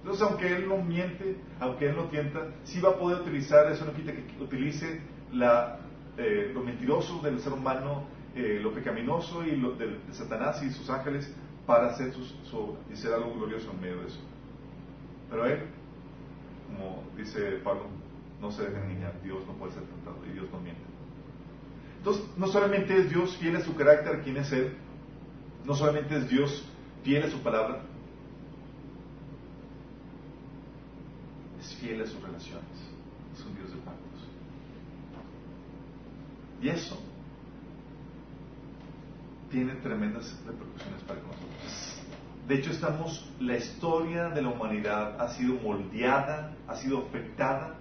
Entonces, 0.00 0.22
aunque 0.22 0.54
Él 0.54 0.68
no 0.68 0.76
miente, 0.82 1.36
aunque 1.58 1.88
Él 1.88 1.96
no 1.96 2.04
tienta, 2.04 2.40
sí 2.64 2.78
va 2.80 2.90
a 2.90 2.98
poder 2.98 3.22
utilizar, 3.22 3.72
eso 3.72 3.86
no 3.86 3.94
quita 3.94 4.12
que 4.12 4.22
utilice 4.38 5.00
la, 5.32 5.78
eh, 6.18 6.50
lo 6.52 6.62
mentiroso 6.62 7.20
del 7.22 7.40
ser 7.40 7.54
humano, 7.54 8.04
eh, 8.34 8.60
lo 8.62 8.72
pecaminoso 8.72 9.44
y 9.44 9.56
lo 9.56 9.72
de, 9.72 9.98
Satanás 10.12 10.62
y 10.62 10.70
sus 10.70 10.90
ángeles 10.90 11.34
para 11.66 11.88
hacer 11.88 12.12
su, 12.12 12.76
y 12.90 12.92
hacer 12.92 13.14
algo 13.14 13.34
glorioso 13.34 13.70
en 13.70 13.80
medio 13.80 14.00
de 14.00 14.08
eso. 14.08 14.20
Pero 15.30 15.46
Él, 15.46 15.60
como 16.66 17.02
dice 17.16 17.40
Pablo, 17.62 17.86
no 18.40 18.50
se 18.50 18.64
deja 18.64 18.84
engañar, 18.84 19.20
Dios 19.22 19.46
no 19.46 19.54
puede 19.54 19.72
ser 19.72 19.82
tentado 19.84 20.18
y 20.28 20.32
Dios 20.32 20.46
no 20.52 20.60
miente. 20.60 20.82
Entonces, 21.98 22.24
no 22.36 22.46
solamente 22.48 22.96
es 22.96 23.08
Dios 23.08 23.36
fiel 23.38 23.56
a 23.56 23.60
su 23.60 23.74
carácter, 23.74 24.22
quién 24.22 24.36
es 24.36 24.52
Él, 24.52 24.76
no 25.64 25.74
solamente 25.74 26.16
es 26.16 26.28
Dios 26.28 26.64
fiel 27.02 27.22
a 27.22 27.30
su 27.30 27.40
palabra, 27.40 27.80
es 31.58 31.74
fiel 31.76 32.02
a 32.02 32.06
sus 32.06 32.20
relaciones. 32.20 32.64
Es 33.34 33.44
un 33.44 33.54
Dios 33.54 33.70
de 33.70 33.76
pactos. 33.78 34.28
Y 36.60 36.68
eso 36.68 36.98
tiene 39.54 39.74
tremendas 39.74 40.36
repercusiones 40.44 41.00
para 41.02 41.20
nosotros. 41.20 42.02
De 42.48 42.56
hecho, 42.56 42.72
estamos, 42.72 43.24
la 43.38 43.56
historia 43.56 44.28
de 44.30 44.42
la 44.42 44.48
humanidad 44.48 45.20
ha 45.20 45.28
sido 45.28 45.54
moldeada, 45.60 46.56
ha 46.66 46.74
sido 46.74 47.06
afectada 47.06 47.76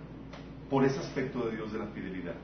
por 0.70 0.86
ese 0.86 1.00
aspecto 1.00 1.48
de 1.48 1.56
Dios 1.56 1.74
de 1.74 1.80
la 1.80 1.88
fidelidad 1.88 2.36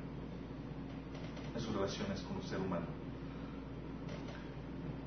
en 1.54 1.62
sus 1.62 1.76
relaciones 1.76 2.22
con 2.22 2.38
el 2.38 2.44
ser 2.44 2.60
humano. 2.60 2.88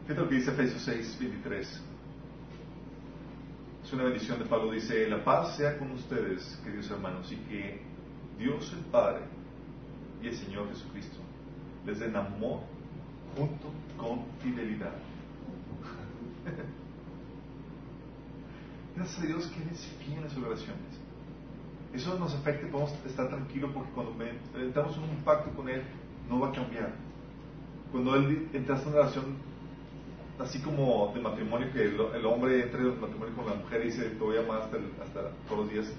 Fíjate 0.02 0.20
lo 0.20 0.28
que 0.28 0.36
dice 0.36 0.52
Efesios 0.52 0.82
6, 0.82 1.16
23. 1.18 1.82
Es 3.84 3.92
una 3.92 4.04
bendición 4.04 4.38
de 4.38 4.44
Pablo. 4.44 4.70
Dice, 4.70 5.08
la 5.08 5.24
paz 5.24 5.56
sea 5.56 5.76
con 5.78 5.90
ustedes, 5.90 6.60
queridos 6.62 6.88
hermanos, 6.92 7.30
y 7.32 7.36
que 7.48 7.82
Dios 8.38 8.72
el 8.72 8.84
Padre 8.84 9.22
y 10.22 10.28
el 10.28 10.36
Señor 10.36 10.68
Jesucristo 10.68 11.18
les 11.84 11.98
den 11.98 12.14
amor, 12.14 12.60
junto 13.36 13.68
con 13.96 14.24
fidelidad. 14.42 14.92
Gracias 18.96 19.20
a 19.20 19.26
Dios 19.26 19.46
que 19.46 19.62
Él 19.62 19.68
es 19.72 19.86
fiel 20.04 20.22
en 20.22 20.30
sus 20.30 20.44
oraciones. 20.44 21.00
Eso 21.94 22.18
nos 22.18 22.34
afecta 22.34 22.66
y 22.66 22.70
podemos 22.70 22.92
estar 23.06 23.28
tranquilos 23.28 23.70
porque 23.74 23.90
cuando 23.92 24.14
entramos 24.56 24.96
en 24.96 25.02
un 25.04 25.16
pacto 25.24 25.50
con 25.54 25.68
Él, 25.68 25.82
no 26.28 26.40
va 26.40 26.48
a 26.48 26.52
cambiar. 26.52 26.92
Cuando 27.90 28.16
Él 28.16 28.48
entra 28.52 28.76
en 28.76 28.88
una 28.88 28.96
relación 28.96 29.24
así 30.38 30.60
como 30.60 31.12
de 31.14 31.20
matrimonio, 31.20 31.70
que 31.72 31.84
el, 31.84 32.26
hombre 32.26 32.62
entre 32.62 32.80
en 32.80 33.00
matrimonio 33.00 33.34
con 33.36 33.46
la 33.46 33.54
mujer 33.54 33.82
y 33.82 33.84
dice, 33.86 34.02
te 34.10 34.18
voy 34.18 34.36
a 34.36 34.40
amar 34.40 34.62
hasta, 34.62 34.76
hasta 35.02 35.30
todos 35.46 35.60
los 35.60 35.70
días, 35.70 35.92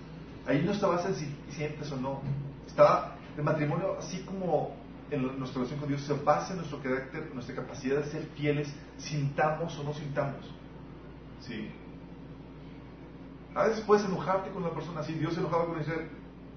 ahí 0.47 0.63
no 0.63 0.71
está 0.71 0.87
base 0.87 1.09
en 1.09 1.15
si 1.15 1.35
sientes 1.49 1.91
o 1.91 1.97
no. 1.97 2.21
Está 2.67 3.15
el 3.37 3.43
matrimonio 3.43 3.97
así 3.99 4.19
como 4.23 4.75
nuestra 5.17 5.59
relación 5.59 5.79
con 5.79 5.89
Dios 5.89 6.01
se 6.01 6.13
basa 6.13 6.53
en 6.53 6.57
nuestro 6.57 6.79
carácter, 6.81 7.23
en 7.27 7.33
nuestra 7.33 7.55
capacidad 7.55 7.97
de 7.97 8.03
ser 8.05 8.23
fieles, 8.35 8.73
sintamos 8.97 9.77
o 9.79 9.83
no 9.83 9.93
sintamos. 9.93 10.45
¿Sí? 11.41 11.69
A 13.55 13.67
veces 13.67 13.83
puedes 13.85 14.05
enojarte 14.05 14.49
con 14.49 14.63
la 14.63 14.73
persona 14.73 15.01
así. 15.01 15.13
Dios 15.13 15.33
se 15.33 15.39
enojaba 15.39 15.67
con 15.67 15.79
Israel. 15.79 16.09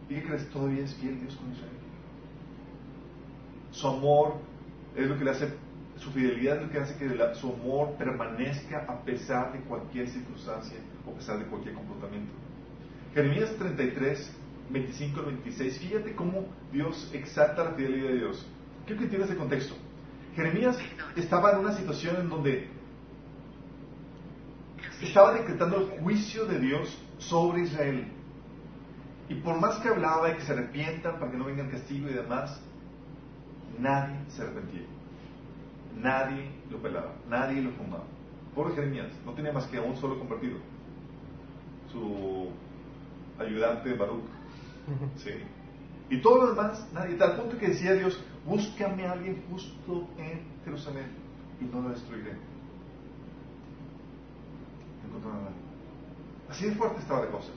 ¿Y 0.08 0.14
qué 0.14 0.22
crees? 0.22 0.48
Todavía 0.50 0.84
es 0.84 0.94
fiel 0.94 1.20
Dios 1.20 1.36
con 1.36 1.52
Israel. 1.52 1.72
Su 3.70 3.88
amor 3.88 4.34
es 4.94 5.06
lo 5.06 5.18
que 5.18 5.24
le 5.24 5.30
hace, 5.32 5.52
su 5.96 6.10
fidelidad 6.10 6.56
es 6.56 6.62
lo 6.62 6.70
que 6.70 6.78
hace 6.78 6.96
que 6.96 7.34
su 7.34 7.52
amor 7.52 7.92
permanezca 7.98 8.86
a 8.88 9.02
pesar 9.02 9.52
de 9.52 9.60
cualquier 9.60 10.08
circunstancia 10.08 10.78
o 11.06 11.10
a 11.10 11.14
pesar 11.14 11.38
de 11.38 11.44
cualquier 11.46 11.74
comportamiento. 11.74 12.32
Jeremías 13.12 13.54
33, 13.58 14.32
25 14.70 15.20
al 15.20 15.26
26, 15.26 15.78
fíjate 15.78 16.14
cómo 16.14 16.46
Dios 16.72 17.10
exalta 17.12 17.64
la 17.64 17.70
fidelidad 17.72 18.08
de 18.08 18.16
Dios. 18.16 18.46
Quiero 18.84 18.98
que 18.98 19.04
entiendas 19.04 19.30
el 19.30 19.36
contexto. 19.36 19.74
Jeremías 20.34 20.78
estaba 21.16 21.52
en 21.52 21.58
una 21.58 21.72
situación 21.72 22.16
en 22.16 22.28
donde 22.28 22.68
estaba 25.00 25.32
decretando 25.32 25.78
el 25.78 26.00
juicio 26.00 26.46
de 26.46 26.58
Dios 26.58 27.02
sobre 27.18 27.62
Israel. 27.62 28.06
Y 29.28 29.34
por 29.36 29.58
más 29.60 29.78
que 29.80 29.88
hablaba 29.88 30.28
de 30.28 30.36
que 30.36 30.42
se 30.42 30.52
arrepientan 30.52 31.18
para 31.18 31.30
que 31.30 31.38
no 31.38 31.44
venga 31.44 31.64
el 31.64 31.70
castigo 31.70 32.08
y 32.08 32.12
demás, 32.12 32.60
nadie 33.78 34.16
se 34.28 34.42
arrepentía. 34.42 34.86
Nadie 35.96 36.50
lo 36.70 36.78
pelaba, 36.78 37.14
nadie 37.28 37.62
lo 37.62 37.70
fumaba. 37.72 38.04
Pobre 38.54 38.74
Jeremías, 38.74 39.08
no 39.24 39.32
tenía 39.32 39.52
más 39.52 39.66
que 39.66 39.78
a 39.78 39.82
un 39.82 39.96
solo 39.96 40.18
convertido. 40.18 40.58
Su 41.90 42.50
ayudante 43.38 43.94
Baruch. 43.94 44.24
Sí. 45.16 45.30
Y 46.08 46.20
todo 46.20 46.44
lo 46.44 46.54
demás, 46.54 46.86
nadie. 46.92 47.16
Tal 47.16 47.36
punto 47.36 47.58
que 47.58 47.68
decía 47.68 47.94
Dios, 47.94 48.22
búscame 48.44 49.06
a 49.06 49.12
alguien 49.12 49.42
justo 49.50 50.08
en 50.18 50.42
Jerusalén 50.64 51.06
y 51.60 51.64
no 51.64 51.82
lo 51.82 51.90
destruiré. 51.90 52.32
Así 56.48 56.66
de 56.66 56.72
fuerte 56.72 57.00
estaba 57.00 57.24
la 57.24 57.30
cosa. 57.30 57.50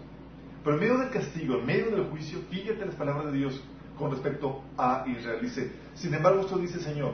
Pero 0.64 0.76
en 0.76 0.82
medio 0.82 0.98
del 0.98 1.10
castigo, 1.10 1.56
en 1.56 1.66
medio 1.66 1.92
del 1.92 2.06
juicio, 2.06 2.40
fíjate 2.50 2.86
las 2.86 2.96
palabras 2.96 3.32
de 3.32 3.38
Dios 3.38 3.62
con 3.98 4.12
respecto 4.12 4.62
a 4.78 5.06
Israel. 5.08 5.40
Dice, 5.42 5.72
sin 5.94 6.14
embargo, 6.14 6.42
esto 6.42 6.58
dice 6.58 6.80
Señor, 6.80 7.14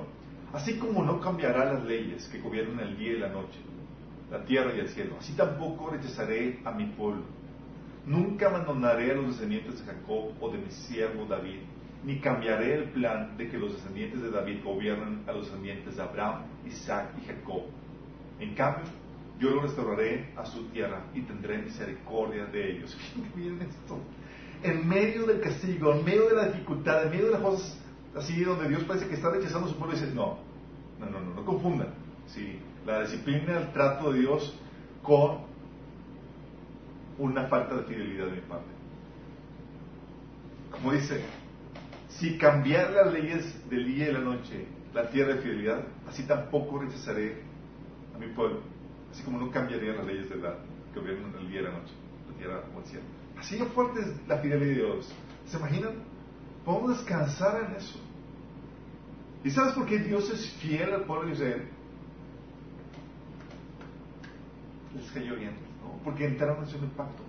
así 0.53 0.77
como 0.77 1.03
no 1.03 1.19
cambiará 1.19 1.73
las 1.73 1.83
leyes 1.83 2.27
que 2.29 2.39
gobiernan 2.39 2.79
el 2.79 2.97
día 2.97 3.13
y 3.13 3.19
la 3.19 3.29
noche, 3.29 3.59
la 4.31 4.43
tierra 4.45 4.73
y 4.75 4.79
el 4.79 4.89
cielo, 4.89 5.15
así 5.19 5.33
tampoco 5.33 5.89
rechazaré 5.89 6.59
a 6.63 6.71
mi 6.71 6.85
pueblo. 6.87 7.23
Nunca 8.05 8.47
abandonaré 8.47 9.11
a 9.11 9.15
los 9.15 9.27
descendientes 9.27 9.79
de 9.79 9.91
Jacob 9.91 10.31
o 10.39 10.51
de 10.51 10.59
mi 10.59 10.69
siervo 10.69 11.25
David, 11.25 11.59
ni 12.03 12.19
cambiaré 12.19 12.75
el 12.75 12.91
plan 12.91 13.35
de 13.35 13.49
que 13.49 13.57
los 13.57 13.73
descendientes 13.73 14.21
de 14.21 14.29
David 14.29 14.59
gobiernen 14.63 15.23
a 15.27 15.31
los 15.31 15.45
descendientes 15.45 15.95
de 15.95 16.03
Abraham, 16.03 16.43
Isaac 16.67 17.09
y 17.21 17.25
Jacob. 17.25 17.63
En 18.39 18.53
cambio, 18.53 18.85
yo 19.39 19.49
lo 19.49 19.61
restauraré 19.61 20.29
a 20.37 20.45
su 20.45 20.65
tierra 20.65 21.03
y 21.13 21.21
tendré 21.21 21.57
misericordia 21.57 22.45
de 22.45 22.71
ellos. 22.71 22.95
Miren 23.35 23.61
esto. 23.61 23.97
En 24.61 24.87
medio 24.87 25.25
del 25.25 25.41
castigo, 25.41 25.93
en 25.93 26.05
medio 26.05 26.29
de 26.29 26.35
la 26.35 26.47
dificultad, 26.47 27.05
en 27.05 27.09
medio 27.09 27.25
de 27.25 27.31
las 27.31 27.41
cosas 27.41 27.81
así 28.15 28.43
donde 28.43 28.69
Dios 28.69 28.83
parece 28.83 29.07
que 29.07 29.15
está 29.15 29.29
rechazando 29.29 29.67
a 29.67 29.71
su 29.71 29.77
pueblo, 29.77 29.95
dice, 29.95 30.11
no, 30.13 30.37
no, 30.99 31.05
no, 31.07 31.19
no, 31.19 31.35
no 31.35 31.45
confundan. 31.45 31.89
Sí, 32.27 32.59
la 32.85 33.01
disciplina, 33.01 33.59
el 33.59 33.73
trato 33.73 34.11
de 34.11 34.19
Dios 34.19 34.57
con 35.03 35.39
una 37.17 37.47
falta 37.47 37.75
de 37.75 37.83
fidelidad 37.83 38.25
de 38.25 38.31
mi 38.31 38.41
parte. 38.41 38.71
Como 40.71 40.91
dice, 40.91 41.21
si 42.09 42.37
cambiar 42.37 42.91
las 42.91 43.13
leyes 43.13 43.69
del 43.69 43.85
día 43.85 44.09
y 44.09 44.13
la 44.13 44.19
noche, 44.19 44.67
la 44.93 45.09
tierra 45.09 45.35
de 45.35 45.41
fidelidad, 45.41 45.83
así 46.07 46.23
tampoco 46.23 46.79
rechazaré 46.79 47.43
a 48.13 48.17
mi 48.17 48.27
pueblo 48.27 48.75
Así 49.15 49.23
como 49.23 49.39
no 49.39 49.49
cambiaría 49.49 49.93
las 49.93 50.05
leyes 50.05 50.29
de 50.29 50.35
la 50.35 50.57
que 50.93 50.99
el 50.99 51.49
día 51.49 51.61
y 51.61 51.63
la 51.63 51.71
noche, 51.71 51.93
la 52.29 52.37
tierra 52.37 52.63
o 52.75 52.79
el 52.79 52.85
cielo. 52.85 53.05
Así 53.37 53.57
de 53.57 53.65
fuerte 53.67 54.01
es 54.01 54.27
la 54.27 54.39
fidelidad 54.39 54.67
de 54.67 54.73
Dios. 54.73 55.13
¿Se 55.47 55.57
imaginan? 55.57 55.93
Podemos 56.65 56.97
descansar 56.97 57.63
en 57.63 57.75
eso. 57.77 57.97
¿Y 59.41 59.51
sabes 59.51 59.73
por 59.73 59.85
qué 59.85 59.99
Dios 59.99 60.29
es 60.31 60.49
fiel 60.55 60.93
al 60.93 61.05
pueblo 61.05 61.27
de 61.27 61.33
Israel? 61.33 61.67
Les 64.95 65.11
cayó 65.11 65.35
bien, 65.37 65.51
Porque 66.03 66.25
entraron 66.25 66.57
en 66.57 66.61
una 66.63 66.69
relación 66.71 66.91
pacto. 66.91 67.23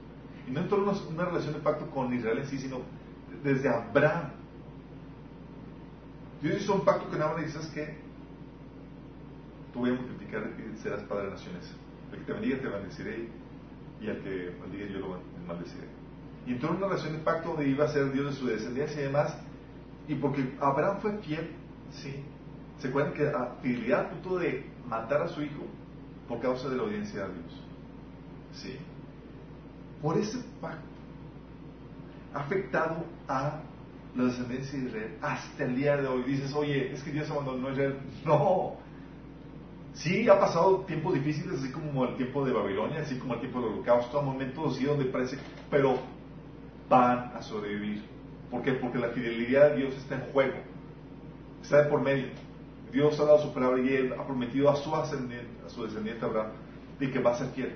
Y 0.47 0.51
no 0.51 0.61
entró 0.61 0.79
en 0.79 1.15
una 1.15 1.25
relación 1.25 1.55
de 1.55 1.61
pacto 1.61 1.91
con 1.91 2.13
Israel 2.15 2.39
en 2.39 2.47
sí, 2.47 2.59
sino 2.59 2.81
desde 3.43 3.69
Abraham. 3.69 4.31
Dios 6.43 6.63
hizo 6.63 6.75
un 6.75 6.85
pacto 6.85 7.09
con 7.09 7.21
Abraham 7.21 7.45
y 7.47 7.51
¿sabes 7.51 7.69
qué? 7.69 7.97
Tú 9.73 9.81
voy 9.81 9.91
a 9.91 9.95
multiplicar 9.95 10.51
y 10.59 10.79
serás 10.79 11.03
padre 11.03 11.27
de 11.27 11.31
naciones. 11.33 11.75
El 12.13 12.19
que 12.21 12.25
te 12.25 12.33
bendiga 12.33 12.59
te 12.59 12.69
bendeciré 12.69 13.29
y 14.01 14.09
al 14.09 14.23
que 14.23 14.55
maldiga 14.61 14.87
yo 14.87 14.99
lo 15.01 15.21
maldeciré. 15.47 15.87
Y 16.47 16.53
entró 16.53 16.71
en 16.71 16.77
una 16.77 16.87
relación 16.89 17.15
de 17.15 17.19
pacto 17.21 17.51
donde 17.51 17.69
iba 17.69 17.85
a 17.85 17.89
ser 17.89 18.13
Dios 18.13 18.27
de 18.27 18.33
su 18.33 18.47
descendencia 18.47 19.01
y 19.01 19.05
demás. 19.05 19.37
Y 20.07 20.15
porque 20.15 20.55
Abraham 20.61 20.99
fue 21.01 21.19
fiel, 21.19 21.51
sí. 21.91 22.23
¿Se 22.79 22.89
acuerdan 22.89 23.15
que 23.15 23.27
a 23.29 23.57
fidelidad 23.63 24.01
al 24.01 24.11
punto 24.11 24.39
de 24.39 24.67
matar 24.87 25.23
a 25.23 25.29
su 25.29 25.43
hijo 25.43 25.65
por 26.29 26.41
causa 26.41 26.69
de 26.69 26.77
la 26.77 26.83
audiencia 26.83 27.27
de 27.27 27.35
Dios? 27.35 27.66
Sí. 28.57 28.77
Por 30.03 30.19
ese 30.19 30.39
pacto 30.61 30.85
ha 32.35 32.41
afectado 32.41 33.05
a 33.29 33.61
la 34.15 34.25
descendencia 34.25 34.79
de 34.79 34.87
Israel 34.87 35.19
hasta 35.23 35.65
el 35.65 35.77
día 35.77 35.97
de 35.97 36.07
hoy. 36.07 36.23
Dices, 36.25 36.53
oye, 36.55 36.93
es 36.93 37.03
que 37.03 37.11
Dios 37.11 37.31
abandonó 37.31 37.69
a 37.69 37.73
Israel. 37.73 37.99
No, 38.25 38.77
Sí, 39.97 40.29
ha 40.29 40.39
pasado 40.39 40.81
tiempos 40.81 41.15
difíciles, 41.15 41.59
así 41.59 41.73
como 41.73 42.05
el 42.05 42.17
tiempo 42.17 42.45
de 42.45 42.53
Babilonia, 42.53 43.01
así 43.01 43.19
como 43.19 43.33
el 43.33 43.41
tiempo 43.41 43.61
del 43.61 43.73
holocausto, 43.73 44.21
momentos 44.21 44.75
así 44.75 44.85
donde 44.85 45.07
parece, 45.07 45.39
pero 45.71 45.99
van 46.87 47.33
a 47.35 47.41
sobrevivir. 47.41 48.03
¿Por 48.51 48.61
qué? 48.61 48.73
Porque 48.73 48.99
la 48.99 49.09
fidelidad 49.09 49.71
de 49.71 49.77
Dios 49.77 49.95
está 49.97 50.17
en 50.17 50.33
juego, 50.33 50.57
está 51.63 51.85
de 51.85 51.89
por 51.89 52.03
medio. 52.03 52.27
Dios 52.93 53.19
ha 53.19 53.25
dado 53.25 53.43
su 53.43 53.55
palabra 53.55 53.81
y 53.81 53.89
Él 53.89 54.13
ha 54.13 54.27
prometido 54.27 54.69
a 54.69 54.77
su 54.77 54.95
ascendiente, 54.95 55.49
a 55.67 55.71
su 55.71 55.83
descendiente 55.85 56.23
Abraham, 56.27 56.53
de 57.01 57.11
que 57.11 57.19
va 57.19 57.33
a 57.33 57.39
ser 57.39 57.49
fiel. 57.49 57.75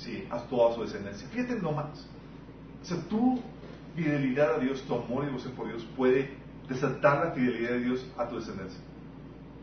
Sí, 0.00 0.26
a 0.30 0.38
toda 0.38 0.74
su 0.74 0.82
descendencia. 0.82 1.28
Fíjate 1.28 1.56
nomás. 1.56 2.08
O 2.82 2.84
sea, 2.84 2.96
tu 3.08 3.40
fidelidad 3.94 4.54
a 4.54 4.58
Dios, 4.58 4.82
tu 4.82 4.94
amor 4.94 5.24
y 5.24 5.26
devoción 5.26 5.52
por 5.52 5.68
Dios 5.68 5.86
puede 5.94 6.30
desatar 6.68 7.26
la 7.26 7.32
fidelidad 7.32 7.72
de 7.72 7.80
Dios 7.80 8.06
a 8.16 8.26
tu 8.26 8.36
descendencia. 8.36 8.80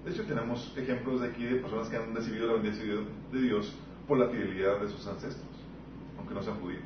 De 0.05 0.11
hecho, 0.11 0.23
tenemos 0.25 0.71
ejemplos 0.77 1.21
de 1.21 1.29
aquí 1.29 1.43
de 1.43 1.55
personas 1.55 1.89
que 1.89 1.97
han 1.97 2.13
recibido 2.13 2.47
la 2.47 2.61
bendición 2.61 3.07
de 3.31 3.41
Dios 3.41 3.73
por 4.07 4.19
la 4.19 4.27
fidelidad 4.27 4.79
de 4.79 4.89
sus 4.89 5.07
ancestros, 5.07 5.47
aunque 6.17 6.33
no 6.35 6.43
sean 6.43 6.59
judíos. 6.59 6.83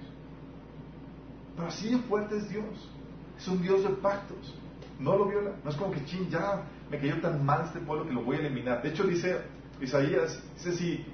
Pero 1.56 1.68
así 1.68 1.92
de 1.92 1.98
fuerte 2.04 2.38
es 2.38 2.50
Dios. 2.50 2.90
Es 3.38 3.48
un 3.48 3.62
Dios 3.62 3.84
de 3.84 3.90
pactos. 3.90 4.56
No 4.98 5.18
lo 5.18 5.26
viola. 5.26 5.52
No 5.64 5.70
es 5.70 5.76
como 5.76 5.92
que, 5.92 6.06
ching, 6.06 6.30
ya 6.30 6.64
me 6.90 6.98
cayó 6.98 7.20
tan 7.20 7.46
mal 7.46 7.66
este 7.66 7.80
pueblo 7.80 8.08
que 8.08 8.14
lo 8.14 8.24
voy 8.24 8.38
a 8.38 8.40
eliminar. 8.40 8.82
De 8.82 8.90
hecho, 8.90 9.04
dice 9.04 9.42
Isaías, 9.82 10.42
dice, 10.56 10.72
si, 10.74 11.06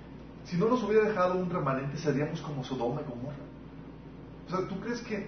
si 0.47 0.55
no 0.55 0.69
nos 0.69 0.81
hubiera 0.83 1.09
dejado 1.09 1.37
un 1.37 1.49
remanente, 1.49 1.97
seríamos 1.97 2.39
como 2.41 2.63
Sodoma 2.63 3.01
y 3.01 3.09
Gomorra. 3.09 3.35
O 4.47 4.49
sea, 4.49 4.67
¿tú 4.67 4.79
crees 4.79 5.01
que 5.01 5.27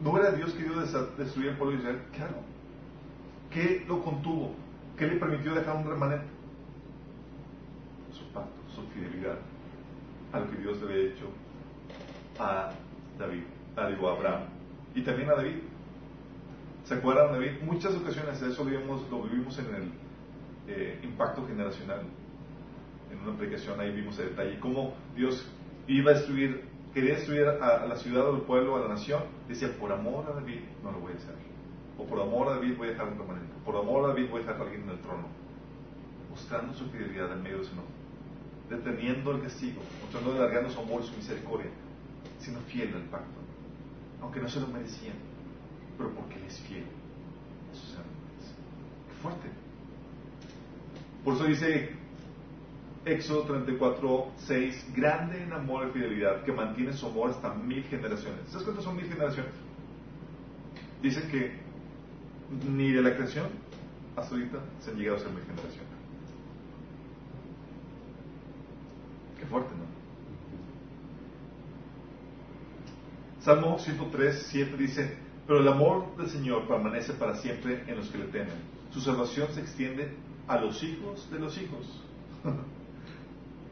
no 0.00 0.18
era 0.18 0.32
Dios 0.32 0.52
que 0.52 0.64
querido 0.64 0.80
destruir 1.16 1.50
el 1.50 1.56
pueblo 1.56 1.76
de 1.76 1.82
Israel? 1.82 2.02
Claro. 2.12 2.34
¿Qué 3.50 3.84
lo 3.86 4.02
contuvo? 4.02 4.54
¿Qué 4.96 5.06
le 5.06 5.16
permitió 5.16 5.54
dejar 5.54 5.76
un 5.76 5.88
remanente? 5.88 6.26
Su 8.12 8.24
pacto, 8.32 8.50
su 8.74 8.82
fidelidad 8.88 9.38
a 10.32 10.40
lo 10.40 10.50
que 10.50 10.56
Dios 10.56 10.78
le 10.82 10.92
había 10.92 11.12
hecho 11.12 11.26
a 12.40 12.72
David, 13.20 13.44
a, 13.76 13.86
digo, 13.86 14.08
a 14.08 14.14
Abraham 14.14 14.42
y 14.96 15.02
también 15.02 15.30
a 15.30 15.34
David. 15.34 15.58
¿Se 16.84 16.94
acuerdan 16.94 17.32
de 17.32 17.38
David? 17.38 17.62
Muchas 17.62 17.94
ocasiones 17.94 18.42
eso 18.42 18.64
lo 18.64 18.70
vivimos, 18.70 19.08
lo 19.10 19.22
vivimos 19.22 19.56
en 19.60 19.74
el 19.74 19.92
eh, 20.66 21.00
impacto 21.04 21.46
generacional. 21.46 22.02
En 23.16 23.28
una 23.28 23.32
aplicación 23.32 23.80
ahí 23.80 23.92
vimos 23.92 24.18
el 24.18 24.30
detalle, 24.30 24.58
cómo 24.60 24.94
Dios 25.14 25.50
iba 25.88 26.12
a 26.12 26.14
destruir, 26.14 26.64
quería 26.94 27.14
destruir 27.14 27.46
a, 27.46 27.82
a 27.82 27.86
la 27.86 27.96
ciudad, 27.96 28.28
al 28.28 28.42
pueblo, 28.42 28.76
a 28.76 28.80
la 28.80 28.88
nación. 28.88 29.22
Decía, 29.48 29.68
por 29.78 29.92
amor 29.92 30.26
a 30.30 30.34
David, 30.34 30.60
no 30.82 30.92
lo 30.92 31.00
voy 31.00 31.12
a 31.12 31.16
hacer 31.16 31.34
o 31.98 32.04
por 32.04 32.20
amor 32.20 32.48
a 32.48 32.56
David 32.56 32.76
voy 32.76 32.88
a 32.88 32.90
dejar 32.90 33.08
un 33.08 33.18
remanente, 33.18 33.52
por 33.64 33.76
amor 33.76 34.04
a 34.04 34.08
David 34.08 34.28
voy 34.30 34.40
a 34.40 34.44
dejar 34.44 34.60
a 34.60 34.64
alguien 34.64 34.82
en 34.82 34.90
el 34.90 35.00
trono. 35.00 35.26
mostrando 36.30 36.74
su 36.74 36.84
fidelidad 36.90 37.32
en 37.32 37.42
medio 37.42 37.58
de 37.58 37.64
su 37.64 37.72
enojo, 37.72 37.88
deteniendo 38.68 39.32
el 39.32 39.42
castigo, 39.42 39.80
mostrando 40.02 40.32
alargando 40.32 40.70
su 40.70 40.80
amor 40.80 41.02
y 41.02 41.06
su 41.06 41.16
misericordia, 41.16 41.70
siendo 42.38 42.60
fiel 42.62 42.94
al 42.94 43.04
pacto, 43.04 43.40
aunque 44.20 44.40
no 44.40 44.48
se 44.48 44.60
lo 44.60 44.66
merecían, 44.66 45.16
pero 45.96 46.10
porque 46.10 46.34
Él 46.34 46.44
es 46.46 46.60
fiel 46.60 46.84
a 47.72 47.74
sus 47.74 47.90
hermanos. 47.92 48.12
Qué 49.08 49.14
fuerte. 49.22 49.48
Por 51.24 51.34
eso 51.34 51.44
dice 51.44 51.96
Éxodo 53.06 53.42
34, 53.42 54.32
6, 54.36 54.92
grande 54.96 55.40
en 55.40 55.52
amor 55.52 55.86
y 55.88 55.92
fidelidad, 55.92 56.42
que 56.42 56.50
mantiene 56.50 56.92
su 56.92 57.06
amor 57.06 57.30
hasta 57.30 57.54
mil 57.54 57.84
generaciones. 57.84 58.40
¿Sabes 58.48 58.64
cuántas 58.64 58.84
son 58.84 58.96
mil 58.96 59.06
generaciones? 59.06 59.52
Dice 61.00 61.28
que 61.28 61.52
ni 62.68 62.90
de 62.90 63.02
la 63.02 63.14
creación 63.14 63.46
hasta 64.16 64.34
ahorita 64.34 64.58
se 64.80 64.90
han 64.90 64.96
llegado 64.96 65.18
a 65.18 65.20
ser 65.20 65.30
mil 65.30 65.42
generaciones. 65.42 65.86
Qué 69.38 69.46
fuerte, 69.46 69.70
¿no? 69.76 69.86
Salmo 73.40 73.78
103, 73.78 74.46
7 74.50 74.76
dice, 74.76 75.16
pero 75.46 75.60
el 75.60 75.68
amor 75.68 76.16
del 76.16 76.28
Señor 76.28 76.66
permanece 76.66 77.12
para 77.12 77.36
siempre 77.36 77.84
en 77.86 77.98
los 77.98 78.08
que 78.08 78.18
le 78.18 78.24
temen. 78.24 78.56
Su 78.90 79.00
salvación 79.00 79.46
se 79.52 79.60
extiende 79.60 80.12
a 80.48 80.58
los 80.58 80.82
hijos 80.82 81.30
de 81.30 81.38
los 81.38 81.56
hijos. 81.56 82.02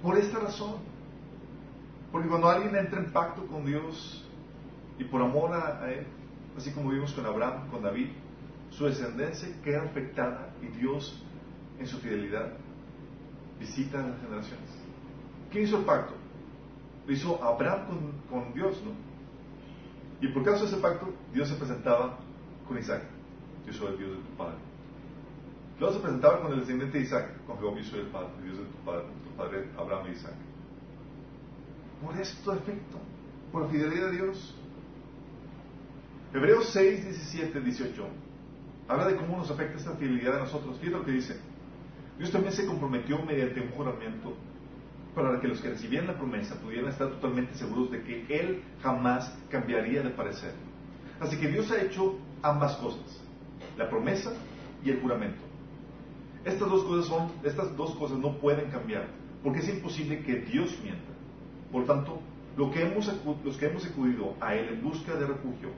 por 0.05 0.19
esta 0.19 0.39
razón. 0.39 0.75
Porque 2.13 2.29
cuando 2.29 2.49
alguien 2.49 2.77
entra 2.77 3.01
en 3.01 3.11
pacto 3.11 3.45
con 3.47 3.65
Dios 3.65 4.25
y 4.99 5.05
por 5.05 5.21
amor 5.23 5.53
a, 5.53 5.91
Él, 5.91 6.07
así 6.57 6.71
como 6.71 6.91
vimos 6.91 7.13
con 7.13 7.27
Abraham, 7.27 7.69
con 7.71 7.83
David, 7.83 8.11
su 8.71 8.85
descendencia 8.85 9.49
queda 9.65 9.83
afectada 9.83 10.55
y 10.63 10.67
Dios, 10.79 11.21
en 11.79 11.87
su 11.89 11.99
fidelidad, 11.99 12.53
visita 13.59 14.05
a 14.05 14.09
las 14.09 14.21
generaciones. 14.21 14.71
¿Quién 15.51 15.65
hizo 15.65 15.79
el 15.79 15.85
pacto? 15.85 16.15
Lo 17.07 17.13
hizo 17.13 17.43
Abraham 17.43 17.87
con, 17.87 18.13
con 18.31 18.55
Dios, 18.55 18.81
¿no? 18.85 18.93
Y 20.21 20.33
por 20.33 20.45
causa 20.45 20.63
de 20.63 20.69
ese 20.69 20.77
pacto, 20.81 21.13
Dios 21.33 21.49
se 21.49 21.57
presentaba 21.57 22.19
con 22.69 22.79
Isaac. 22.79 23.03
Yo 23.67 23.73
soy 23.73 23.93
el 23.93 23.99
Dios 23.99 24.11
de 24.11 24.17
tu 24.17 24.37
padre. 24.37 24.74
Luego 25.79 25.95
se 25.95 26.01
presentaba 26.01 26.41
con 26.41 26.53
el 26.53 26.61
descendiente 26.61 26.99
de 26.99 27.05
Isaac, 27.05 27.45
con 27.47 27.59
Jehová, 27.59 27.83
soy 27.83 28.01
el 28.01 28.07
padre, 28.07 28.29
Dios 28.45 28.59
de 28.59 28.65
tu 28.65 29.37
padre, 29.37 29.69
Abraham 29.77 30.07
y 30.09 30.13
Isaac. 30.13 30.35
Por 32.05 32.17
esto 32.21 32.53
efecto, 32.53 32.99
por 33.51 33.63
la 33.63 33.69
fidelidad 33.69 34.11
de 34.11 34.17
Dios. 34.17 34.55
Hebreos 36.33 36.69
6, 36.73 37.05
17, 37.05 37.61
18 37.61 38.07
habla 38.89 39.09
de 39.09 39.17
cómo 39.17 39.39
nos 39.39 39.51
afecta 39.51 39.79
esta 39.79 39.97
fidelidad 39.97 40.37
a 40.37 40.41
nosotros. 40.41 40.79
Fíjate 40.79 40.99
lo 40.99 41.05
que 41.05 41.13
dice. 41.13 41.41
Dios 42.19 42.31
también 42.31 42.53
se 42.53 42.67
comprometió 42.67 43.21
mediante 43.25 43.61
un 43.61 43.71
juramento 43.71 44.37
para 45.15 45.41
que 45.41 45.49
los 45.49 45.61
que 45.61 45.71
recibieran 45.71 46.09
la 46.09 46.17
promesa 46.17 46.57
pudieran 46.57 46.91
estar 46.91 47.09
totalmente 47.09 47.55
seguros 47.55 47.91
de 47.91 48.03
que 48.03 48.27
Él 48.29 48.63
jamás 48.83 49.37
cambiaría 49.49 50.03
de 50.03 50.11
parecer. 50.11 50.53
Así 51.21 51.37
que 51.39 51.49
Dios 51.49 51.71
ha 51.71 51.81
hecho 51.81 52.19
ambas 52.43 52.77
cosas, 52.77 53.23
la 53.77 53.89
promesa 53.89 54.33
y 54.85 54.91
el 54.91 55.01
juramento. 55.01 55.54
Estas 56.45 56.69
dos 56.69 56.85
cosas 56.85 57.07
son, 57.07 57.33
estas 57.43 57.77
dos 57.77 57.95
cosas 57.95 58.19
no 58.19 58.39
pueden 58.39 58.71
cambiar, 58.71 59.09
porque 59.43 59.61
es 59.61 59.69
imposible 59.69 60.23
que 60.23 60.41
Dios 60.41 60.79
mienta. 60.83 61.13
Por 61.73 61.87
tanto, 61.87 62.21
los 62.57 62.71
que 62.71 62.83
hemos 62.83 63.87
acudido 63.87 64.35
a 64.41 64.55
Él 64.55 64.69
en 64.75 64.83
busca 64.83 65.15
de 65.15 65.27
refugio, 65.27 65.71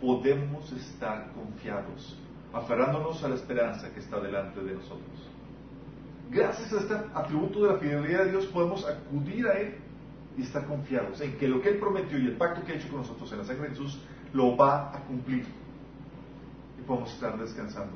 podemos 0.00 0.72
estar 0.72 1.30
confiados, 1.32 2.18
aferrándonos 2.52 3.22
a 3.22 3.28
la 3.28 3.34
esperanza 3.34 3.92
que 3.92 4.00
está 4.00 4.18
delante 4.20 4.60
de 4.62 4.74
nosotros. 4.74 5.30
Gracias 6.30 6.72
a 6.72 6.80
este 6.80 6.94
atributo 7.14 7.62
de 7.62 7.72
la 7.72 7.78
fidelidad 7.78 8.24
de 8.24 8.30
Dios 8.30 8.46
podemos 8.46 8.84
acudir 8.86 9.46
a 9.46 9.52
Él 9.58 9.74
y 10.36 10.42
estar 10.42 10.66
confiados 10.66 11.20
en 11.20 11.36
que 11.36 11.46
lo 11.46 11.60
que 11.60 11.68
Él 11.68 11.78
prometió 11.78 12.18
y 12.18 12.26
el 12.26 12.36
pacto 12.36 12.64
que 12.64 12.72
ha 12.72 12.76
hecho 12.76 12.88
con 12.88 12.98
nosotros 12.98 13.30
en 13.32 13.38
la 13.38 13.44
sangre 13.44 13.64
de 13.64 13.70
Jesús 13.70 14.00
lo 14.32 14.56
va 14.56 14.94
a 14.94 15.00
cumplir. 15.04 15.44
Y 16.78 16.82
podemos 16.82 17.12
estar 17.12 17.38
descansando 17.38 17.92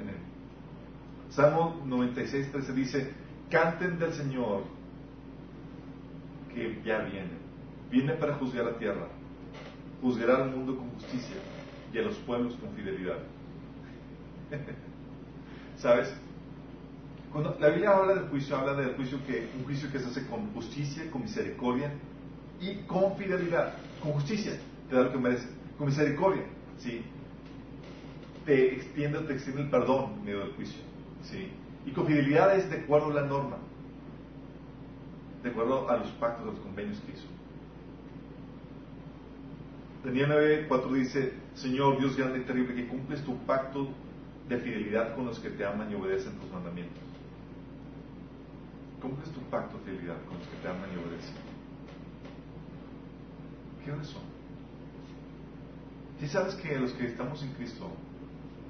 en 0.00 0.10
Él. 0.10 0.29
Salmo 1.30 1.80
96, 1.86 2.50
13 2.52 2.72
dice, 2.72 3.10
canten 3.50 3.98
del 3.98 4.12
Señor 4.12 4.64
que 6.52 6.80
ya 6.84 6.98
viene. 6.98 7.40
Viene 7.90 8.14
para 8.14 8.34
juzgar 8.34 8.64
la 8.64 8.78
tierra. 8.78 9.06
Juzgará 10.02 10.42
al 10.42 10.50
mundo 10.50 10.76
con 10.76 10.90
justicia 10.90 11.36
y 11.92 11.98
a 11.98 12.02
los 12.02 12.16
pueblos 12.16 12.54
con 12.54 12.72
fidelidad. 12.74 13.18
¿Sabes? 15.78 16.12
Cuando 17.32 17.56
la 17.60 17.68
Biblia 17.68 17.90
habla 17.90 18.14
del 18.14 18.28
juicio, 18.28 18.56
habla 18.56 18.74
del 18.74 18.94
juicio 18.96 19.18
que, 19.26 19.48
un 19.56 19.64
juicio 19.64 19.90
que 19.92 20.00
se 20.00 20.06
hace 20.06 20.26
con 20.26 20.52
justicia, 20.52 21.08
con 21.10 21.22
misericordia 21.22 21.92
y 22.60 22.74
con 22.86 23.16
fidelidad. 23.16 23.74
Con 24.02 24.12
justicia, 24.12 24.52
te 24.88 24.96
da 24.96 25.02
lo 25.02 25.12
que 25.12 25.18
merece. 25.18 25.48
Con 25.78 25.86
misericordia, 25.86 26.42
¿sí? 26.78 27.02
Te 28.44 28.74
extiende, 28.74 29.20
te 29.20 29.34
extiende 29.34 29.62
el 29.62 29.70
perdón 29.70 30.14
en 30.18 30.24
medio 30.24 30.40
del 30.40 30.52
juicio, 30.54 30.80
¿sí? 31.22 31.50
Y 31.86 31.92
con 31.92 32.06
fidelidad 32.06 32.56
es 32.56 32.68
de 32.70 32.78
acuerdo 32.78 33.10
a 33.10 33.14
la 33.14 33.22
norma, 33.22 33.56
de 35.42 35.50
acuerdo 35.50 35.88
a 35.88 35.96
los 35.96 36.08
pactos, 36.12 36.42
a 36.42 36.50
los 36.50 36.60
convenios 36.60 36.98
que 37.00 37.12
hizo. 37.12 37.26
Daniel 40.04 40.66
9.4 40.68 40.92
dice, 40.92 41.34
Señor 41.54 41.98
Dios 41.98 42.16
grande 42.16 42.38
y 42.38 42.42
terrible, 42.42 42.74
que 42.74 42.88
cumples 42.88 43.22
tu 43.22 43.36
pacto 43.44 43.88
de 44.48 44.58
fidelidad 44.58 45.14
con 45.14 45.26
los 45.26 45.38
que 45.38 45.50
te 45.50 45.64
aman 45.64 45.90
y 45.90 45.94
obedecen 45.94 46.32
tus 46.38 46.50
mandamientos. 46.50 47.02
¿Cómo 49.00 49.16
es 49.22 49.30
tu 49.30 49.40
pacto 49.50 49.78
de 49.78 49.84
fidelidad 49.84 50.16
con 50.26 50.38
los 50.38 50.46
que 50.46 50.56
te 50.56 50.68
aman 50.68 50.90
y 50.92 50.96
obedecen? 50.96 51.34
¿Qué 53.84 53.92
hora 53.92 54.04
son? 54.04 54.22
Si 56.18 56.28
sabes 56.28 56.54
que 56.56 56.78
los 56.78 56.92
que 56.92 57.06
estamos 57.06 57.42
en 57.42 57.52
Cristo, 57.52 57.90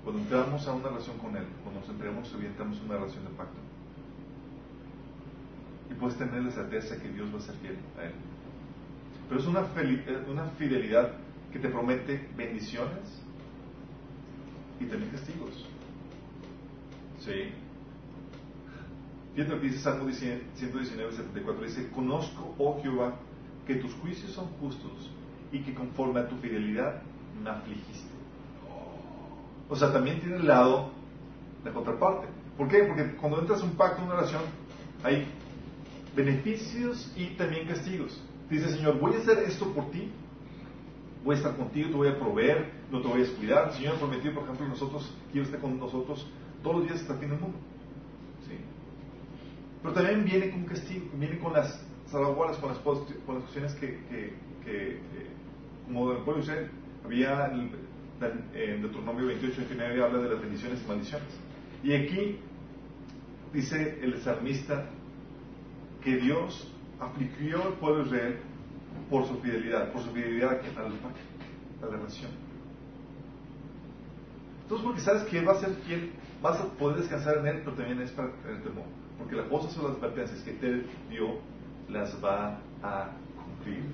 cuando 0.05 0.23
entramos 0.23 0.67
a 0.67 0.73
una 0.73 0.89
relación 0.89 1.19
con 1.19 1.37
Él, 1.37 1.45
cuando 1.63 1.81
nos 1.81 1.89
entregamos 1.91 2.35
y 2.41 2.47
entramos 2.47 2.81
una 2.81 2.95
relación 2.95 3.25
de 3.25 3.31
pacto, 3.31 3.59
y 5.91 5.95
puedes 5.95 6.17
tener 6.17 6.43
la 6.43 6.51
certeza 6.51 7.01
que 7.01 7.09
Dios 7.09 7.33
va 7.35 7.39
a 7.39 7.43
ser 7.43 7.55
fiel 7.57 7.77
a 7.99 8.05
Él. 8.05 8.13
Pero 9.29 9.41
es 9.41 9.47
una, 9.47 9.67
una 10.29 10.45
fidelidad 10.51 11.13
que 11.53 11.59
te 11.59 11.69
promete 11.69 12.29
bendiciones 12.37 13.23
y 14.81 14.85
también 14.85 15.11
castigos. 15.11 15.67
¿Sí? 17.19 17.53
Fíjate 19.35 19.55
lo 19.55 19.61
que 19.61 19.69
dice 19.69 19.81
Salmo 19.81 20.11
119, 20.11 21.13
74. 21.13 21.65
Dice, 21.65 21.91
conozco, 21.91 22.55
oh 22.59 22.81
Jehová, 22.83 23.15
que 23.67 23.77
tus 23.77 23.93
juicios 23.95 24.33
son 24.33 24.47
justos 24.61 25.11
y 25.53 25.61
que 25.63 25.75
conforme 25.75 26.21
a 26.21 26.29
tu 26.29 26.37
fidelidad 26.37 27.03
me 27.43 27.51
afligiste. 27.51 28.20
O 29.71 29.77
sea, 29.77 29.93
también 29.93 30.21
tiene 30.21 30.37
el 30.37 30.47
lado, 30.49 30.91
la 31.64 31.73
contraparte. 31.73 32.27
¿Por 32.59 32.68
qué? 32.68 32.83
Porque 32.83 33.14
cuando 33.16 33.41
entras 33.41 33.62
en 33.62 33.71
un 33.71 33.77
pacto, 33.77 34.03
una 34.03 34.16
relación, 34.16 34.43
hay 35.05 35.27
beneficios 36.14 37.12
y 37.16 37.29
también 37.37 37.68
castigos. 37.68 38.21
Dice, 38.51 38.68
Señor, 38.68 38.99
voy 38.99 39.14
a 39.14 39.18
hacer 39.18 39.39
esto 39.47 39.73
por 39.73 39.91
ti, 39.93 40.11
voy 41.25 41.37
a 41.37 41.39
estar 41.39 41.57
contigo, 41.57 41.89
te 41.91 41.95
voy 41.95 42.09
a 42.09 42.18
proveer, 42.18 42.73
no 42.91 43.01
te 43.01 43.07
voy 43.07 43.18
a 43.18 43.25
descuidar. 43.25 43.68
El 43.68 43.75
Señor 43.75 43.95
prometió, 43.99 44.35
por 44.35 44.43
ejemplo, 44.43 44.66
nosotros, 44.66 45.14
quiero 45.31 45.47
estar 45.47 45.61
con 45.61 45.79
nosotros 45.79 46.27
todos 46.64 46.77
los 46.77 46.85
días 46.87 47.01
hasta 47.01 47.14
el 47.14 47.21
fin 47.21 47.31
del 47.31 47.39
mundo. 47.39 47.59
Pero 49.83 49.95
también 49.95 50.25
viene 50.25 50.51
con 50.51 50.64
castigo, 50.64 51.07
viene 51.14 51.39
con 51.39 51.53
las 51.55 51.81
salvaguardas, 52.11 52.59
con 52.59 52.71
las, 52.71 52.79
con 52.81 53.35
las 53.35 53.45
cuestiones 53.45 53.73
que, 53.75 53.87
que, 54.11 54.35
que 54.64 55.01
como 55.87 56.11
del 56.11 56.23
pueblo 56.23 56.45
de 56.45 56.68
había 57.05 57.47
en, 57.47 57.71
en 58.21 58.83
Deuteronomio 58.83 59.27
28, 59.27 59.57
29 59.57 60.05
habla 60.05 60.18
de 60.18 60.29
las 60.31 60.41
bendiciones 60.41 60.83
y 60.85 60.89
maldiciones. 60.89 61.29
Y 61.83 61.95
aquí 61.95 62.39
dice 63.53 63.99
el 64.03 64.21
salmista 64.21 64.87
que 66.03 66.16
Dios 66.16 66.71
afligió 66.99 67.62
al 67.62 67.73
pueblo 67.75 68.05
de 68.05 68.09
Israel 68.09 68.37
por 69.09 69.27
su 69.27 69.39
fidelidad, 69.41 69.93
por 69.93 70.03
su 70.03 70.11
fidelidad 70.11 70.61
al 70.61 70.93
pacto, 70.95 71.21
a 71.83 71.87
la 71.87 71.97
relación. 71.97 72.31
Entonces, 74.62 74.87
porque 74.87 75.01
sabes 75.01 75.23
que 75.25 75.41
va 75.41 75.53
a 75.53 75.61
ser 75.61 75.71
fiel, 75.87 76.12
vas 76.43 76.61
a 76.61 76.68
poder 76.75 76.99
descansar 76.99 77.39
en 77.39 77.47
él, 77.47 77.62
pero 77.64 77.77
también 77.77 78.01
es 78.03 78.12
para 78.12 78.31
tener 78.43 78.62
temor. 78.62 78.85
Porque 79.18 79.35
las 79.35 79.47
cosas 79.49 79.77
o 79.79 79.89
las 79.89 79.97
advertencias 79.97 80.41
que 80.43 80.53
te 80.53 80.85
dio 81.11 81.39
las 81.89 82.23
va 82.23 82.61
a 82.83 83.11
cumplir. 83.35 83.85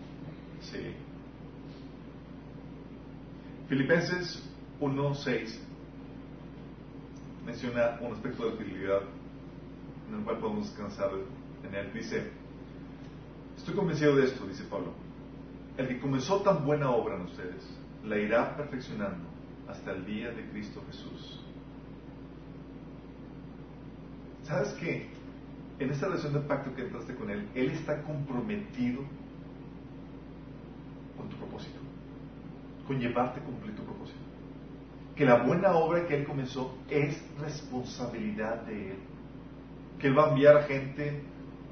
Sí. 0.60 1.05
Filipenses 3.68 4.42
1.6 4.80 5.58
menciona 7.44 7.98
un 8.00 8.12
aspecto 8.12 8.50
de 8.50 8.56
fidelidad 8.56 9.02
en 10.08 10.18
el 10.18 10.24
cual 10.24 10.38
podemos 10.38 10.66
descansar 10.68 11.10
en 11.66 11.74
él. 11.74 11.92
Dice, 11.92 12.30
estoy 13.56 13.74
convencido 13.74 14.16
de 14.16 14.24
esto, 14.24 14.46
dice 14.46 14.64
Pablo. 14.64 14.92
El 15.76 15.88
que 15.88 15.98
comenzó 15.98 16.40
tan 16.42 16.64
buena 16.64 16.90
obra 16.90 17.16
en 17.16 17.22
ustedes, 17.22 17.62
la 18.04 18.18
irá 18.18 18.56
perfeccionando 18.56 19.28
hasta 19.68 19.92
el 19.92 20.06
día 20.06 20.30
de 20.30 20.48
Cristo 20.50 20.82
Jesús. 20.88 21.40
¿Sabes 24.44 24.72
qué? 24.74 25.16
en 25.78 25.90
esta 25.90 26.06
relación 26.06 26.32
de 26.32 26.40
pacto 26.40 26.74
que 26.74 26.82
entraste 26.82 27.14
con 27.14 27.30
Él, 27.30 27.48
Él 27.54 27.70
está 27.70 28.02
comprometido 28.02 29.02
con 31.16 31.28
tu 31.28 31.36
propósito, 31.36 31.78
con 32.86 32.98
llevarte 32.98 33.40
a 33.40 33.42
cumplir 33.42 33.74
tu 33.74 33.82
propósito. 33.82 34.18
Que 35.14 35.24
la 35.24 35.42
buena 35.42 35.72
obra 35.72 36.06
que 36.06 36.16
Él 36.16 36.24
comenzó 36.24 36.76
es 36.88 37.22
responsabilidad 37.40 38.62
de 38.62 38.92
Él. 38.92 38.98
Que 39.98 40.08
Él 40.08 40.18
va 40.18 40.26
a 40.26 40.30
enviar 40.30 40.56
a 40.56 40.62
gente 40.64 41.22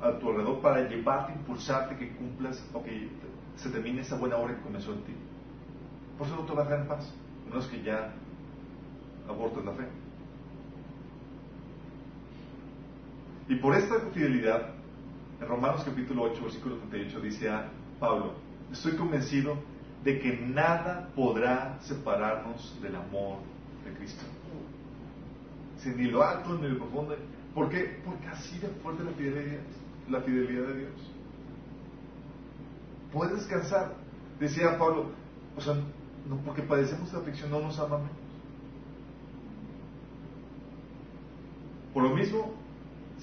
a 0.02 0.18
tu 0.18 0.30
alrededor 0.30 0.60
para 0.60 0.88
llevarte, 0.88 1.32
impulsarte, 1.32 1.96
que 1.96 2.14
cumplas 2.16 2.66
o 2.72 2.82
que 2.82 3.08
se 3.56 3.70
termine 3.70 4.00
esa 4.00 4.16
buena 4.16 4.36
obra 4.36 4.54
que 4.54 4.62
comenzó 4.62 4.92
en 4.92 5.02
ti. 5.02 5.14
Por 6.18 6.26
eso 6.26 6.36
no 6.36 6.42
te 6.42 6.52
va 6.52 6.62
a 6.62 6.64
dejar 6.64 6.80
en 6.80 6.88
paz, 6.88 7.14
es 7.58 7.66
que 7.66 7.82
ya 7.82 8.12
abortes 9.28 9.64
la 9.64 9.72
fe. 9.72 9.84
Y 13.48 13.56
por 13.56 13.76
esta 13.76 14.00
fidelidad, 14.12 14.70
en 15.40 15.48
Romanos 15.48 15.82
capítulo 15.84 16.22
8, 16.22 16.42
versículo 16.42 16.76
38, 16.76 17.20
dice 17.20 17.50
a 17.50 17.68
Pablo, 18.00 18.32
estoy 18.72 18.96
convencido 18.96 19.56
de 20.04 20.20
que 20.20 20.36
nada 20.36 21.08
podrá 21.16 21.78
separarnos 21.80 22.78
del 22.82 22.94
amor 22.94 23.38
de 23.84 23.92
Cristo. 23.94 24.22
Sin 25.78 25.96
ni 25.96 26.10
lo 26.10 26.22
alto 26.22 26.58
ni 26.58 26.68
lo 26.68 26.78
profundo. 26.78 27.16
¿Por 27.54 27.70
qué? 27.70 28.00
Porque 28.04 28.26
así 28.28 28.58
de 28.58 28.68
fuerte 28.68 29.02
la 29.02 29.12
fidelidad, 29.12 29.60
la 30.10 30.20
fidelidad 30.20 30.66
de 30.68 30.78
Dios. 30.78 31.10
Puedes 33.12 33.36
descansar. 33.36 33.94
Decía 34.38 34.78
Pablo, 34.78 35.06
o 35.56 35.60
sea, 35.60 35.74
porque 36.44 36.62
padecemos 36.62 37.12
la 37.12 37.20
aflicción 37.20 37.50
no 37.50 37.60
nos 37.60 37.78
amamos. 37.78 38.10
Por 41.94 42.02
lo 42.02 42.10
mismo, 42.10 42.52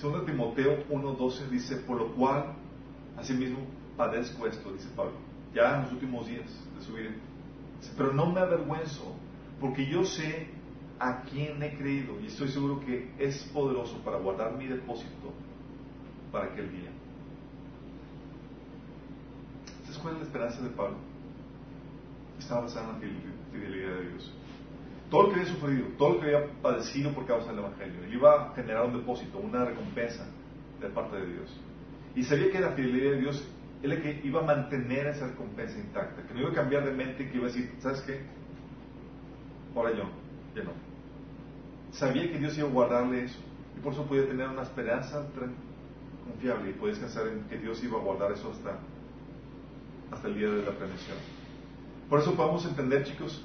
2 0.02 0.26
Timoteo 0.26 0.88
1.12 0.88 1.50
dice, 1.50 1.76
por 1.76 1.98
lo 1.98 2.16
cual, 2.16 2.54
asimismo, 3.18 3.60
padezco 3.98 4.48
esto, 4.48 4.72
dice 4.72 4.88
Pablo, 4.96 5.12
ya 5.54 5.78
en 5.78 5.84
los 5.84 5.92
últimos 5.94 6.28
días 6.28 6.50
de 6.78 6.86
su 6.86 6.94
vida. 6.94 7.12
Pero 7.98 8.14
no 8.14 8.28
me 8.28 8.40
avergüenzo, 8.40 9.16
porque 9.60 9.86
yo 9.86 10.04
sé 10.04 10.50
a 11.00 11.24
quién 11.24 11.62
he 11.64 11.78
creído 11.78 12.20
y 12.20 12.28
estoy 12.28 12.50
seguro 12.50 12.80
que 12.80 13.12
es 13.18 13.44
poderoso 13.54 13.98
para 14.04 14.18
guardar 14.18 14.56
mi 14.56 14.68
depósito 14.68 15.34
para 16.32 16.46
aquel 16.46 16.72
día. 16.72 16.92
¿Sabes 19.84 19.98
cuál 19.98 20.14
es 20.14 20.20
la 20.22 20.26
esperanza 20.28 20.62
de 20.62 20.70
Pablo? 20.70 20.98
Estaba 22.38 22.62
basada 22.62 22.88
en 22.88 22.94
la 22.94 23.00
fidelidad 23.52 23.96
de 23.96 24.10
Dios 24.10 24.32
todo 25.12 25.24
lo 25.24 25.34
que 25.34 25.42
había 25.42 25.54
sufrido, 25.54 25.88
todo 25.98 26.14
lo 26.14 26.20
que 26.22 26.26
había 26.28 26.48
padecido 26.62 27.12
por 27.12 27.26
causa 27.26 27.50
del 27.50 27.60
Evangelio. 27.60 28.08
Iba 28.12 28.52
a 28.52 28.56
generar 28.56 28.86
un 28.86 28.94
depósito, 28.94 29.38
una 29.38 29.66
recompensa 29.66 30.26
de 30.80 30.88
parte 30.88 31.18
de 31.18 31.34
Dios. 31.34 31.60
Y 32.16 32.24
sabía 32.24 32.50
que 32.50 32.60
la 32.62 32.72
fidelidad 32.72 33.12
de 33.12 33.20
Dios 33.20 33.48
es 33.82 33.90
la 33.90 34.02
que 34.02 34.22
iba 34.24 34.42
a 34.42 34.44
mantener 34.44 35.08
esa 35.08 35.28
recompensa 35.28 35.80
intacta, 35.80 36.22
que 36.24 36.34
no 36.34 36.42
iba 36.42 36.50
a 36.52 36.54
cambiar 36.54 36.86
de 36.86 36.92
mente, 36.92 37.30
que 37.30 37.38
iba 37.38 37.46
a 37.46 37.48
decir, 37.48 37.74
¿sabes 37.80 38.02
qué? 38.02 38.22
Ahora 39.76 39.92
yo, 39.92 40.04
ya 40.56 40.64
no. 40.64 40.72
Sabía 41.92 42.32
que 42.32 42.38
Dios 42.38 42.58
iba 42.58 42.68
a 42.68 42.72
guardarle 42.72 43.26
eso. 43.26 43.40
Y 43.76 43.80
por 43.82 43.94
eso 43.94 44.06
podía 44.06 44.28
tener 44.28 44.48
una 44.48 44.62
esperanza 44.62 45.26
confiable 46.26 46.70
y 46.70 46.74
podía 46.74 46.94
descansar 46.94 47.28
en 47.28 47.44
que 47.46 47.58
Dios 47.58 47.84
iba 47.84 47.98
a 47.98 48.04
guardar 48.04 48.32
eso 48.32 48.52
hasta, 48.52 48.78
hasta 50.12 50.28
el 50.28 50.36
día 50.36 50.50
de 50.50 50.64
la 50.64 50.72
prevención. 50.72 51.18
Por 52.10 52.20
eso 52.20 52.36
podemos 52.36 52.66
entender, 52.66 53.04
chicos, 53.04 53.44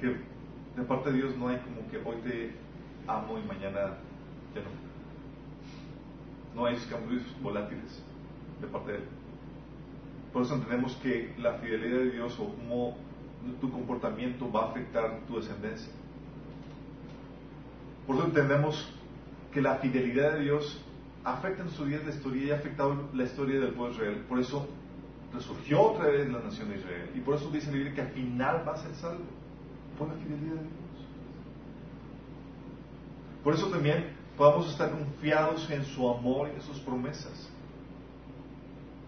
que 0.00 0.08
de 0.76 0.86
parte 0.86 1.10
de 1.10 1.16
Dios 1.16 1.36
no 1.36 1.48
hay 1.48 1.58
como 1.58 1.88
que 1.90 1.98
hoy 1.98 2.16
te 2.22 2.54
amo 3.06 3.38
y 3.38 3.42
mañana 3.44 3.96
ya 4.54 4.60
no. 4.62 4.89
No 6.54 6.66
hay 6.66 6.76
cambios 6.90 7.22
volátiles 7.42 8.02
de 8.60 8.66
parte 8.66 8.92
de 8.92 8.98
Él. 8.98 9.04
Por 10.32 10.42
eso 10.42 10.54
entendemos 10.54 10.94
que 10.96 11.34
la 11.38 11.54
fidelidad 11.54 11.98
de 11.98 12.10
Dios 12.10 12.38
o 12.38 12.54
cómo 12.54 12.96
tu 13.60 13.70
comportamiento 13.70 14.50
va 14.50 14.66
a 14.66 14.70
afectar 14.70 15.20
tu 15.26 15.36
descendencia. 15.36 15.92
Por 18.06 18.16
eso 18.16 18.26
entendemos 18.26 18.92
que 19.52 19.60
la 19.60 19.76
fidelidad 19.76 20.34
de 20.34 20.40
Dios 20.40 20.84
afecta 21.24 21.62
en 21.62 21.70
su 21.70 21.84
día 21.84 22.00
la 22.04 22.10
historia 22.10 22.44
y 22.44 22.50
ha 22.50 22.56
afectado 22.56 23.08
la 23.12 23.24
historia 23.24 23.60
del 23.60 23.72
pueblo 23.72 23.94
de 23.94 24.02
Israel. 24.02 24.24
Por 24.28 24.38
eso 24.38 24.68
resurgió 25.32 25.82
otra 25.82 26.06
vez 26.06 26.28
la 26.28 26.40
nación 26.40 26.70
de 26.70 26.76
Israel. 26.76 27.10
Y 27.14 27.20
por 27.20 27.36
eso 27.36 27.50
dice 27.50 27.66
la 27.66 27.72
Biblia 27.72 27.94
que 27.94 28.00
al 28.02 28.10
final 28.10 28.64
va 28.66 28.72
a 28.74 28.76
ser 28.76 28.94
salvo 28.94 29.24
por 29.98 30.08
la 30.08 30.14
fidelidad 30.14 30.54
de 30.54 30.62
Dios. 30.62 31.06
Por 33.42 33.54
eso 33.54 33.68
también 33.68 34.19
podamos 34.36 34.70
estar 34.70 34.90
confiados 34.90 35.70
en 35.70 35.84
su 35.84 36.08
amor 36.08 36.48
y 36.48 36.56
en 36.56 36.62
sus 36.62 36.78
promesas. 36.80 37.50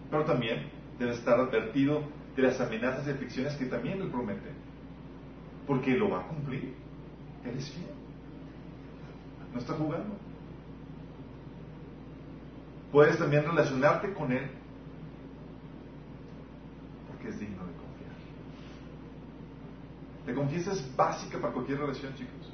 Pero 0.09 0.25
también 0.25 0.69
debe 0.99 1.13
estar 1.13 1.39
advertido 1.39 2.03
de 2.35 2.43
las 2.43 2.59
amenazas 2.59 3.07
y 3.07 3.11
aflicciones 3.11 3.55
que 3.55 3.65
también 3.65 4.01
Él 4.01 4.09
promete. 4.09 4.51
Porque 5.65 5.91
lo 5.91 6.09
va 6.09 6.21
a 6.21 6.27
cumplir. 6.27 6.75
Él 7.45 7.57
es 7.57 7.69
fiel. 7.71 7.87
No 9.53 9.59
está 9.59 9.73
jugando. 9.73 10.15
Puedes 12.91 13.17
también 13.17 13.43
relacionarte 13.43 14.13
con 14.13 14.31
Él 14.31 14.49
porque 17.07 17.29
es 17.29 17.39
digno 17.39 17.65
de 17.65 17.73
la 20.25 20.33
confianza 20.33 20.71
es 20.71 20.95
básica 20.95 21.37
para 21.39 21.53
cualquier 21.53 21.79
relación, 21.79 22.13
chicos. 22.15 22.51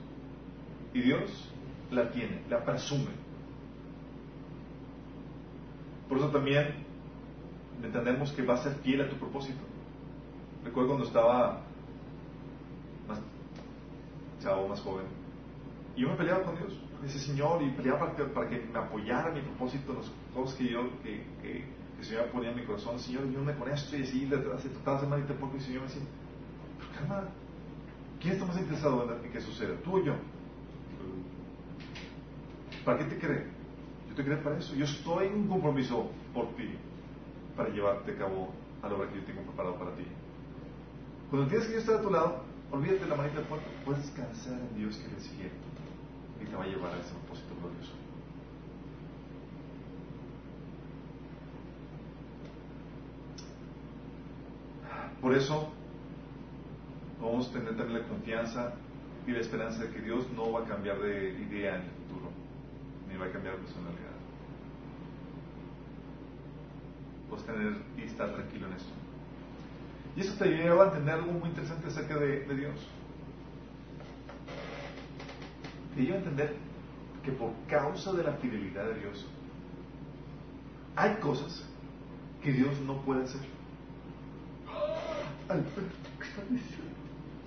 Y 0.94 1.02
Dios 1.02 1.50
la 1.92 2.12
tiene, 2.12 2.42
la 2.50 2.64
presume. 2.64 3.12
Por 6.08 6.18
eso 6.18 6.30
también 6.30 6.86
entendemos 7.84 8.32
que 8.32 8.44
va 8.44 8.56
a 8.56 8.64
ser 8.64 8.74
fiel 8.76 9.02
a 9.02 9.10
tu 9.10 9.16
propósito. 9.18 9.60
Recuerdo 10.64 10.90
cuando 10.90 11.08
estaba 11.08 11.62
más 13.08 13.20
chavo, 14.42 14.68
más 14.68 14.82
joven, 14.82 15.06
y 15.96 16.02
yo 16.02 16.10
me 16.10 16.16
peleaba 16.16 16.44
con 16.44 16.56
Dios, 16.56 16.74
con 16.98 17.08
ese 17.08 17.20
Señor, 17.20 17.62
y 17.62 17.72
peleaba 17.72 18.00
para 18.00 18.16
que, 18.16 18.24
para 18.26 18.50
que 18.50 18.60
me 18.60 18.80
apoyara 18.80 19.30
en 19.30 19.36
mi 19.36 19.42
propósito, 19.42 19.94
los 19.94 20.12
cosas 20.34 20.56
que 20.58 20.70
yo, 20.70 20.90
que, 21.04 21.24
que, 21.42 21.80
el 22.00 22.06
Señor 22.06 22.28
ponía 22.28 22.52
en 22.52 22.56
mi 22.56 22.64
corazón, 22.64 22.98
Señor, 22.98 23.24
ayúdame 23.24 23.56
con 23.56 23.70
esto, 23.70 23.98
y 23.98 24.04
así, 24.04 24.26
de 24.26 24.38
hacer 24.38 24.72
mal 25.10 25.20
y 25.20 25.28
tampoco, 25.28 25.56
y 25.56 25.58
el 25.58 25.64
Señor 25.64 25.82
me 25.82 25.88
decía, 25.88 26.04
pero 27.08 27.28
¿Quién 28.22 28.34
está 28.34 28.46
más 28.46 28.58
interesado 28.58 29.16
en 29.24 29.32
que 29.32 29.42
suceda? 29.42 29.76
¿Tú 29.84 29.98
o 29.98 30.04
yo? 30.04 30.14
¿Para 32.86 32.98
qué 33.00 33.06
te 33.06 33.18
cree? 33.20 33.46
Yo 34.10 34.16
te 34.16 34.24
creo 34.24 34.42
para 34.44 34.58
eso. 34.58 34.76
Yo 34.76 34.86
estoy 34.86 35.28
en 35.28 35.34
un 35.34 35.48
compromiso 35.48 36.10
por 36.34 36.48
ti 36.56 36.76
para 37.56 37.70
llevarte 37.70 38.12
a 38.12 38.18
cabo 38.18 38.54
a 38.82 38.90
la 38.90 38.96
obra 38.96 39.10
que 39.10 39.20
yo 39.20 39.26
tengo 39.26 39.42
preparado 39.44 39.76
para 39.76 39.96
ti. 39.96 40.06
Cuando 41.30 41.48
tienes 41.48 41.68
que 41.68 41.78
estar 41.78 41.98
a 41.98 42.02
tu 42.02 42.10
lado, 42.10 42.44
olvídate 42.72 43.04
de 43.04 43.10
la 43.10 43.16
manita 43.16 43.40
de 43.40 43.46
puerta. 43.46 43.68
Puedes 43.86 44.04
descansar 44.04 44.60
en 44.60 44.78
Dios 44.78 44.96
que 44.98 45.12
eres 45.12 45.28
fiel 45.30 45.52
y 46.42 46.46
te 46.46 46.56
va 46.56 46.64
a 46.64 46.68
llevar 46.68 46.94
a 46.94 47.00
ese 47.00 47.12
propósito 47.14 47.56
glorioso. 47.60 47.94
Por 55.22 55.36
eso, 55.36 55.70
vamos 57.22 57.50
a 57.50 57.52
tener 57.52 57.76
también 57.76 58.02
la 58.02 58.08
confianza 58.08 58.74
y 59.28 59.32
la 59.32 59.40
esperanza 59.40 59.84
de 59.84 59.92
que 59.92 60.02
Dios 60.02 60.26
no 60.32 60.54
va 60.54 60.62
a 60.62 60.66
cambiar 60.66 60.98
de 61.00 61.32
idea 61.42 61.76
en 61.76 61.82
el 61.82 61.90
futuro, 61.92 62.19
ni 63.10 63.18
va 63.18 63.26
a 63.26 63.32
cambiar 63.32 63.56
personalidad. 63.56 64.18
Puedes 67.30 67.46
tener 67.46 67.78
y 67.98 68.04
estar 68.04 68.34
tranquilo 68.34 68.68
en 68.68 68.74
esto. 68.74 68.92
Y 70.16 70.22
eso 70.22 70.34
te 70.36 70.46
lleva 70.46 70.84
a 70.84 70.88
entender 70.88 71.16
algo 71.16 71.32
muy 71.32 71.50
interesante 71.50 71.88
acerca 71.88 72.18
de, 72.18 72.56
Dios. 72.56 72.88
Te 75.96 76.02
lleva 76.02 76.16
a 76.16 76.20
entender 76.20 76.56
que 77.24 77.32
por 77.32 77.52
causa 77.68 78.14
de 78.14 78.24
la 78.24 78.34
fidelidad 78.34 78.86
de 78.86 79.00
Dios, 79.00 79.26
hay 80.96 81.16
cosas 81.18 81.64
que 82.42 82.52
Dios 82.52 82.80
no 82.82 83.02
puede 83.02 83.24
hacer. 83.24 83.42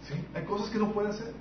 ¿Sí? 0.02 0.14
Hay 0.34 0.44
cosas 0.44 0.70
que 0.70 0.78
no 0.78 0.92
puede 0.92 1.08
hacer. 1.08 1.32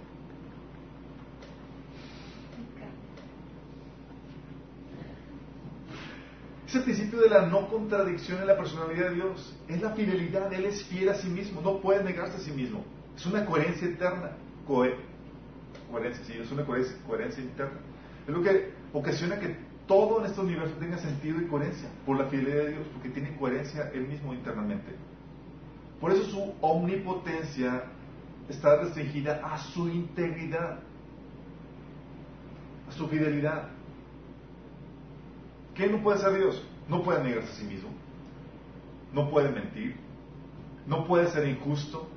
Es 6.71 6.75
el 6.75 6.83
principio 6.83 7.19
de 7.19 7.29
la 7.29 7.47
no 7.47 7.67
contradicción 7.67 8.39
en 8.39 8.47
la 8.47 8.55
personalidad 8.55 9.09
de 9.09 9.15
Dios. 9.15 9.53
Es 9.67 9.81
la 9.81 9.89
fidelidad. 9.89 10.53
Él 10.53 10.63
es 10.63 10.85
fiel 10.85 11.09
a 11.09 11.15
sí 11.15 11.27
mismo. 11.27 11.59
No 11.59 11.81
puede 11.81 12.01
negarse 12.01 12.37
a 12.37 12.39
sí 12.39 12.51
mismo. 12.51 12.81
Es 13.13 13.25
una 13.25 13.45
coherencia 13.45 13.89
eterna. 13.89 14.31
coherencia, 14.65 16.23
sí, 16.23 16.31
es 16.41 16.49
una 16.49 16.65
coherencia, 16.65 16.95
coherencia 17.05 17.43
interna. 17.43 17.77
Es 18.25 18.33
lo 18.33 18.41
que 18.41 18.71
ocasiona 18.93 19.37
que 19.37 19.57
todo 19.85 20.21
en 20.21 20.27
este 20.27 20.39
universo 20.39 20.73
tenga 20.79 20.97
sentido 20.97 21.41
y 21.41 21.47
coherencia 21.47 21.89
por 22.05 22.17
la 22.17 22.27
fidelidad 22.27 22.63
de 22.63 22.69
Dios, 22.69 22.87
porque 22.93 23.09
tiene 23.09 23.35
coherencia 23.35 23.91
él 23.93 24.07
mismo 24.07 24.33
internamente. 24.33 24.95
Por 25.99 26.13
eso 26.13 26.23
su 26.23 26.53
omnipotencia 26.61 27.83
está 28.47 28.77
restringida 28.77 29.41
a 29.43 29.57
su 29.57 29.89
integridad. 29.89 30.79
a 32.87 32.91
su 32.93 33.09
fidelidad. 33.09 33.80
¿Qué 35.81 35.87
no 35.87 35.97
puede 36.03 36.19
ser 36.19 36.37
Dios? 36.37 36.63
No 36.87 37.01
puede 37.01 37.23
negarse 37.23 37.53
a 37.53 37.55
sí 37.55 37.63
mismo, 37.63 37.89
no 39.13 39.31
puede 39.31 39.49
mentir, 39.49 39.95
no 40.85 41.07
puede 41.07 41.31
ser 41.31 41.47
injusto, 41.47 42.07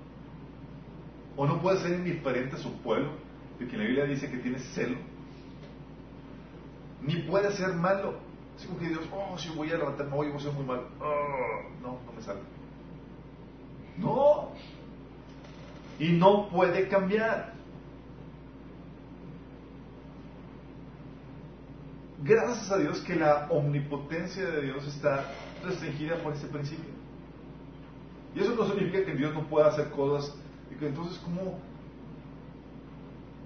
o 1.35 1.47
no 1.47 1.63
puede 1.63 1.81
ser 1.81 1.93
indiferente 1.93 2.57
a 2.57 2.59
su 2.59 2.71
pueblo, 2.83 3.13
de 3.59 3.67
quien 3.67 3.81
la 3.81 3.87
Biblia 3.87 4.05
dice 4.05 4.31
que 4.31 4.37
tiene 4.37 4.59
celo, 4.59 4.99
ni 7.01 7.23
puede 7.23 7.53
ser 7.53 7.73
malo. 7.73 8.19
Así 8.55 8.67
como 8.67 8.81
que 8.81 8.89
Dios, 8.89 9.01
oh, 9.11 9.39
si 9.39 9.49
voy 9.49 9.71
a 9.71 9.79
levantarme 9.79 10.15
hoy 10.15 10.29
voy 10.29 10.37
a 10.37 10.41
ser 10.41 10.53
muy 10.53 10.67
malo. 10.67 10.87
Oh, 11.01 11.63
no, 11.81 11.99
no 12.05 12.13
me 12.15 12.21
sale. 12.21 12.41
No. 13.97 14.51
Y 15.99 16.13
no 16.13 16.51
puede 16.51 16.87
cambiar. 16.89 17.54
Gracias 22.25 22.71
a 22.71 22.79
Dios 22.79 23.01
que 23.01 23.17
la 23.17 23.49
omnipotencia 23.51 24.47
de 24.47 24.63
Dios 24.63 24.87
está 24.87 25.31
restringida 25.63 26.17
por 26.23 26.33
ese 26.33 26.47
principio. 26.47 26.91
Y 28.35 28.41
eso 28.41 28.55
no 28.55 28.67
significa 28.67 29.05
que 29.05 29.15
Dios 29.15 29.35
no 29.35 29.47
pueda 29.47 29.69
hacer 29.69 29.91
cosas 29.91 30.35
y 30.71 30.75
que 30.77 30.89
entonces, 30.89 31.19
¿cómo, 31.19 31.59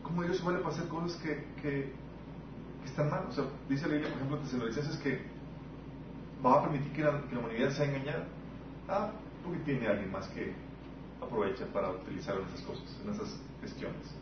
cómo 0.04 0.22
Dios 0.22 0.36
suele 0.36 0.64
hacer 0.64 0.86
cosas 0.86 1.20
que, 1.20 1.44
que, 1.60 1.92
están 2.84 3.10
mal? 3.10 3.26
O 3.28 3.32
sea, 3.32 3.46
dice 3.68 3.88
la 3.88 3.94
Biblia, 3.94 4.10
por 4.10 4.18
ejemplo, 4.18 4.36
en 4.36 4.42
Tesalonicenses 4.44 4.96
que 4.98 5.22
va 6.46 6.60
a 6.60 6.62
permitir 6.62 6.92
que 6.92 7.02
la, 7.02 7.20
humanidad 7.36 7.70
sea 7.72 7.84
engañada. 7.84 8.28
Ah, 8.88 9.10
porque 9.42 9.58
tiene 9.64 9.88
alguien 9.88 10.12
más 10.12 10.28
que 10.28 10.54
aprovecha 11.20 11.66
para 11.72 11.90
utilizar 11.90 12.36
esas 12.36 12.60
cosas, 12.60 12.96
en 13.04 13.12
esas 13.12 13.40
gestiones. 13.60 14.14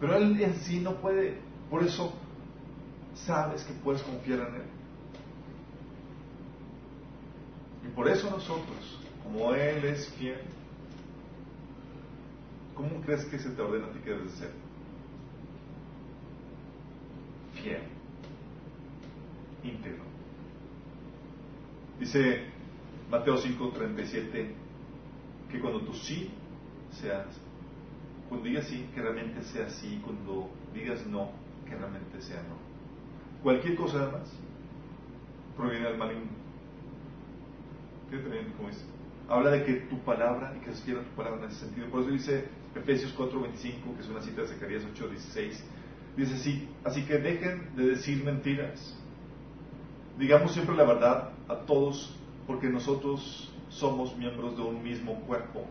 Pero 0.00 0.16
él 0.16 0.40
en 0.40 0.54
sí 0.54 0.80
no 0.80 0.94
puede, 0.94 1.36
por 1.68 1.84
eso 1.84 2.14
sabes 3.14 3.62
que 3.64 3.72
puedes 3.74 4.02
confiar 4.02 4.40
en 4.40 4.54
él. 4.54 4.66
Y 7.84 7.88
por 7.94 8.08
eso 8.08 8.30
nosotros, 8.30 8.98
como 9.22 9.54
él 9.54 9.84
es 9.84 10.08
fiel, 10.14 10.40
¿cómo 12.74 13.00
crees 13.02 13.24
que 13.26 13.38
se 13.38 13.50
te 13.50 13.62
ordena 13.62 13.86
a 13.86 13.92
ti 13.92 13.98
que 14.00 14.10
debes 14.10 14.32
ser? 14.32 14.52
Fiel, 17.54 17.82
íntegro. 19.64 20.02
Dice 21.98 22.46
Mateo 23.10 23.36
5:37 23.36 24.54
que 25.50 25.60
cuando 25.60 25.82
tú 25.82 25.92
sí 25.92 26.30
seas, 26.92 27.26
cuando 28.28 28.48
digas 28.48 28.66
sí, 28.66 28.88
que 28.94 29.02
realmente 29.02 29.42
sea 29.42 29.68
sí, 29.68 30.00
cuando 30.02 30.48
digas 30.72 31.06
no, 31.06 31.30
que 31.66 31.74
realmente 31.74 32.20
sea 32.22 32.42
no. 32.42 32.61
Cualquier 33.42 33.74
cosa 33.74 34.02
además 34.02 34.32
proviene 35.56 35.88
del 35.88 35.98
maligno. 35.98 36.30
también 38.10 38.52
como 38.56 38.68
dice? 38.68 38.84
Habla 39.28 39.50
de 39.50 39.64
que 39.64 39.72
tu 39.72 39.98
palabra, 40.00 40.54
y 40.56 40.64
que 40.64 40.74
se 40.74 40.84
quiera 40.84 41.02
tu 41.02 41.10
palabra 41.10 41.44
en 41.44 41.50
ese 41.50 41.60
sentido. 41.60 41.88
Por 41.88 42.02
eso 42.02 42.10
dice 42.10 42.44
Efesios 42.74 43.12
4:25, 43.16 43.96
que 43.96 44.02
es 44.02 44.08
una 44.08 44.20
cita 44.20 44.42
de 44.42 44.48
Zacarías 44.48 44.84
8:16. 44.84 45.64
Dice 46.16 46.34
así, 46.34 46.68
así 46.84 47.04
que 47.04 47.18
dejen 47.18 47.74
de 47.74 47.86
decir 47.86 48.22
mentiras. 48.24 48.98
Digamos 50.18 50.52
siempre 50.52 50.76
la 50.76 50.84
verdad 50.84 51.30
a 51.48 51.56
todos, 51.66 52.14
porque 52.46 52.68
nosotros 52.68 53.52
somos 53.70 54.16
miembros 54.16 54.56
de 54.56 54.62
un 54.62 54.82
mismo 54.82 55.14
cuerpo. 55.22 55.64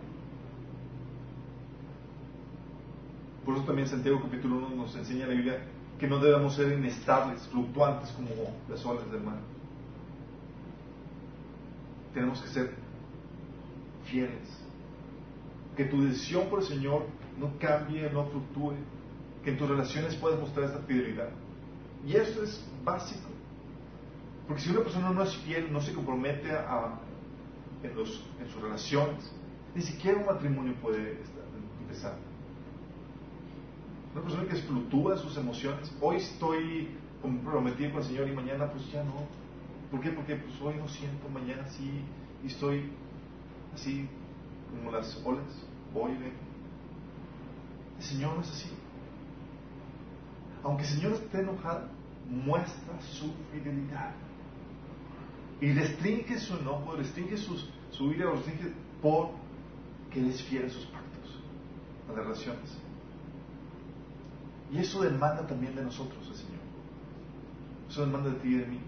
Por 3.46 3.56
eso 3.56 3.66
también 3.66 3.88
Santiago 3.88 4.22
capítulo 4.22 4.58
1 4.58 4.70
nos 4.76 4.96
enseña 4.96 5.28
la 5.28 5.34
Biblia 5.34 5.60
que 6.02 6.08
no 6.08 6.18
debemos 6.18 6.56
ser 6.56 6.74
inestables, 6.74 7.48
fluctuantes 7.50 8.10
como 8.14 8.30
las 8.68 8.84
olas 8.84 9.10
del 9.12 9.22
mar. 9.22 9.38
Tenemos 12.12 12.42
que 12.42 12.48
ser 12.48 12.74
fieles. 14.06 14.50
Que 15.78 15.86
tu 15.86 16.02
decisión 16.04 16.50
por 16.50 16.62
el 16.62 16.66
Señor 16.66 17.06
no 17.38 17.52
cambie, 17.60 18.10
no 18.12 18.26
fluctúe. 18.26 18.74
Que 19.44 19.52
en 19.52 19.60
tus 19.60 19.70
relaciones 19.70 20.16
puedas 20.16 20.40
mostrar 20.40 20.66
esta 20.66 20.80
fidelidad. 20.80 21.30
Y 22.04 22.16
eso 22.16 22.42
es 22.42 22.66
básico. 22.84 23.30
Porque 24.48 24.64
si 24.64 24.72
una 24.72 24.82
persona 24.82 25.12
no 25.12 25.22
es 25.22 25.36
fiel, 25.38 25.72
no 25.72 25.82
se 25.82 25.94
compromete 25.94 26.50
en, 27.84 27.96
los, 27.96 28.26
en 28.40 28.50
sus 28.50 28.60
relaciones, 28.60 29.32
ni 29.76 29.84
siquiera 29.84 30.18
un 30.18 30.26
matrimonio 30.26 30.74
puede 30.82 31.20
empezar. 31.80 32.16
Una 34.14 34.24
persona 34.24 34.46
que 34.46 34.56
fluctúa 34.56 35.18
sus 35.18 35.38
emociones. 35.38 35.92
Hoy 36.02 36.18
estoy 36.18 36.90
comprometido 37.22 37.92
con 37.92 38.02
el 38.02 38.08
Señor 38.08 38.28
y 38.28 38.34
mañana 38.34 38.70
pues 38.70 38.92
ya 38.92 39.04
no. 39.04 39.14
¿Por 39.90 40.02
qué? 40.02 40.10
Porque 40.10 40.36
pues 40.36 40.60
hoy 40.62 40.76
no 40.76 40.88
siento, 40.88 41.30
mañana 41.30 41.66
sí, 41.68 42.02
y 42.44 42.48
estoy 42.48 42.92
así 43.74 44.10
como 44.70 44.92
las 44.92 45.22
olas, 45.26 45.66
voy 45.94 46.12
y 46.12 46.16
vengo. 46.16 46.36
El 48.00 48.04
Señor 48.04 48.36
no 48.36 48.42
es 48.42 48.50
así. 48.50 48.70
Aunque 50.64 50.84
el 50.84 50.90
Señor 50.90 51.14
esté 51.14 51.40
enojado, 51.40 51.88
muestra 52.30 53.00
su 53.02 53.34
fidelidad. 53.52 54.14
Y 55.62 55.72
restringe 55.72 56.38
su 56.40 56.58
enojo, 56.58 56.96
restringe 56.96 57.38
sus, 57.38 57.70
su 57.92 58.12
ira, 58.12 58.30
restringe 58.32 58.74
porque 59.02 60.20
Él 60.20 60.30
es 60.30 60.42
fiel 60.44 60.66
a 60.66 60.70
sus 60.70 60.86
pactos, 60.86 61.40
a 62.10 62.14
las 62.14 62.26
relaciones. 62.26 62.78
Y 64.72 64.80
eso 64.80 65.02
demanda 65.02 65.46
también 65.46 65.76
de 65.76 65.84
nosotros 65.84 66.26
el 66.28 66.36
Señor. 66.36 66.62
Eso 67.90 68.06
demanda 68.06 68.30
de 68.30 68.36
ti 68.38 68.48
y 68.48 68.58
de 68.58 68.66
mí. 68.66 68.80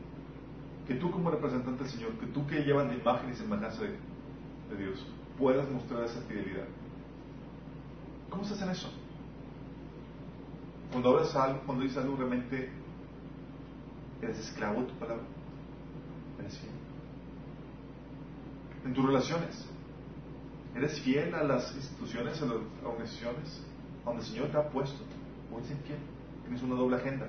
Que 0.88 0.96
tú 0.96 1.12
como 1.12 1.30
representante 1.30 1.84
del 1.84 1.92
Señor, 1.92 2.12
que 2.14 2.28
tú 2.28 2.48
que 2.48 2.64
llevas 2.64 2.88
la 2.88 2.96
imagen 2.96 3.30
y 3.30 3.36
semejanza 3.36 3.82
de, 3.84 3.98
de 4.70 4.78
Dios, 4.78 5.06
puedas 5.38 5.70
mostrar 5.70 6.04
esa 6.04 6.22
fidelidad. 6.22 6.66
¿Cómo 8.30 8.44
se 8.46 8.54
hace 8.54 8.72
eso? 8.72 8.90
Cuando 10.92 11.10
hablas 11.10 11.36
algo, 11.36 11.60
cuando 11.66 11.84
dices 11.84 11.98
algo 11.98 12.16
realmente, 12.16 12.70
eres 14.22 14.40
esclavo 14.40 14.82
de 14.82 14.88
tu 14.88 14.94
palabra. 14.96 15.24
Eres 16.40 16.58
fiel. 16.58 16.72
En 18.86 18.94
tus 18.94 19.06
relaciones, 19.06 19.66
eres 20.76 21.00
fiel 21.02 21.34
a 21.36 21.44
las 21.44 21.76
instituciones, 21.76 22.42
a 22.42 22.46
las 22.46 22.58
organizaciones 22.84 23.62
donde 24.06 24.22
el 24.22 24.28
Señor 24.28 24.50
te 24.50 24.58
ha 24.58 24.70
puesto. 24.70 25.04
O 25.54 25.60
eres 25.60 25.72
infiel. 25.72 26.00
Tienes 26.44 26.64
una 26.64 26.76
doble 26.76 26.96
agenda. 26.96 27.28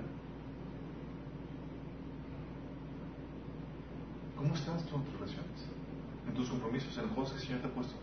¿Cómo 4.36 4.54
estás 4.54 4.84
tú 4.86 4.96
en 4.96 5.04
tus 5.04 5.14
relaciones? 5.14 5.68
En 6.26 6.34
tus 6.34 6.48
compromisos, 6.48 6.96
en 6.96 7.06
las 7.06 7.12
cosas 7.12 7.32
que 7.32 7.40
el 7.40 7.46
Señor 7.46 7.60
te 7.60 7.68
ha 7.68 7.74
puesto. 7.74 7.94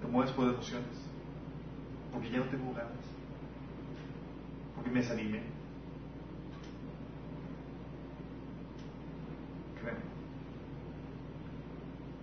Te 0.00 0.06
mueves 0.08 0.32
por 0.32 0.48
emociones. 0.48 0.98
Porque 2.12 2.30
ya 2.30 2.38
no 2.38 2.44
tengo 2.46 2.74
ganas. 2.74 3.04
Porque 4.74 4.90
me 4.90 5.00
desanimé 5.00 5.42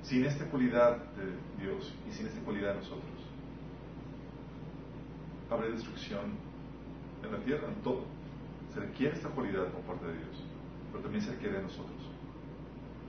Sin 0.10 0.26
esta 0.26 0.44
cualidad 0.46 0.98
de 1.14 1.64
Dios 1.64 1.94
y 2.10 2.12
sin 2.12 2.26
esta 2.26 2.40
cualidad 2.42 2.70
de 2.70 2.80
nosotros, 2.80 3.29
habrá 5.50 5.68
destrucción 5.68 6.38
en 7.24 7.32
la 7.32 7.40
tierra, 7.40 7.68
en 7.68 7.82
todo. 7.82 8.04
Se 8.74 8.80
requiere 8.80 9.16
esta 9.16 9.30
cualidad 9.30 9.68
por 9.68 9.82
parte 9.82 10.08
de 10.08 10.14
Dios, 10.14 10.44
pero 10.92 11.04
también 11.04 11.24
se 11.24 11.32
requiere 11.32 11.58
de 11.58 11.64
nosotros. 11.64 11.98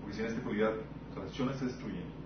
Porque 0.01 0.17
sin 0.17 0.27
esta 0.27 0.43
cualidad, 0.43 0.73
relaciones 1.15 1.57
se 1.57 1.67
destruyen 1.67 2.21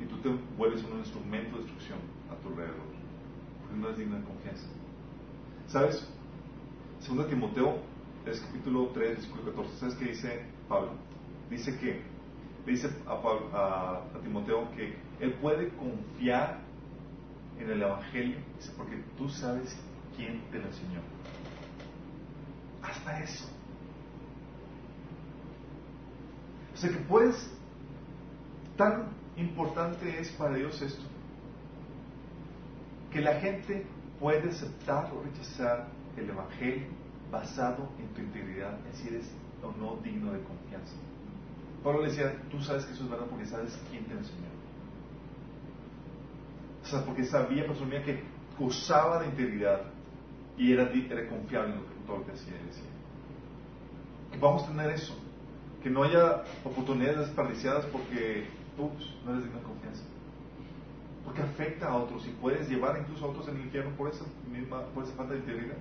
y 0.00 0.06
tú 0.06 0.16
te 0.18 0.28
vuelves 0.56 0.82
un 0.84 0.98
instrumento 0.98 1.56
de 1.56 1.62
destrucción 1.62 1.98
a 2.30 2.34
tu 2.42 2.48
alrededor, 2.48 2.86
porque 3.60 3.80
no 3.80 3.88
es 3.90 3.96
digna 3.96 4.18
de 4.18 4.24
confianza. 4.24 4.66
¿Sabes? 5.68 6.08
Segundo 7.00 7.26
Timoteo, 7.26 7.78
es 8.26 8.40
capítulo 8.40 8.90
3, 8.94 9.16
versículo 9.16 9.44
14. 9.44 9.76
¿Sabes 9.76 9.94
qué 9.96 10.04
dice 10.06 10.46
Pablo? 10.68 10.92
Dice 11.50 11.78
que 11.78 12.02
dice 12.66 12.88
a, 13.06 14.02
Timoteo 14.22 14.70
que 14.74 14.96
él 15.20 15.34
puede 15.34 15.68
confiar 15.76 16.60
en 17.58 17.70
el 17.70 17.82
Evangelio, 17.82 18.38
porque 18.76 19.02
tú 19.16 19.28
sabes 19.28 19.76
quién 20.16 20.42
te 20.50 20.58
lo 20.58 20.66
enseñó. 20.66 21.00
Hasta 22.82 23.20
eso. 23.20 23.48
O 26.74 26.76
sea 26.76 26.90
que 26.90 26.98
puedes, 26.98 27.50
tan 28.76 29.08
importante 29.36 30.20
es 30.20 30.30
para 30.32 30.56
Dios 30.56 30.80
esto, 30.82 31.02
que 33.12 33.20
la 33.20 33.40
gente 33.40 33.86
puede 34.18 34.48
aceptar 34.50 35.12
o 35.12 35.22
rechazar 35.22 35.88
el 36.16 36.30
Evangelio 36.30 36.88
basado 37.30 37.88
en 37.98 38.08
tu 38.08 38.20
integridad, 38.20 38.78
en 38.86 38.94
si 38.94 39.08
eres 39.08 39.30
o 39.62 39.72
no 39.72 39.96
digno 40.02 40.32
de 40.32 40.42
confianza. 40.42 40.94
Pablo 41.82 42.02
le 42.02 42.08
decía, 42.08 42.34
tú 42.50 42.60
sabes 42.60 42.84
que 42.86 42.92
eso 42.92 43.04
es 43.04 43.10
verdad 43.10 43.26
porque 43.26 43.46
sabes 43.46 43.78
quién 43.90 44.04
te 44.04 44.14
enseñó. 44.14 44.48
O 46.84 46.86
sea, 46.86 47.02
porque 47.04 47.24
sabía, 47.24 47.66
presumía 47.66 48.02
que 48.02 48.22
gozaba 48.58 49.20
de 49.20 49.26
integridad 49.28 49.80
y 50.56 50.72
era, 50.72 50.90
era 50.92 51.28
confiable 51.28 51.72
en, 51.72 51.80
lo 51.80 51.86
que, 51.86 51.94
todo 52.06 52.18
lo 52.18 52.26
que 52.26 52.32
hacía 52.32 52.54
y 52.54 52.66
decía. 52.66 52.90
Que 54.30 54.38
podamos 54.38 54.66
tener 54.66 54.90
eso, 54.90 55.16
que 55.82 55.88
no 55.88 56.02
haya 56.02 56.44
oportunidades 56.62 57.18
desperdiciadas 57.20 57.86
porque, 57.86 58.46
ups, 58.76 59.14
no 59.24 59.32
eres 59.32 59.44
digno 59.44 59.60
de 59.60 59.64
confianza. 59.64 60.04
Porque 61.24 61.40
afecta 61.40 61.88
a 61.88 61.96
otros 61.96 62.26
y 62.26 62.30
puedes 62.32 62.68
llevar 62.68 62.98
incluso 63.00 63.24
a 63.24 63.28
otros 63.28 63.48
en 63.48 63.56
el 63.56 63.62
infierno 63.62 63.96
por 63.96 64.10
esa, 64.10 64.24
misma, 64.52 64.82
por 64.88 65.04
esa 65.04 65.14
falta 65.14 65.32
de 65.32 65.40
integridad. 65.40 65.78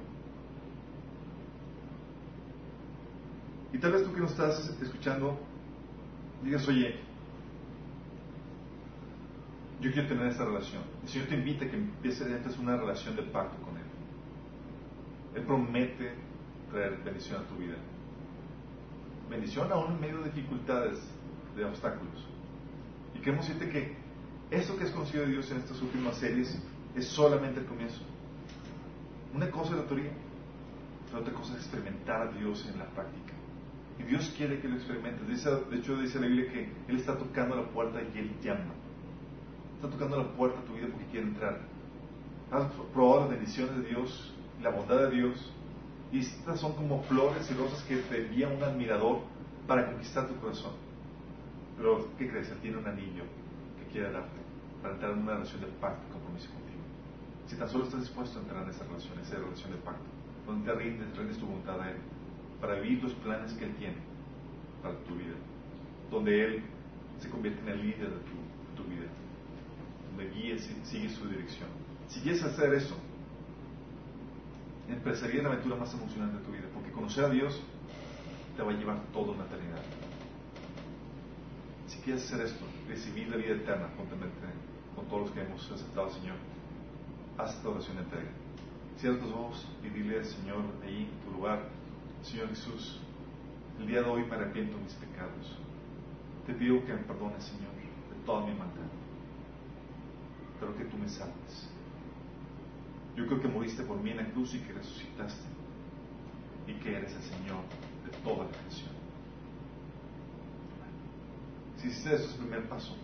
Y 3.74 3.78
tal 3.78 3.91
vez 3.91 4.04
tú 4.06 4.14
que 4.14 4.22
nos 4.22 4.32
estás 4.32 4.70
escuchando 4.82 5.38
digas, 6.43 6.66
oye, 6.68 6.99
yo 9.84 9.91
quiero 9.91 10.07
tener 10.07 10.27
esta 10.27 10.45
relación. 10.45 10.81
El 11.03 11.09
Señor 11.09 11.27
te 11.27 11.36
invita 11.36 11.65
a 11.65 11.69
que 11.69 11.75
empieces 11.75 12.25
entonces 12.27 12.57
una 12.57 12.77
relación 12.77 13.17
de 13.17 13.23
pacto 13.23 13.61
con 13.65 13.75
Él. 13.75 13.84
Él 15.36 15.43
promete 15.43 16.13
traer 16.71 17.01
bendición 17.03 17.41
a 17.41 17.47
tu 17.47 17.55
vida. 17.55 17.75
Bendición 19.29 19.69
aún 19.73 19.95
en 19.95 19.99
medio 19.99 20.19
de 20.19 20.31
dificultades, 20.31 20.99
de 21.57 21.65
obstáculos. 21.65 22.25
Y 23.13 23.19
queremos 23.19 23.45
decirte 23.45 23.69
que 23.69 23.95
esto 24.51 24.77
que 24.77 24.86
has 24.86 24.91
conocido 24.91 25.25
de 25.25 25.31
Dios 25.31 25.51
en 25.51 25.57
estas 25.57 25.81
últimas 25.81 26.15
series 26.15 26.57
es 26.95 27.05
solamente 27.05 27.59
el 27.59 27.65
comienzo. 27.65 28.03
Una 29.34 29.51
cosa 29.51 29.71
es 29.71 29.77
la 29.79 29.88
teoría, 29.88 30.11
pero 31.07 31.19
otra 31.23 31.34
cosa 31.34 31.57
es 31.57 31.59
experimentar 31.59 32.27
a 32.27 32.31
Dios 32.31 32.65
en 32.71 32.79
la 32.79 32.86
práctica. 32.86 33.34
Y 33.99 34.03
Dios 34.03 34.34
quiere 34.38 34.61
que 34.61 34.69
lo 34.69 34.75
experimentes. 34.75 35.27
de 35.27 35.77
hecho, 35.77 35.97
dice 35.97 36.21
la 36.21 36.27
Biblia 36.27 36.51
que 36.53 36.71
Él 36.88 36.95
está 36.95 37.17
tocando 37.17 37.57
la 37.57 37.67
puerta 37.67 38.01
y 38.01 38.17
Él 38.17 38.31
llama. 38.41 38.73
Está 39.84 39.97
tocando 39.97 40.15
la 40.15 40.29
puerta 40.29 40.57
a 40.61 40.63
tu 40.63 40.75
vida 40.75 40.88
porque 40.89 41.07
quiere 41.07 41.27
entrar. 41.27 41.59
Has 42.49 42.71
probado 42.93 43.21
las 43.21 43.31
bendiciones 43.31 43.75
de 43.75 43.89
Dios, 43.89 44.34
la 44.61 44.69
bondad 44.69 45.09
de 45.09 45.11
Dios. 45.11 45.51
Y 46.09 46.19
estas 46.19 46.61
son 46.61 46.71
como 46.75 47.03
flores 47.03 47.51
y 47.51 47.53
rosas 47.53 47.84
que 47.84 47.97
te 47.97 48.25
envía 48.25 48.47
un 48.47 48.63
admirador 48.63 49.19
para 49.67 49.88
conquistar 49.88 50.29
tu 50.29 50.38
corazón. 50.38 50.71
Pero, 51.75 52.07
¿qué 52.17 52.29
crees? 52.29 52.49
Él 52.51 52.59
tiene 52.61 52.77
un 52.77 52.88
anillo 52.88 53.23
que 53.77 53.91
quiere 53.91 54.09
darte 54.09 54.39
para 54.81 54.93
entrar 54.93 55.11
en 55.11 55.19
una 55.19 55.34
relación 55.34 55.59
de 55.59 55.67
pacto 55.67 56.01
y 56.07 56.13
compromiso 56.13 56.47
contigo. 56.47 56.84
Si 57.47 57.57
tan 57.57 57.67
solo 57.67 57.84
estás 57.84 57.99
dispuesto 57.99 58.39
a 58.39 58.41
entrar 58.41 58.63
en 58.63 58.69
esa 58.69 58.86
relación, 58.86 59.19
esa 59.19 59.36
relación 59.36 59.71
de 59.71 59.77
pacto, 59.79 60.05
donde 60.47 60.71
te 60.71 60.79
rindes, 60.79 61.17
rindes 61.17 61.38
tu 61.38 61.45
voluntad 61.45 61.81
a 61.81 61.91
Él, 61.91 61.97
para 62.61 62.75
vivir 62.79 63.03
los 63.03 63.11
planes 63.15 63.51
que 63.51 63.65
Él 63.65 63.75
tiene 63.75 63.97
para 64.81 64.95
tu 64.99 65.15
vida, 65.15 65.36
donde 66.09 66.45
Él 66.45 66.63
se 67.19 67.29
convierte 67.29 67.59
en 67.63 67.67
el 67.67 67.81
líder 67.81 68.11
de 68.11 68.19
tu, 68.77 68.84
vida, 68.84 69.07
guíes 70.22 70.70
y 70.70 70.86
sigue 70.86 71.09
su 71.09 71.28
dirección. 71.28 71.70
Si 72.07 72.22
quieres 72.22 72.43
hacer 72.43 72.74
eso, 72.74 72.95
empezaría 74.88 75.41
la 75.41 75.49
aventura 75.49 75.76
más 75.76 75.93
emocionante 75.93 76.38
de 76.38 76.43
tu 76.43 76.51
vida, 76.51 76.66
porque 76.74 76.91
conocer 76.91 77.26
a 77.26 77.30
Dios 77.30 77.61
te 78.55 78.64
va 78.64 78.72
a 78.72 78.76
llevar 78.76 79.01
toda 79.11 79.34
una 79.34 79.45
eternidad. 79.45 79.82
Si 81.88 81.99
quieres 81.99 82.24
hacer 82.26 82.45
esto, 82.45 82.66
recibir 82.88 83.30
la 83.30 83.38
vida 83.38 83.55
eterna 83.55 83.89
juntamente 83.97 84.38
con 84.95 85.05
todos 85.07 85.22
los 85.24 85.32
que 85.32 85.41
hemos 85.41 85.72
aceptado 85.72 86.07
al 86.07 86.14
Señor, 86.14 86.36
haz 87.38 87.55
esta 87.55 87.70
oración 87.70 87.97
de 87.97 88.03
entrega. 88.03 88.30
Cierra 88.97 89.20
tus 89.20 89.32
ojos 89.32 89.68
y 89.84 89.89
dile 89.89 90.20
al 90.20 90.26
Señor 90.26 90.64
ahí 90.84 91.09
en 91.11 91.26
tu 91.26 91.38
lugar, 91.38 91.64
Señor 92.22 92.49
Jesús, 92.49 92.99
el 93.80 93.88
día 93.88 94.01
de 94.01 94.09
hoy 94.09 94.24
me 94.26 94.36
arrepiento 94.36 94.78
de 94.78 94.84
mis 94.84 94.93
pecados. 94.93 95.57
Te 96.45 96.53
pido 96.53 96.86
que 96.86 96.93
me 96.93 96.99
perdones, 96.99 97.43
Señor, 97.43 97.72
de 97.74 98.26
toda 98.26 98.45
mi 98.45 98.53
maldad. 98.53 99.03
Pero 100.64 100.78
que 100.78 100.86
tú 100.86 100.97
me 100.97 101.09
salves. 101.09 101.70
Yo 103.18 103.28
creo 103.28 103.41
que 103.41 103.49
moriste 103.49 103.84
por 103.84 103.97
mí 104.01 104.11
en 104.11 104.18
la 104.18 104.32
cruz 104.32 104.55
y 104.55 104.59
que 104.59 104.72
resucitaste. 104.72 105.43
Y 106.68 106.74
que 106.76 106.95
eres 106.95 107.14
el 107.14 107.22
Señor 107.22 107.64
de 108.05 108.18
toda 108.24 108.45
la 108.45 108.51
creación. 108.51 108.91
Si 111.76 111.89
hiciste 111.89 112.16
eso 112.16 112.24
es 112.24 112.32
el 112.32 112.38
primer 112.38 112.70
paso. 112.70 112.95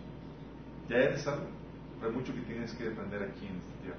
Ya 0.88 0.96
eres 0.96 1.20
salvo, 1.20 1.48
pero 1.98 2.10
hay 2.10 2.16
mucho 2.16 2.34
que 2.34 2.40
tienes 2.40 2.72
que 2.72 2.88
aprender 2.88 3.24
aquí 3.24 3.46
en 3.46 3.56
esta 3.56 3.82
tierra. 3.82 3.98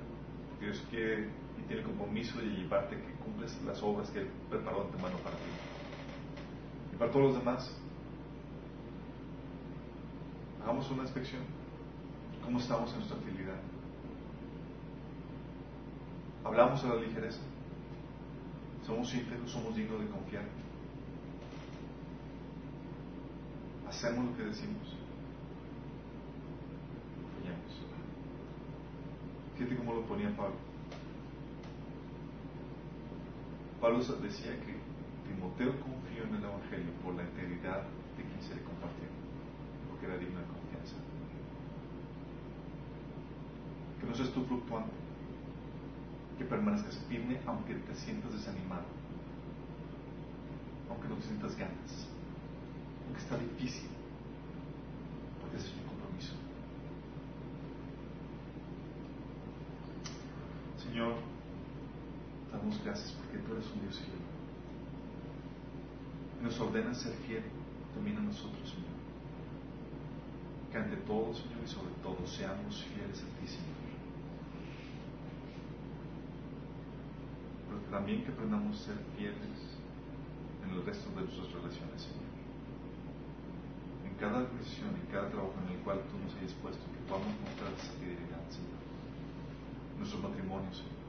Dios 0.59 0.84
quiere 0.89 1.30
y 1.59 1.62
tiene 1.68 1.84
el 1.84 1.88
compromiso 1.88 2.39
de 2.39 2.45
llevarte 2.47 2.95
que 2.95 3.14
cumples 3.24 3.62
las 3.64 3.82
obras 3.84 4.09
que 4.09 4.22
Él 4.22 4.30
preparó 4.49 4.86
antemano 4.86 5.18
para 5.18 5.36
ti. 5.36 5.51
Y 6.93 6.95
para 6.97 7.12
todos 7.12 7.26
los 7.28 7.38
demás, 7.38 7.72
hagamos 10.64 10.89
una 10.89 11.03
inspección. 11.03 11.61
¿Cómo 12.44 12.60
estamos 12.60 12.92
en 12.92 12.98
nuestra 12.98 13.18
fidelidad? 13.18 13.60
¿Hablamos 16.44 16.84
a 16.84 16.88
la 16.88 16.96
ligereza? 16.96 17.42
¿Somos 18.86 19.14
íntegros? 19.14 19.52
¿Somos 19.52 19.76
dignos 19.76 20.00
de 20.00 20.08
confiar? 20.08 20.44
¿Hacemos 23.88 24.26
lo 24.26 24.38
que 24.38 24.44
decimos? 24.44 24.98
Fallamos. 27.36 27.72
Fíjate 29.56 29.76
cómo 29.78 29.94
lo 29.94 30.06
ponía 30.06 30.36
Pablo. 30.36 30.56
Pablo 33.80 33.98
decía 33.98 34.52
que 34.62 34.78
Timoteo 35.28 35.72
confió 35.82 36.24
en 36.24 36.36
el 36.36 36.44
Evangelio 36.44 36.92
por 37.04 37.16
la 37.16 37.24
integridad 37.24 37.84
de 38.18 38.24
quien 38.24 38.42
se 38.42 38.56
le 38.56 38.62
compartió, 38.64 39.06
porque 39.89 40.06
era 40.06 40.18
digna 40.18 40.39
de 40.42 40.48
confianza. 40.48 40.96
Que 44.02 44.08
no 44.08 44.16
seas 44.16 44.32
tú 44.32 44.43
fluctuante, 44.45 44.91
que 46.38 46.43
permanezcas 46.45 46.97
firme 47.08 47.39
aunque 47.45 47.76
te 47.76 47.93
sientas 47.93 48.34
desanimado, 48.34 48.86
aunque 50.89 51.08
no 51.08 51.16
te 51.16 51.22
sientas 51.22 51.56
ganas, 51.56 52.08
aunque 53.06 53.22
está 53.22 53.38
difícil, 53.38 53.89
porque 55.39 55.58
es 55.58 55.72
un 55.72 55.84
compromiso. 55.88 56.34
Señor, 60.78 61.14
damos 62.52 62.84
gracias 62.84 63.12
porque 63.14 63.38
tú 63.38 63.54
eres 63.54 63.72
un 63.72 63.82
Dios 63.82 63.99
fiel. 63.99 64.22
Nos 66.41 66.60
ordena 66.60 66.93
ser 66.95 67.14
fiel 67.28 67.43
también 67.93 68.18
a 68.18 68.22
nosotros, 68.22 68.68
Señor. 68.68 68.89
Que 70.72 70.78
ante 70.78 70.97
todo, 71.06 71.34
Señor, 71.36 71.60
y 71.64 71.68
sobre 71.68 71.91
todo 72.02 72.26
seamos 72.26 72.84
fieles 72.84 73.22
a 73.22 73.39
ti, 73.39 73.47
Señor. 73.47 73.78
Pero 77.68 77.81
también 77.92 78.24
que 78.24 78.32
aprendamos 78.32 78.80
a 78.80 78.86
ser 78.86 78.98
fieles 79.18 79.60
en 80.64 80.70
el 80.72 80.86
resto 80.86 81.10
de 81.12 81.22
nuestras 81.22 81.52
relaciones, 81.52 82.02
Señor. 82.02 82.32
En 84.08 84.16
cada 84.16 84.48
relación, 84.48 84.96
en 84.96 85.08
cada 85.12 85.30
trabajo 85.30 85.54
en 85.68 85.76
el 85.76 85.80
cual 85.84 86.00
tú 86.10 86.18
nos 86.18 86.34
hayas 86.39 86.54
puesto, 86.64 86.82
que 86.88 87.04
podamos 87.06 87.36
mostrar 87.44 87.70
esa 87.76 87.92
fidelidad, 88.00 88.42
Señor. 88.50 88.80
Nuestro 90.00 90.20
matrimonio, 90.20 90.74
Señor 90.74 91.02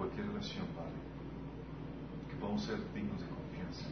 cualquier 0.00 0.28
relación, 0.28 0.64
Padre, 0.72 0.96
que 2.30 2.36
podamos 2.36 2.62
ser 2.62 2.78
dignos 2.94 3.20
de 3.20 3.28
confianza. 3.28 3.84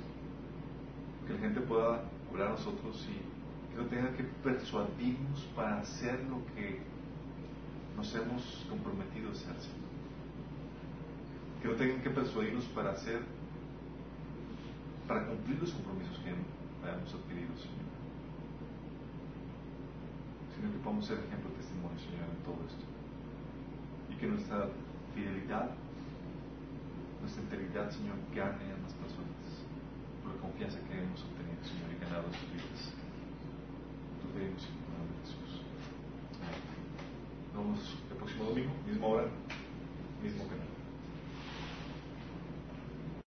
Que 1.26 1.34
la 1.34 1.38
gente 1.38 1.60
pueda 1.60 2.02
orar 2.32 2.48
a 2.48 2.50
nosotros 2.52 3.06
y 3.12 3.74
que 3.74 3.82
no 3.82 3.88
tenga 3.88 4.16
que 4.16 4.24
persuadirnos 4.42 5.42
para 5.54 5.80
hacer 5.80 6.24
lo 6.30 6.40
que 6.54 6.80
nos 7.94 8.14
hemos 8.14 8.66
comprometido 8.70 9.28
a 9.28 9.32
hacer, 9.32 9.54
Señor. 9.60 9.87
Que 11.62 11.68
no 11.68 11.74
tengan 11.74 12.00
que 12.00 12.10
persuadirnos 12.10 12.64
para 12.66 12.92
hacer, 12.92 13.20
para 15.06 15.26
cumplir 15.26 15.60
los 15.60 15.72
compromisos 15.72 16.18
que 16.18 16.30
hayamos 16.86 17.14
adquirido, 17.14 17.56
Señor. 17.56 17.88
Sino 20.54 20.72
que 20.72 20.78
podamos 20.78 21.06
ser 21.06 21.18
ejemplo 21.18 21.50
de 21.50 21.56
testimonio, 21.56 21.98
Señor, 21.98 22.28
en 22.30 22.42
todo 22.44 22.58
esto. 22.66 22.84
Y 24.10 24.14
que 24.16 24.26
nuestra 24.26 24.68
fidelidad 25.14 25.70
nuestra 27.20 27.42
integridad, 27.42 27.90
Señor, 27.90 28.16
gane 28.34 28.64
a 28.72 28.78
las 28.80 28.92
personas 28.94 29.50
por 30.22 30.34
la 30.34 30.40
confianza 30.40 30.78
que 30.80 30.96
hemos 30.96 31.20
obtenido, 31.24 31.60
Señor, 31.62 31.90
y 31.92 32.00
ganado 32.00 32.24
sus 32.32 32.48
vidas. 32.52 32.94
Tú 34.22 34.28
pedimos 34.32 34.62
en 34.64 35.12
Jesús. 35.20 35.62
Nos 37.52 37.64
vemos 37.64 37.96
el 38.10 38.16
próximo 38.16 38.44
domingo, 38.44 38.72
misma 38.86 39.06
hora, 39.06 39.28
mismo 40.22 40.44
canal. 40.48 40.77